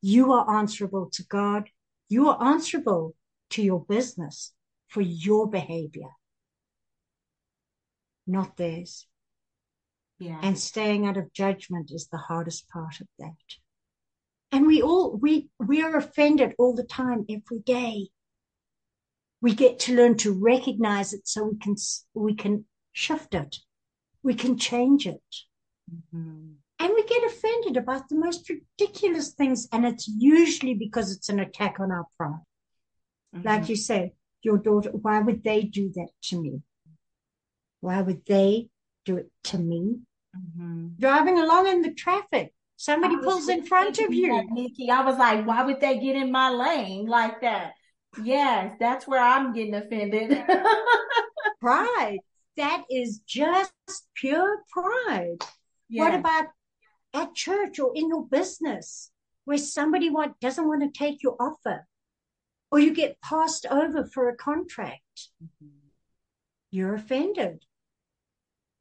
You 0.00 0.32
are 0.32 0.58
answerable 0.58 1.08
to 1.12 1.22
God. 1.22 1.70
You 2.08 2.28
are 2.28 2.42
answerable 2.42 3.14
to 3.50 3.62
your 3.62 3.84
business 3.84 4.52
for 4.88 5.00
your 5.00 5.48
behavior, 5.48 6.10
not 8.26 8.56
theirs. 8.56 9.06
Yeah. 10.18 10.40
And 10.42 10.58
staying 10.58 11.06
out 11.06 11.18
of 11.18 11.32
judgment 11.32 11.92
is 11.92 12.08
the 12.08 12.18
hardest 12.18 12.68
part 12.68 13.00
of 13.00 13.06
that. 13.20 13.46
And 14.50 14.66
we 14.66 14.82
all, 14.82 15.16
we, 15.16 15.50
we 15.60 15.82
are 15.82 15.96
offended 15.96 16.56
all 16.58 16.74
the 16.74 16.82
time, 16.82 17.26
every 17.30 17.60
day. 17.64 18.08
We 19.40 19.54
get 19.54 19.78
to 19.80 19.94
learn 19.94 20.16
to 20.16 20.32
recognize 20.32 21.12
it 21.12 21.28
so 21.28 21.44
we 21.44 21.58
can, 21.58 21.76
we 22.12 22.34
can 22.34 22.64
shift 22.92 23.36
it. 23.36 23.58
We 24.24 24.34
can 24.34 24.58
change 24.58 25.06
it. 25.06 25.22
Mm-hmm. 25.90 26.52
And 26.78 26.92
we 26.94 27.04
get 27.04 27.24
offended 27.24 27.76
about 27.76 28.08
the 28.08 28.16
most 28.16 28.48
ridiculous 28.48 29.30
things. 29.30 29.68
And 29.72 29.86
it's 29.86 30.08
usually 30.08 30.74
because 30.74 31.12
it's 31.12 31.28
an 31.28 31.40
attack 31.40 31.78
on 31.80 31.92
our 31.92 32.06
pride. 32.16 32.40
Mm-hmm. 33.34 33.46
Like 33.46 33.68
you 33.68 33.76
say, 33.76 34.12
your 34.42 34.58
daughter, 34.58 34.90
why 34.90 35.20
would 35.20 35.44
they 35.44 35.62
do 35.62 35.90
that 35.94 36.08
to 36.24 36.40
me? 36.40 36.60
Why 37.80 38.02
would 38.02 38.24
they 38.26 38.68
do 39.04 39.16
it 39.18 39.30
to 39.44 39.58
me? 39.58 39.98
Mm-hmm. 40.36 40.88
Driving 40.98 41.38
along 41.38 41.68
in 41.68 41.82
the 41.82 41.92
traffic, 41.92 42.52
somebody 42.76 43.16
pulls 43.16 43.48
in 43.48 43.64
front 43.64 43.98
of 43.98 44.12
you. 44.12 44.28
That, 44.28 44.46
Nikki, 44.50 44.90
I 44.90 45.04
was 45.04 45.18
like, 45.18 45.46
why 45.46 45.64
would 45.64 45.80
they 45.80 45.98
get 45.98 46.16
in 46.16 46.32
my 46.32 46.50
lane 46.50 47.06
like 47.06 47.40
that? 47.42 47.72
Yes, 48.22 48.74
that's 48.78 49.06
where 49.06 49.22
I'm 49.22 49.52
getting 49.52 49.74
offended. 49.74 50.44
pride. 51.62 52.18
That 52.56 52.84
is 52.90 53.20
just 53.26 53.72
pure 54.14 54.58
pride. 54.70 55.38
Yeah. 55.92 56.04
What 56.04 56.14
about 56.14 56.46
at 57.12 57.34
church 57.34 57.78
or 57.78 57.92
in 57.94 58.08
your 58.08 58.24
business 58.24 59.10
where 59.44 59.58
somebody 59.58 60.08
want, 60.08 60.40
doesn't 60.40 60.66
want 60.66 60.82
to 60.82 60.98
take 60.98 61.22
your 61.22 61.36
offer 61.38 61.86
or 62.70 62.78
you 62.78 62.94
get 62.94 63.20
passed 63.20 63.66
over 63.70 64.06
for 64.06 64.30
a 64.30 64.34
contract? 64.34 65.28
Mm-hmm. 65.44 65.66
You're 66.70 66.94
offended. 66.94 67.66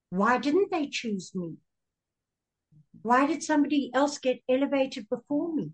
Why 0.10 0.38
didn't 0.38 0.72
they 0.72 0.88
choose 0.88 1.36
me? 1.36 1.58
Why 3.02 3.26
did 3.26 3.44
somebody 3.44 3.92
else 3.94 4.18
get 4.18 4.40
elevated 4.50 5.10
before 5.10 5.54
me? 5.54 5.72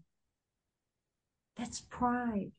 That's 1.55 1.81
pride. 1.81 2.51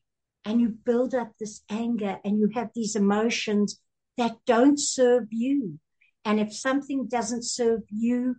And 0.45 0.61
you 0.61 0.69
build 0.69 1.13
up 1.13 1.33
this 1.37 1.63
anger 1.69 2.19
and 2.23 2.39
you 2.39 2.49
have 2.55 2.69
these 2.73 2.95
emotions 2.95 3.81
that 4.15 4.37
don't 4.45 4.79
serve 4.79 5.27
you. 5.31 5.79
And 6.23 6.39
if 6.39 6.53
something 6.53 7.07
doesn't 7.07 7.43
serve 7.43 7.81
you, 7.89 8.37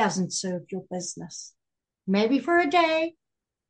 doesn't 0.00 0.32
serve 0.32 0.62
your 0.70 0.84
business. 0.90 1.52
Maybe 2.06 2.38
for 2.38 2.58
a 2.58 2.70
day, 2.70 3.12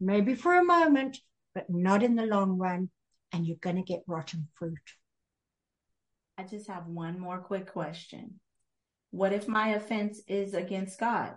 maybe 0.00 0.36
for 0.36 0.54
a 0.54 0.64
moment, 0.64 1.18
but 1.56 1.64
not 1.68 2.04
in 2.04 2.14
the 2.14 2.24
long 2.24 2.56
run. 2.56 2.90
And 3.32 3.44
you're 3.44 3.56
going 3.60 3.76
to 3.76 3.82
get 3.82 4.04
rotten 4.06 4.46
fruit. 4.54 4.78
I 6.38 6.44
just 6.44 6.68
have 6.68 6.86
one 6.86 7.18
more 7.18 7.38
quick 7.38 7.72
question. 7.72 8.38
What 9.10 9.32
if 9.32 9.48
my 9.48 9.70
offense 9.70 10.20
is 10.28 10.54
against 10.54 11.00
God? 11.00 11.34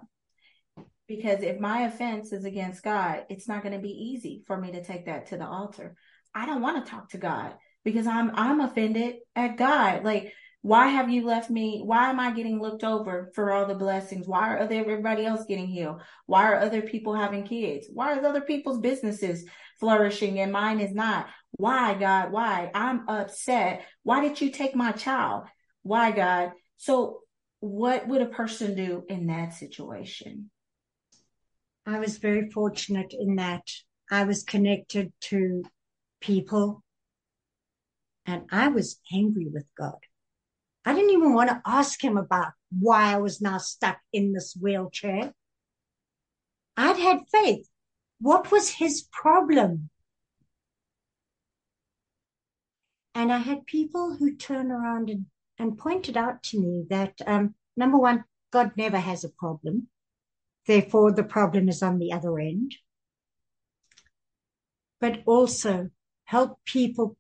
Because 1.07 1.41
if 1.41 1.59
my 1.59 1.81
offense 1.81 2.31
is 2.31 2.45
against 2.45 2.83
God, 2.83 3.25
it's 3.29 3.47
not 3.47 3.63
going 3.63 3.73
to 3.75 3.81
be 3.81 4.11
easy 4.11 4.43
for 4.45 4.55
me 4.55 4.73
to 4.73 4.83
take 4.83 5.07
that 5.07 5.25
to 5.27 5.37
the 5.37 5.47
altar. 5.47 5.95
I 6.35 6.45
don't 6.45 6.61
want 6.61 6.85
to 6.85 6.91
talk 6.91 7.09
to 7.09 7.17
God 7.17 7.53
because 7.83 8.05
I'm 8.05 8.31
I'm 8.35 8.61
offended 8.61 9.15
at 9.35 9.57
God. 9.57 10.03
Like, 10.03 10.33
why 10.63 10.87
have 10.87 11.09
you 11.09 11.25
left 11.25 11.49
me? 11.49 11.81
Why 11.83 12.09
am 12.09 12.21
I 12.21 12.31
getting 12.31 12.61
looked 12.61 12.85
over 12.85 13.29
for 13.35 13.51
all 13.51 13.65
the 13.65 13.75
blessings? 13.75 14.29
Why 14.29 14.47
are 14.47 14.59
other, 14.59 14.75
everybody 14.75 15.25
else 15.25 15.43
getting 15.45 15.67
healed? 15.67 16.01
Why 16.25 16.49
are 16.49 16.59
other 16.59 16.81
people 16.81 17.13
having 17.13 17.43
kids? 17.43 17.87
Why 17.93 18.13
are 18.13 18.25
other 18.25 18.39
people's 18.39 18.79
businesses 18.79 19.43
flourishing 19.81 20.39
and 20.39 20.53
mine 20.53 20.79
is 20.79 20.93
not? 20.93 21.27
Why, 21.51 21.95
God? 21.95 22.31
Why? 22.31 22.71
I'm 22.73 23.09
upset. 23.09 23.85
Why 24.03 24.21
did 24.21 24.39
you 24.39 24.51
take 24.51 24.73
my 24.73 24.93
child? 24.93 25.47
Why, 25.81 26.11
God? 26.11 26.51
So, 26.77 27.19
what 27.59 28.07
would 28.07 28.21
a 28.21 28.27
person 28.27 28.73
do 28.73 29.03
in 29.09 29.27
that 29.27 29.53
situation? 29.53 30.49
I 31.85 31.99
was 31.99 32.19
very 32.19 32.49
fortunate 32.51 33.13
in 33.19 33.35
that 33.35 33.67
I 34.09 34.23
was 34.23 34.43
connected 34.43 35.11
to 35.23 35.63
people 36.21 36.85
and 38.25 38.43
I 38.49 38.69
was 38.69 39.01
angry 39.13 39.47
with 39.53 39.65
God. 39.77 39.97
I 40.85 40.93
didn't 40.93 41.11
even 41.11 41.33
want 41.33 41.49
to 41.49 41.61
ask 41.65 42.03
him 42.03 42.17
about 42.17 42.53
why 42.77 43.13
I 43.13 43.17
was 43.17 43.41
now 43.41 43.57
stuck 43.57 43.99
in 44.11 44.33
this 44.33 44.55
wheelchair. 44.59 45.33
I'd 46.75 46.97
had 46.97 47.29
faith. 47.31 47.69
What 48.19 48.51
was 48.51 48.69
his 48.69 49.07
problem? 49.11 49.89
And 53.15 53.31
I 53.31 53.37
had 53.37 53.65
people 53.65 54.15
who 54.15 54.35
turned 54.35 54.71
around 54.71 55.09
and, 55.09 55.27
and 55.59 55.77
pointed 55.77 56.17
out 56.17 56.41
to 56.43 56.59
me 56.59 56.85
that, 56.89 57.13
um, 57.27 57.55
number 57.77 57.97
one, 57.97 58.25
God 58.51 58.71
never 58.75 58.97
has 58.97 59.23
a 59.23 59.29
problem. 59.29 59.87
Therefore, 60.65 61.11
the 61.11 61.23
problem 61.23 61.69
is 61.69 61.83
on 61.83 61.99
the 61.99 62.11
other 62.11 62.39
end. 62.39 62.75
But 64.99 65.21
also 65.25 65.89
help 66.25 66.59
people 66.65 67.17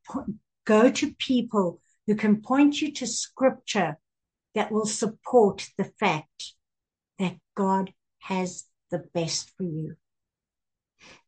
go 0.65 0.89
to 0.89 1.15
people 1.15 1.79
who 2.07 2.15
can 2.15 2.41
point 2.41 2.81
you 2.81 2.91
to 2.93 3.07
scripture 3.07 3.97
that 4.55 4.71
will 4.71 4.85
support 4.85 5.69
the 5.77 5.91
fact 5.99 6.53
that 7.19 7.37
God 7.55 7.93
has 8.19 8.65
the 8.91 8.99
best 9.13 9.51
for 9.57 9.63
you. 9.63 9.95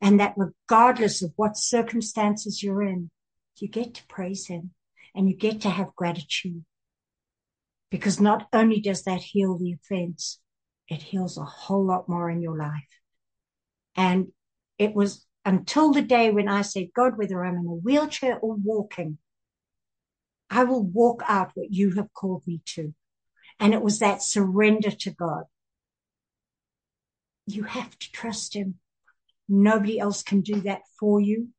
And 0.01 0.19
that 0.19 0.36
regardless 0.38 1.21
of 1.21 1.34
what 1.36 1.57
circumstances 1.57 2.61
you're 2.61 2.84
in, 2.84 3.09
you 3.57 3.67
get 3.67 3.93
to 3.95 4.07
praise 4.07 4.47
him 4.47 4.71
and 5.15 5.30
you 5.30 5.36
get 5.36 5.61
to 5.61 5.69
have 5.69 5.95
gratitude. 5.95 6.63
Because 7.89 8.19
not 8.19 8.47
only 8.51 8.82
does 8.82 9.03
that 9.03 9.21
heal 9.21 9.57
the 9.57 9.73
offense, 9.73 10.39
it 10.88 11.01
heals 11.01 11.38
a 11.38 11.43
whole 11.43 11.86
lot 11.86 12.09
more 12.09 12.30
in 12.30 12.41
your 12.41 12.57
life. 12.57 12.71
And 13.95 14.28
it 14.78 14.93
was 14.93 15.26
until 15.45 15.93
the 15.93 16.01
day 16.01 16.32
when 16.32 16.49
I 16.49 16.61
said, 16.61 16.88
God, 16.95 17.17
whether 17.17 17.43
I'm 17.43 17.57
in 17.57 17.65
a 17.65 17.69
wheelchair 17.69 18.38
or 18.39 18.55
walking, 18.55 19.17
I 20.50 20.64
will 20.64 20.84
walk 20.84 21.24
out 21.28 21.52
what 21.56 21.72
you 21.72 21.91
have 21.91 22.14
called 22.14 22.43
me 22.46 22.62
to. 22.76 22.93
And 23.60 23.74
it 23.74 23.82
was 23.82 24.00
that 24.00 24.22
surrender 24.22 24.91
to 24.91 25.12
God. 25.12 25.43
You 27.48 27.64
have 27.64 27.98
to 27.98 28.12
trust 28.12 28.56
him. 28.56 28.76
Nobody 29.48 30.00
else 30.00 30.24
can 30.24 30.41
do 30.41 30.62
that 30.62 30.82
for 31.00 31.20
you. 31.22 31.50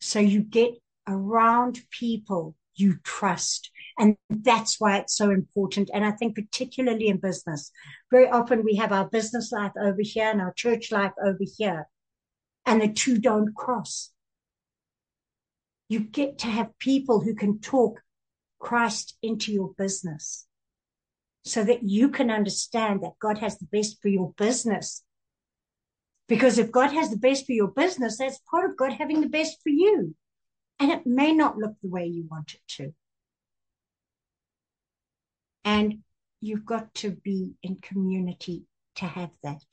So 0.00 0.18
you 0.18 0.40
get 0.40 0.74
around 1.06 1.80
people 1.90 2.56
you 2.80 2.98
trust. 3.04 3.70
And 3.98 4.16
that's 4.28 4.80
why 4.80 4.98
it's 4.98 5.16
so 5.16 5.30
important. 5.30 5.90
And 5.92 6.04
I 6.04 6.12
think 6.12 6.34
particularly 6.34 7.08
in 7.08 7.18
business, 7.18 7.70
very 8.10 8.28
often 8.28 8.64
we 8.64 8.76
have 8.76 8.92
our 8.92 9.08
business 9.08 9.52
life 9.52 9.72
over 9.80 10.00
here 10.00 10.30
and 10.30 10.40
our 10.40 10.52
church 10.54 10.90
life 10.90 11.12
over 11.22 11.44
here, 11.58 11.86
and 12.66 12.80
the 12.80 12.88
two 12.88 13.18
don't 13.18 13.54
cross. 13.54 14.09
You 15.90 15.98
get 15.98 16.38
to 16.38 16.46
have 16.46 16.78
people 16.78 17.20
who 17.20 17.34
can 17.34 17.58
talk 17.58 18.00
Christ 18.60 19.18
into 19.22 19.52
your 19.52 19.72
business 19.76 20.46
so 21.44 21.64
that 21.64 21.82
you 21.82 22.10
can 22.10 22.30
understand 22.30 23.02
that 23.02 23.18
God 23.20 23.38
has 23.38 23.58
the 23.58 23.66
best 23.66 24.00
for 24.00 24.06
your 24.06 24.32
business. 24.38 25.02
Because 26.28 26.58
if 26.58 26.70
God 26.70 26.92
has 26.92 27.10
the 27.10 27.16
best 27.16 27.44
for 27.44 27.52
your 27.52 27.72
business, 27.72 28.18
that's 28.18 28.38
part 28.48 28.70
of 28.70 28.76
God 28.76 28.92
having 28.92 29.20
the 29.20 29.28
best 29.28 29.58
for 29.64 29.70
you. 29.70 30.14
And 30.78 30.92
it 30.92 31.06
may 31.06 31.34
not 31.34 31.58
look 31.58 31.74
the 31.82 31.88
way 31.88 32.06
you 32.06 32.24
want 32.30 32.54
it 32.54 32.60
to. 32.76 32.94
And 35.64 36.04
you've 36.40 36.64
got 36.64 36.94
to 36.94 37.10
be 37.10 37.54
in 37.64 37.78
community 37.82 38.62
to 38.94 39.06
have 39.06 39.30
that. 39.42 39.64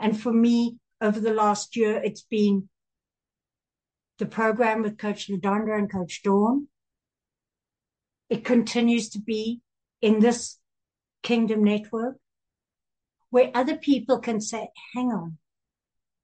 And 0.00 0.20
for 0.20 0.32
me, 0.32 0.78
over 1.00 1.20
the 1.20 1.32
last 1.32 1.76
year, 1.76 2.02
it's 2.02 2.22
been 2.22 2.68
the 4.18 4.26
program 4.26 4.82
with 4.82 4.98
Coach 4.98 5.28
Ladondra 5.28 5.78
and 5.78 5.90
Coach 5.90 6.22
Dawn. 6.22 6.68
It 8.30 8.44
continues 8.44 9.10
to 9.10 9.20
be 9.20 9.60
in 10.00 10.20
this 10.20 10.58
kingdom 11.22 11.64
network 11.64 12.16
where 13.30 13.50
other 13.54 13.76
people 13.76 14.18
can 14.18 14.40
say, 14.40 14.68
hang 14.94 15.10
on, 15.10 15.38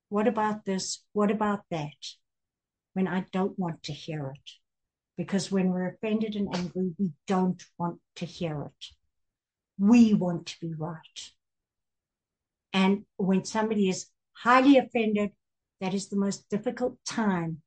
what 0.09 0.26
about 0.26 0.64
this? 0.64 1.03
What 1.12 1.30
about 1.30 1.61
that? 1.70 1.95
when 2.93 3.09
I 3.09 3.24
don't 3.32 3.59
want 3.59 3.82
to 3.84 3.93
hear 3.93 4.32
it. 4.34 4.51
Because 5.16 5.51
when 5.51 5.70
we're 5.70 5.88
offended 5.88 6.34
and 6.34 6.55
angry, 6.55 6.93
we 6.99 7.12
don't 7.26 7.62
want 7.78 7.99
to 8.16 8.26
hear 8.26 8.62
it. 8.62 8.86
We 9.78 10.14
want 10.14 10.47
to 10.47 10.61
be 10.61 10.74
right. 10.74 11.30
And 12.72 13.05
when 13.16 13.45
somebody 13.45 13.88
is 13.88 14.07
highly 14.32 14.78
offended, 14.78 15.32
that 15.80 15.95
is 15.95 16.09
the 16.09 16.16
most 16.16 16.49
difficult 16.49 16.97
time 17.07 17.62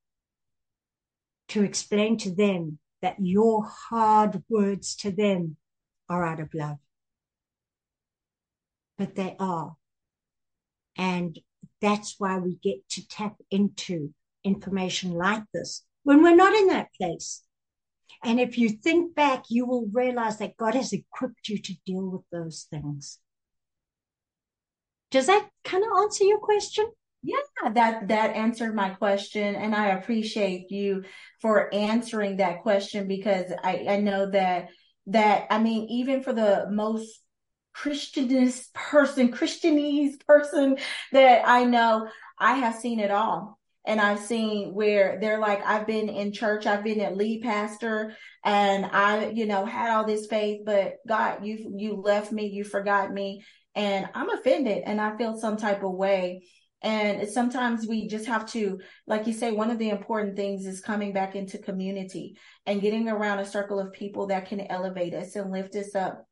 to 1.54 1.64
explain 1.64 2.18
to 2.18 2.34
them 2.34 2.80
that 3.04 3.16
your 3.20 3.64
hard 3.64 4.42
words 4.50 4.96
to 4.96 5.12
them 5.12 5.56
are 6.10 6.26
out 6.26 6.40
of 6.40 6.52
love. 6.52 6.78
But 8.98 9.14
they 9.14 9.36
are. 9.40 9.76
And 10.98 11.38
that's 11.80 12.16
why 12.18 12.40
we 12.40 12.56
get 12.56 12.90
to 12.90 13.08
tap 13.08 13.36
into 13.52 14.16
information 14.44 15.12
like 15.12 15.44
this 15.54 15.86
when 16.02 16.24
we're 16.24 16.36
not 16.36 16.56
in 16.56 16.68
that 16.68 16.88
place. 17.00 17.44
And 18.24 18.40
if 18.40 18.58
you 18.58 18.70
think 18.70 19.14
back, 19.14 19.46
you 19.50 19.68
will 19.68 19.88
realize 19.94 20.40
that 20.40 20.58
God 20.58 20.74
has 20.74 20.92
equipped 20.92 21.50
you 21.50 21.60
to 21.60 21.74
deal 21.86 22.10
with 22.10 22.24
those 22.32 22.66
things. 22.68 23.20
Does 25.12 25.28
that 25.28 25.50
kind 25.64 25.84
of 25.84 25.92
answer 26.02 26.24
your 26.24 26.40
question? 26.40 26.92
Yeah, 27.24 27.70
that 27.74 28.10
that 28.10 28.36
answered 28.36 28.76
my 28.76 28.90
question, 28.90 29.56
and 29.56 29.74
I 29.74 29.88
appreciate 29.90 30.70
you 30.72 31.04
for 31.42 31.74
answering 31.74 32.38
that 32.38 32.62
question 32.64 33.08
because 33.08 33.52
I 33.64 33.86
I 33.88 33.98
know 33.98 34.30
that 34.32 34.68
that 35.08 35.48
I 35.50 35.60
mean 35.60 35.88
even 35.90 36.22
for 36.22 36.34
the 36.34 36.68
most 36.70 37.20
Christianist 37.76 38.74
person, 38.74 39.32
Christianese 39.32 40.26
person 40.28 40.78
that 41.14 41.44
I 41.48 41.64
know, 41.64 42.10
I 42.38 42.56
have 42.56 42.76
seen 42.76 43.00
it 43.00 43.12
all 43.12 43.58
and 43.86 44.00
I've 44.02 44.20
seen 44.20 44.74
where 44.74 45.18
they're 45.20 45.40
like, 45.40 45.66
I've 45.66 45.88
been 45.88 46.10
in 46.10 46.32
church, 46.34 46.66
I've 46.66 46.84
been 46.84 47.02
a 47.02 47.12
lead 47.12 47.42
pastor, 47.44 48.16
and 48.44 48.86
I, 48.86 49.30
you 49.30 49.46
know, 49.46 49.66
had 49.66 49.92
all 49.92 50.06
this 50.06 50.28
faith, 50.28 50.62
but 50.66 50.96
God, 51.08 51.46
you 51.46 51.74
you 51.78 51.96
left 51.96 52.32
me, 52.32 52.48
you 52.48 52.64
forgot 52.64 53.12
me, 53.14 53.44
and 53.76 54.08
I'm 54.14 54.30
offended, 54.30 54.84
and 54.86 55.02
I 55.02 55.18
feel 55.18 55.38
some 55.38 55.58
type 55.58 55.84
of 55.84 55.92
way. 55.92 56.44
And 56.84 57.28
sometimes 57.30 57.88
we 57.88 58.08
just 58.10 58.26
have 58.26 58.46
to, 58.52 58.80
like 59.08 59.26
you 59.26 59.32
say, 59.34 59.52
one 59.52 59.72
of 59.72 59.80
the 59.80 59.90
important 59.90 60.36
things 60.36 60.66
is 60.66 60.82
coming 60.82 61.14
back 61.14 61.34
into 61.34 61.58
community 61.58 62.38
and 62.66 62.82
getting 62.82 63.08
around 63.08 63.40
a 63.40 63.46
circle 63.46 63.80
of 63.80 63.94
people 63.94 64.28
that 64.28 64.48
can 64.48 64.60
elevate 64.60 65.14
us 65.14 65.38
and 65.38 65.50
lift 65.50 65.76
us 65.76 65.96
up 65.96 66.28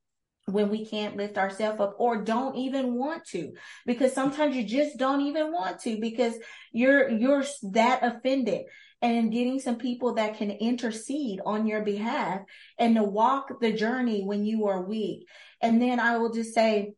when 0.47 0.69
we 0.69 0.85
can't 0.85 1.15
lift 1.15 1.37
ourselves 1.37 1.79
up 1.79 1.95
or 1.99 2.23
don't 2.23 2.57
even 2.57 2.95
want 2.95 3.23
to. 3.27 3.53
Because 3.85 4.11
sometimes 4.11 4.55
you 4.55 4.63
just 4.63 4.97
don't 4.97 5.21
even 5.21 5.53
want 5.53 5.79
to 5.81 5.99
because 6.01 6.35
you're 6.73 7.09
you're 7.09 7.45
that 7.71 8.03
offended. 8.03 8.65
And 9.03 9.31
getting 9.31 9.59
some 9.59 9.77
people 9.77 10.15
that 10.15 10.37
can 10.37 10.51
intercede 10.51 11.39
on 11.43 11.65
your 11.65 11.81
behalf 11.81 12.41
and 12.77 12.95
to 12.95 13.03
walk 13.03 13.59
the 13.59 13.71
journey 13.71 14.23
when 14.23 14.45
you 14.45 14.67
are 14.67 14.83
weak. 14.83 15.27
And 15.59 15.81
then 15.81 15.99
i 15.99 16.17
will 16.17 16.31
just 16.31 16.53
say 16.53 16.93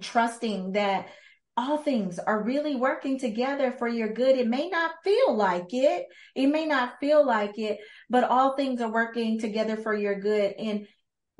trusting 0.00 0.72
that 0.72 1.08
all 1.56 1.76
things 1.76 2.18
are 2.18 2.42
really 2.42 2.76
working 2.76 3.18
together 3.18 3.72
for 3.72 3.86
your 3.86 4.12
good. 4.12 4.36
It 4.36 4.48
may 4.48 4.68
not 4.68 4.92
feel 5.04 5.34
like 5.34 5.72
it. 5.72 6.06
It 6.34 6.46
may 6.46 6.66
not 6.66 6.98
feel 6.98 7.26
like 7.26 7.58
it, 7.58 7.78
but 8.08 8.24
all 8.24 8.56
things 8.56 8.80
are 8.80 8.90
working 8.90 9.38
together 9.38 9.76
for 9.76 9.94
your 9.94 10.18
good. 10.18 10.54
And 10.58 10.86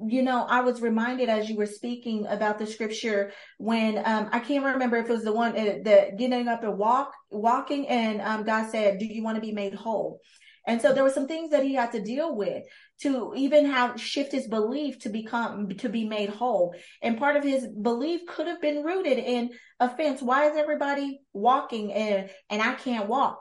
you 0.04 0.22
know, 0.22 0.44
I 0.48 0.62
was 0.62 0.80
reminded 0.80 1.28
as 1.28 1.48
you 1.48 1.56
were 1.56 1.66
speaking 1.66 2.26
about 2.26 2.58
the 2.58 2.66
scripture 2.66 3.32
when 3.58 3.98
um, 4.04 4.28
I 4.32 4.40
can't 4.40 4.64
remember 4.64 4.96
if 4.96 5.08
it 5.08 5.12
was 5.12 5.22
the 5.22 5.32
one 5.32 5.56
uh, 5.56 5.78
that 5.84 6.18
getting 6.18 6.48
up 6.48 6.64
and 6.64 6.76
walk, 6.76 7.12
walking, 7.30 7.86
and 7.88 8.20
um, 8.20 8.42
God 8.42 8.70
said, 8.70 8.98
"Do 8.98 9.04
you 9.04 9.22
want 9.22 9.36
to 9.36 9.40
be 9.40 9.52
made 9.52 9.74
whole?" 9.74 10.20
And 10.66 10.80
so 10.80 10.92
there 10.92 11.04
were 11.04 11.10
some 11.10 11.28
things 11.28 11.50
that 11.50 11.64
he 11.64 11.74
had 11.74 11.92
to 11.92 12.02
deal 12.02 12.36
with 12.36 12.64
to 13.02 13.32
even 13.36 13.66
have 13.66 14.00
shift 14.00 14.32
his 14.32 14.46
belief 14.46 14.98
to 15.00 15.08
become 15.08 15.68
to 15.68 15.88
be 15.88 16.04
made 16.04 16.30
whole. 16.30 16.74
And 17.02 17.18
part 17.18 17.36
of 17.36 17.44
his 17.44 17.66
belief 17.66 18.22
could 18.26 18.46
have 18.46 18.60
been 18.60 18.84
rooted 18.84 19.18
in 19.18 19.50
offense. 19.80 20.22
Why 20.22 20.50
is 20.50 20.56
everybody 20.56 21.20
walking 21.32 21.92
and 21.92 22.30
and 22.50 22.62
I 22.62 22.74
can't 22.74 23.08
walk? 23.08 23.38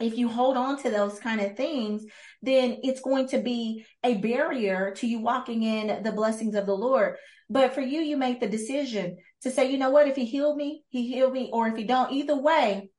If 0.00 0.16
you 0.16 0.28
hold 0.28 0.56
on 0.56 0.82
to 0.82 0.90
those 0.90 1.20
kind 1.20 1.40
of 1.40 1.56
things, 1.56 2.04
then 2.42 2.78
it's 2.82 3.02
going 3.02 3.28
to 3.28 3.38
be 3.38 3.84
a 4.02 4.14
barrier 4.14 4.94
to 4.96 5.06
you 5.06 5.20
walking 5.20 5.62
in 5.62 6.02
the 6.02 6.12
blessings 6.12 6.54
of 6.54 6.66
the 6.66 6.74
Lord. 6.74 7.16
But 7.50 7.74
for 7.74 7.82
you, 7.82 8.00
you 8.00 8.16
make 8.16 8.40
the 8.40 8.48
decision 8.48 9.18
to 9.42 9.50
say, 9.50 9.70
you 9.70 9.76
know 9.76 9.90
what, 9.90 10.08
if 10.08 10.16
he 10.16 10.24
healed 10.24 10.56
me, 10.56 10.84
he 10.88 11.06
healed 11.06 11.32
me, 11.32 11.50
or 11.52 11.68
if 11.68 11.76
he 11.76 11.84
don't, 11.84 12.12
either 12.12 12.36
way, 12.36 12.90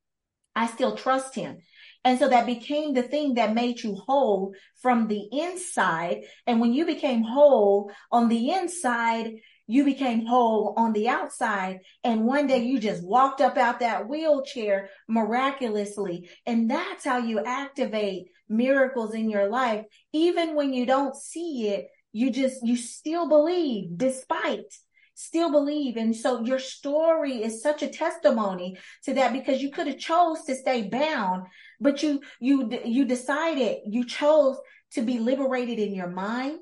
I 0.56 0.68
still 0.68 0.96
trust 0.96 1.34
him. 1.34 1.58
And 2.04 2.18
so 2.18 2.30
that 2.30 2.46
became 2.46 2.94
the 2.94 3.04
thing 3.04 3.36
that 3.36 3.54
made 3.54 3.82
you 3.82 3.96
whole 3.96 4.54
from 4.82 5.08
the 5.08 5.28
inside. 5.32 6.24
And 6.48 6.60
when 6.60 6.74
you 6.74 6.86
became 6.86 7.24
whole 7.24 7.92
on 8.12 8.28
the 8.28 8.52
inside, 8.52 9.34
you 9.68 9.86
became 9.86 10.26
whole 10.26 10.74
on 10.78 10.94
the 10.94 11.08
outside. 11.08 11.80
And 12.04 12.26
one 12.26 12.48
day 12.48 12.64
you 12.66 12.80
just 12.80 13.04
walked 13.04 13.40
up 13.40 13.56
out 13.56 13.80
that 13.80 14.10
wheelchair 14.10 14.90
miraculously. 15.08 16.30
And 16.46 16.70
that's 16.70 17.06
how 17.06 17.20
you 17.20 17.40
activate 17.40 18.28
miracles 18.50 19.14
in 19.14 19.30
your 19.30 19.48
life. 19.48 19.86
Even 20.12 20.56
when 20.56 20.74
you 20.74 20.86
don't 20.86 21.16
see 21.16 21.70
it, 21.70 21.88
you 22.12 22.32
just, 22.32 22.66
you 22.66 22.76
still 22.76 23.30
believe 23.30 23.98
despite 23.98 24.74
still 25.22 25.52
believe. 25.52 25.98
And 25.98 26.16
so 26.16 26.44
your 26.44 26.60
story 26.60 27.44
is 27.44 27.62
such 27.62 27.84
a 27.84 27.88
testimony 27.88 28.78
to 29.04 29.14
that 29.14 29.34
because 29.34 29.62
you 29.62 29.72
could 29.72 29.88
have 29.88 30.00
chose 30.00 30.44
to 30.46 30.56
stay 30.56 30.84
bound, 30.84 31.44
but 31.82 32.04
you, 32.04 32.22
you, 32.40 32.70
you 32.86 33.06
decided 33.06 33.80
you 33.88 34.06
chose 34.06 34.58
to 34.94 35.02
be 35.02 35.20
liberated 35.20 35.80
in 35.80 35.94
your 35.94 36.10
mind. 36.10 36.60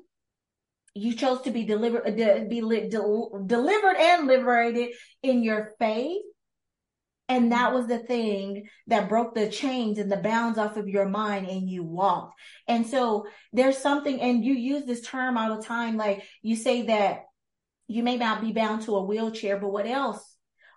You 0.94 1.14
chose 1.14 1.42
to 1.42 1.50
be 1.50 1.64
delivered, 1.64 2.16
be 2.16 2.60
delivered 2.60 3.96
and 3.96 4.26
liberated 4.26 4.94
in 5.22 5.42
your 5.44 5.72
faith. 5.78 6.22
And 7.28 7.52
that 7.52 7.72
was 7.72 7.86
the 7.86 8.00
thing 8.00 8.66
that 8.88 9.08
broke 9.08 9.36
the 9.36 9.48
chains 9.48 9.98
and 9.98 10.10
the 10.10 10.16
bounds 10.16 10.58
off 10.58 10.76
of 10.76 10.88
your 10.88 11.08
mind 11.08 11.46
and 11.46 11.70
you 11.70 11.84
walked. 11.84 12.34
And 12.66 12.84
so 12.84 13.26
there's 13.52 13.78
something, 13.78 14.20
and 14.20 14.44
you 14.44 14.54
use 14.54 14.84
this 14.84 15.02
term 15.02 15.38
all 15.38 15.56
the 15.56 15.62
time. 15.62 15.96
Like 15.96 16.24
you 16.42 16.56
say 16.56 16.82
that 16.86 17.26
you 17.86 18.02
may 18.02 18.16
not 18.16 18.40
be 18.40 18.50
bound 18.50 18.82
to 18.82 18.96
a 18.96 19.04
wheelchair, 19.04 19.58
but 19.58 19.70
what 19.70 19.86
else 19.86 20.24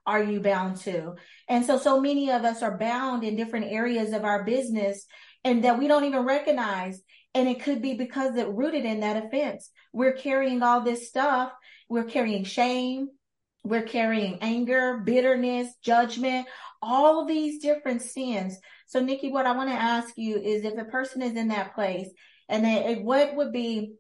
are 0.06 0.24
you 0.24 0.40
bound 0.40 0.78
to? 0.82 1.16
And 1.48 1.66
so, 1.66 1.78
so 1.78 2.00
many 2.00 2.32
of 2.32 2.44
us 2.44 2.62
are 2.62 2.78
bound 2.78 3.24
in 3.24 3.36
different 3.36 3.72
areas 3.72 4.14
of 4.14 4.24
our 4.24 4.44
business 4.44 5.06
and 5.44 5.64
that 5.64 5.80
we 5.80 5.88
don't 5.88 6.06
even 6.06 6.26
recognize. 6.26 7.02
And 7.34 7.48
it 7.48 7.64
could 7.64 7.82
be 7.82 7.96
because 7.96 8.36
it 8.36 8.48
rooted 8.50 8.86
in 8.86 9.00
that 9.00 9.26
offense. 9.26 9.70
We're 9.92 10.14
carrying 10.14 10.62
all 10.62 10.82
this 10.82 11.08
stuff. 11.08 11.52
We're 11.90 12.04
carrying 12.04 12.44
shame. 12.44 13.10
We're 13.64 13.84
carrying 13.84 14.40
anger, 14.42 15.02
bitterness, 15.06 15.74
judgment, 15.82 16.48
all 16.82 17.26
these 17.26 17.62
different 17.62 18.02
sins. 18.02 18.58
So, 18.88 19.00
Nikki, 19.00 19.32
what 19.32 19.46
I 19.46 19.56
want 19.56 19.70
to 19.70 19.76
ask 19.76 20.18
you 20.18 20.38
is 20.38 20.66
if 20.66 20.78
a 20.78 20.86
person 20.86 21.22
is 21.22 21.36
in 21.36 21.48
that 21.48 21.74
place 21.74 22.10
and 22.50 22.66
they, 22.66 22.96
what 22.96 23.36
would 23.36 23.54
be 23.54 23.94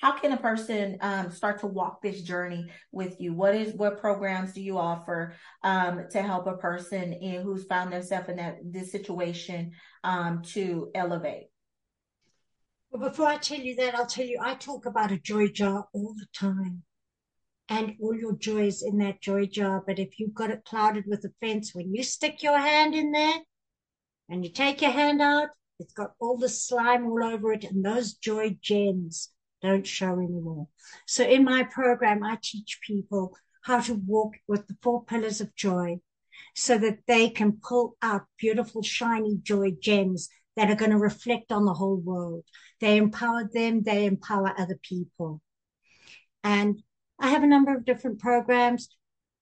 how 0.00 0.12
can 0.12 0.32
a 0.32 0.36
person 0.38 0.96
um, 1.02 1.30
start 1.30 1.60
to 1.60 1.66
walk 1.66 2.00
this 2.00 2.22
journey 2.22 2.70
with 2.90 3.20
you? 3.20 3.34
What 3.34 3.54
is 3.54 3.74
what 3.74 4.00
programs 4.00 4.54
do 4.54 4.62
you 4.62 4.78
offer 4.78 5.34
um, 5.62 6.06
to 6.10 6.22
help 6.22 6.46
a 6.46 6.56
person 6.56 7.12
in, 7.12 7.42
who's 7.42 7.64
found 7.64 7.92
themselves 7.92 8.30
in 8.30 8.36
that 8.36 8.58
this 8.64 8.90
situation 8.90 9.72
um, 10.02 10.42
to 10.54 10.90
elevate? 10.94 11.48
Well 12.90 13.08
before 13.08 13.26
i 13.26 13.36
tell 13.36 13.60
you 13.60 13.76
that 13.76 13.94
i'll 13.94 14.06
tell 14.06 14.26
you 14.26 14.40
i 14.42 14.54
talk 14.54 14.84
about 14.84 15.12
a 15.12 15.18
joy 15.18 15.46
jar 15.48 15.86
all 15.92 16.14
the 16.14 16.26
time. 16.34 16.82
And 17.68 17.94
all 18.02 18.16
your 18.16 18.36
joys 18.36 18.82
in 18.82 18.98
that 18.98 19.20
joy 19.20 19.46
jar. 19.46 19.84
But 19.86 20.00
if 20.00 20.18
you've 20.18 20.34
got 20.34 20.50
it 20.50 20.64
clouded 20.64 21.04
with 21.06 21.24
offense 21.24 21.72
when 21.72 21.94
you 21.94 22.02
stick 22.02 22.42
your 22.42 22.58
hand 22.58 22.96
in 22.96 23.12
there 23.12 23.38
and 24.28 24.44
you 24.44 24.50
take 24.50 24.82
your 24.82 24.90
hand 24.90 25.22
out 25.22 25.50
it's 25.78 25.92
got 25.92 26.12
all 26.20 26.36
the 26.36 26.48
slime 26.48 27.06
all 27.06 27.24
over 27.24 27.52
it 27.52 27.64
and 27.64 27.84
those 27.84 28.14
joy 28.14 28.56
gems 28.60 29.30
don't 29.62 29.86
show 29.86 30.14
anymore. 30.14 30.68
So 31.06 31.24
in 31.24 31.44
my 31.44 31.64
program, 31.64 32.22
I 32.22 32.38
teach 32.42 32.80
people 32.86 33.36
how 33.62 33.80
to 33.80 33.94
walk 33.94 34.34
with 34.48 34.66
the 34.66 34.76
four 34.82 35.04
pillars 35.04 35.40
of 35.40 35.54
joy 35.54 36.00
so 36.54 36.78
that 36.78 37.00
they 37.06 37.28
can 37.28 37.60
pull 37.62 37.96
out 38.02 38.24
beautiful, 38.38 38.82
shiny 38.82 39.38
joy 39.42 39.72
gems 39.80 40.28
that 40.56 40.70
are 40.70 40.76
going 40.76 40.90
to 40.90 40.98
reflect 40.98 41.52
on 41.52 41.64
the 41.64 41.74
whole 41.74 41.96
world. 41.96 42.44
They 42.80 42.96
empower 42.96 43.48
them, 43.52 43.82
they 43.82 44.06
empower 44.06 44.54
other 44.58 44.78
people. 44.82 45.40
And 46.42 46.82
I 47.18 47.28
have 47.28 47.42
a 47.42 47.46
number 47.46 47.74
of 47.74 47.84
different 47.84 48.18
programs. 48.18 48.88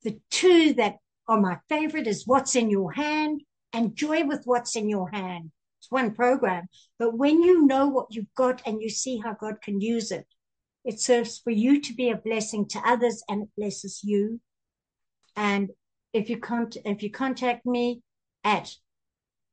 The 0.02 0.20
two 0.30 0.74
that 0.74 0.96
are 1.28 1.40
my 1.40 1.58
favorite 1.68 2.06
is 2.06 2.26
What's 2.26 2.56
in 2.56 2.70
Your 2.70 2.92
Hand 2.92 3.42
and 3.72 3.94
Joy 3.94 4.24
with 4.24 4.42
What's 4.44 4.76
in 4.76 4.88
Your 4.88 5.10
Hand 5.10 5.52
one 5.90 6.14
program. 6.14 6.68
But 6.98 7.16
when 7.16 7.42
you 7.42 7.66
know 7.66 7.88
what 7.88 8.14
you've 8.14 8.34
got 8.36 8.62
and 8.66 8.80
you 8.82 8.88
see 8.88 9.18
how 9.18 9.34
God 9.34 9.62
can 9.62 9.80
use 9.80 10.10
it, 10.10 10.26
it 10.84 11.00
serves 11.00 11.38
for 11.38 11.50
you 11.50 11.80
to 11.80 11.94
be 11.94 12.10
a 12.10 12.16
blessing 12.16 12.66
to 12.68 12.78
others 12.84 13.22
and 13.28 13.42
it 13.42 13.48
blesses 13.56 14.00
you. 14.02 14.40
And 15.36 15.70
if 16.12 16.30
you 16.30 16.38
con- 16.38 16.70
if 16.84 17.02
you 17.02 17.10
contact 17.10 17.66
me 17.66 18.02
at 18.44 18.74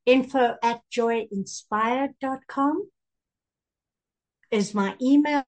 info 0.06 0.56
at 0.62 0.80
joyinspired.com 0.92 2.88
is 4.50 4.74
my 4.74 4.94
email, 5.02 5.44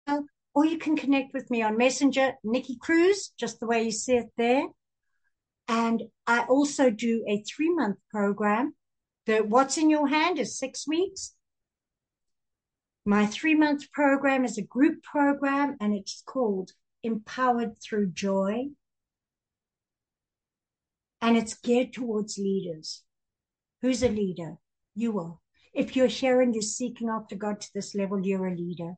or 0.55 0.65
you 0.65 0.79
can 0.79 0.97
connect 0.97 1.33
with 1.33 1.49
me 1.51 1.63
on 1.63 1.77
Messenger, 1.77 2.35
Nikki 2.43 2.77
Cruise, 2.81 3.33
just 3.39 3.61
the 3.61 3.67
way 3.67 3.85
you 3.85 3.93
see 3.93 4.17
it 4.17 4.29
there. 4.37 4.67
And 5.69 6.03
I 6.27 6.45
also 6.45 6.91
do 6.91 7.25
a 7.29 7.43
three 7.43 7.73
month 7.73 7.99
program 8.11 8.75
the 9.29 9.45
What's 9.45 9.77
in 9.77 9.91
Your 9.91 10.09
Hand 10.09 10.39
is 10.39 10.59
six 10.59 10.89
weeks. 10.89 11.35
My 13.05 13.27
three 13.27 13.55
month 13.55 13.93
program 13.93 14.47
is 14.47 14.57
a 14.57 14.63
group 14.63 15.03
program 15.03 15.77
and 15.81 15.95
it's 15.95 16.23
called 16.27 16.71
Empowered 17.03 17.75
Through 17.83 18.13
Joy. 18.13 18.69
And 21.21 21.37
it's 21.37 21.59
geared 21.59 21.93
towards 21.93 22.39
leaders. 22.39 23.03
Who's 23.83 24.03
a 24.03 24.09
leader? 24.09 24.57
You 24.95 25.21
are. 25.21 25.37
If 25.75 25.95
you're 25.95 26.07
here 26.07 26.41
and 26.41 26.55
you're 26.55 26.63
seeking 26.63 27.11
after 27.11 27.37
God 27.37 27.61
to 27.61 27.69
this 27.75 27.95
level, 27.95 28.25
you're 28.25 28.47
a 28.47 28.57
leader. 28.57 28.95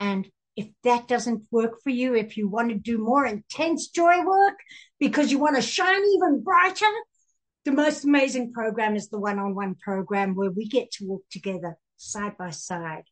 And 0.00 0.28
if 0.54 0.68
that 0.82 1.08
doesn't 1.08 1.46
work 1.50 1.80
for 1.82 1.90
you, 1.90 2.14
if 2.14 2.36
you 2.36 2.46
want 2.46 2.68
to 2.68 2.74
do 2.74 2.98
more 2.98 3.24
intense 3.24 3.88
joy 3.88 4.22
work 4.22 4.58
because 5.00 5.32
you 5.32 5.38
want 5.38 5.56
to 5.56 5.62
shine 5.62 6.02
even 6.14 6.42
brighter, 6.42 6.92
the 7.64 7.72
most 7.72 8.04
amazing 8.04 8.52
program 8.52 8.94
is 8.94 9.08
the 9.08 9.18
one-on-one 9.18 9.74
program 9.76 10.34
where 10.34 10.50
we 10.50 10.68
get 10.68 10.90
to 10.92 11.06
walk 11.06 11.22
together 11.30 11.78
side 11.96 12.36
by 12.36 12.50
side 12.50 13.04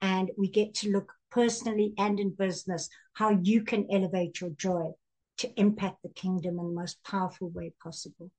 and 0.00 0.30
we 0.38 0.48
get 0.48 0.74
to 0.74 0.90
look 0.90 1.12
personally 1.30 1.92
and 1.98 2.20
in 2.20 2.30
business 2.30 2.88
how 3.14 3.30
you 3.42 3.62
can 3.62 3.86
elevate 3.90 4.40
your 4.40 4.50
joy 4.50 4.90
to 5.38 5.60
impact 5.60 5.96
the 6.02 6.08
kingdom 6.10 6.58
in 6.58 6.66
the 6.66 6.80
most 6.80 7.02
powerful 7.02 7.48
way 7.50 7.72
possible. 7.82 8.30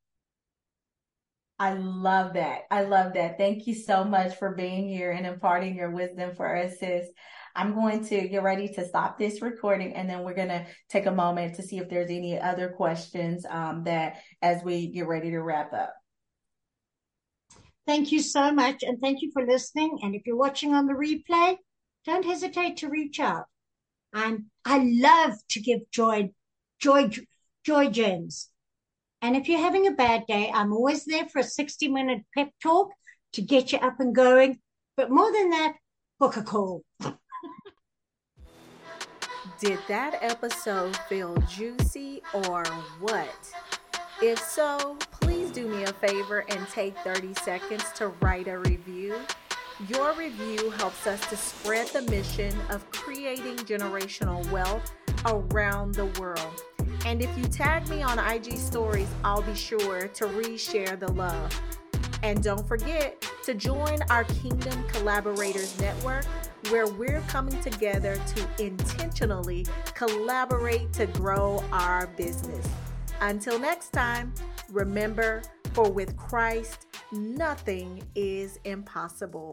I 1.62 1.74
love 1.74 2.34
that. 2.34 2.62
I 2.72 2.86
love 2.86 3.14
that. 3.14 3.38
Thank 3.38 3.68
you 3.68 3.76
so 3.76 4.04
much 4.04 4.36
for 4.38 4.56
being 4.56 4.90
here 4.90 5.12
and 5.12 5.28
imparting 5.28 5.76
your 5.76 5.92
wisdom 5.92 6.34
for 6.36 6.58
us, 6.58 6.80
sis. 6.80 7.06
I'm 7.56 7.76
going 7.76 8.04
to 8.06 8.28
get 8.28 8.42
ready 8.42 8.68
to 8.70 8.84
stop 8.84 9.20
this 9.20 9.44
recording 9.44 9.94
and 9.94 10.10
then 10.10 10.24
we're 10.24 10.34
going 10.34 10.48
to 10.48 10.66
take 10.90 11.06
a 11.06 11.12
moment 11.12 11.54
to 11.58 11.62
see 11.62 11.78
if 11.78 11.88
there's 11.88 12.10
any 12.10 12.40
other 12.40 12.70
questions 12.70 13.46
um, 13.48 13.84
that 13.84 14.24
as 14.42 14.64
we 14.64 14.88
get 14.88 15.08
ready 15.08 15.30
to 15.30 15.40
wrap 15.40 15.72
up. 15.72 15.94
Thank 17.86 18.12
you 18.12 18.22
so 18.24 18.52
much. 18.52 18.82
And 18.82 19.00
thank 19.00 19.22
you 19.22 19.30
for 19.32 19.46
listening. 19.46 20.00
And 20.02 20.16
if 20.16 20.24
you're 20.26 20.36
watching 20.36 20.74
on 20.74 20.88
the 20.88 20.94
replay, 20.94 21.58
don't 22.06 22.26
hesitate 22.26 22.78
to 22.78 22.90
reach 22.90 23.20
out. 23.20 23.46
And 24.14 24.46
I 24.66 24.80
love 24.80 25.34
to 25.50 25.62
give 25.62 25.82
joy, 25.92 26.32
joy, 26.80 27.12
joy 27.64 27.90
gems. 27.90 28.51
And 29.22 29.36
if 29.36 29.48
you're 29.48 29.60
having 29.60 29.88
a 29.88 29.92
bad 29.92 30.26
day, 30.28 30.52
I'm 30.54 30.74
always 30.74 31.06
there 31.06 31.28
for 31.30 31.40
a 31.40 31.44
60 31.44 31.88
minute 31.88 32.24
pep 32.36 32.50
talk 32.62 32.92
to 33.34 33.42
get 33.42 33.72
you 33.72 33.78
up 33.78 34.00
and 34.00 34.16
going. 34.16 34.60
But 34.98 35.12
more 35.12 35.32
than 35.32 35.52
that, 35.52 35.76
book 36.20 36.38
a 36.38 36.44
call. 36.44 36.84
Did 39.60 39.80
that 39.88 40.18
episode 40.22 40.98
feel 41.08 41.36
juicy 41.48 42.24
or 42.34 42.66
what? 43.00 43.52
If 44.24 44.40
so, 44.40 44.98
please 45.12 45.52
do 45.52 45.68
me 45.68 45.84
a 45.84 45.94
favor 45.94 46.46
and 46.50 46.68
take 46.70 46.98
30 47.00 47.36
seconds 47.36 47.86
to 47.96 48.08
write 48.22 48.48
a 48.48 48.58
review. 48.58 49.20
Your 49.88 50.14
review 50.14 50.72
helps 50.72 51.06
us 51.06 51.28
to 51.30 51.38
spread 51.38 51.88
the 51.88 52.02
mission 52.04 52.56
of 52.70 52.90
creating 52.92 53.58
generational 53.58 54.50
wealth 54.52 54.92
around 55.26 55.94
the 55.94 56.06
world. 56.20 56.64
And 57.06 57.22
if 57.22 57.36
you 57.38 57.46
tag 57.46 57.88
me 57.90 58.02
on 58.04 58.20
IG 58.20 58.58
stories, 58.58 59.08
I'll 59.24 59.42
be 59.42 59.56
sure 59.56 60.08
to 60.08 60.26
reshare 60.26 61.00
the 61.00 61.12
love. 61.12 61.60
And 62.24 62.44
don't 62.44 62.68
forget, 62.68 63.26
to 63.44 63.56
join 63.56 64.00
our 64.10 64.24
Kingdom 64.26 64.84
Collaborators 64.88 65.80
Network, 65.80 66.26
where 66.70 66.86
we're 66.86 67.22
coming 67.22 67.60
together 67.62 68.22
to 68.36 68.64
intentionally 68.64 69.66
collaborate 69.96 70.94
to 70.94 71.08
grow 71.08 71.64
our 71.72 72.06
business. 72.08 72.68
Until 73.22 73.58
next 73.58 73.90
time, 73.90 74.34
remember, 74.70 75.42
for 75.74 75.90
with 75.90 76.16
Christ, 76.18 76.86
nothing 77.12 78.04
is 78.14 78.60
impossible. 78.64 79.50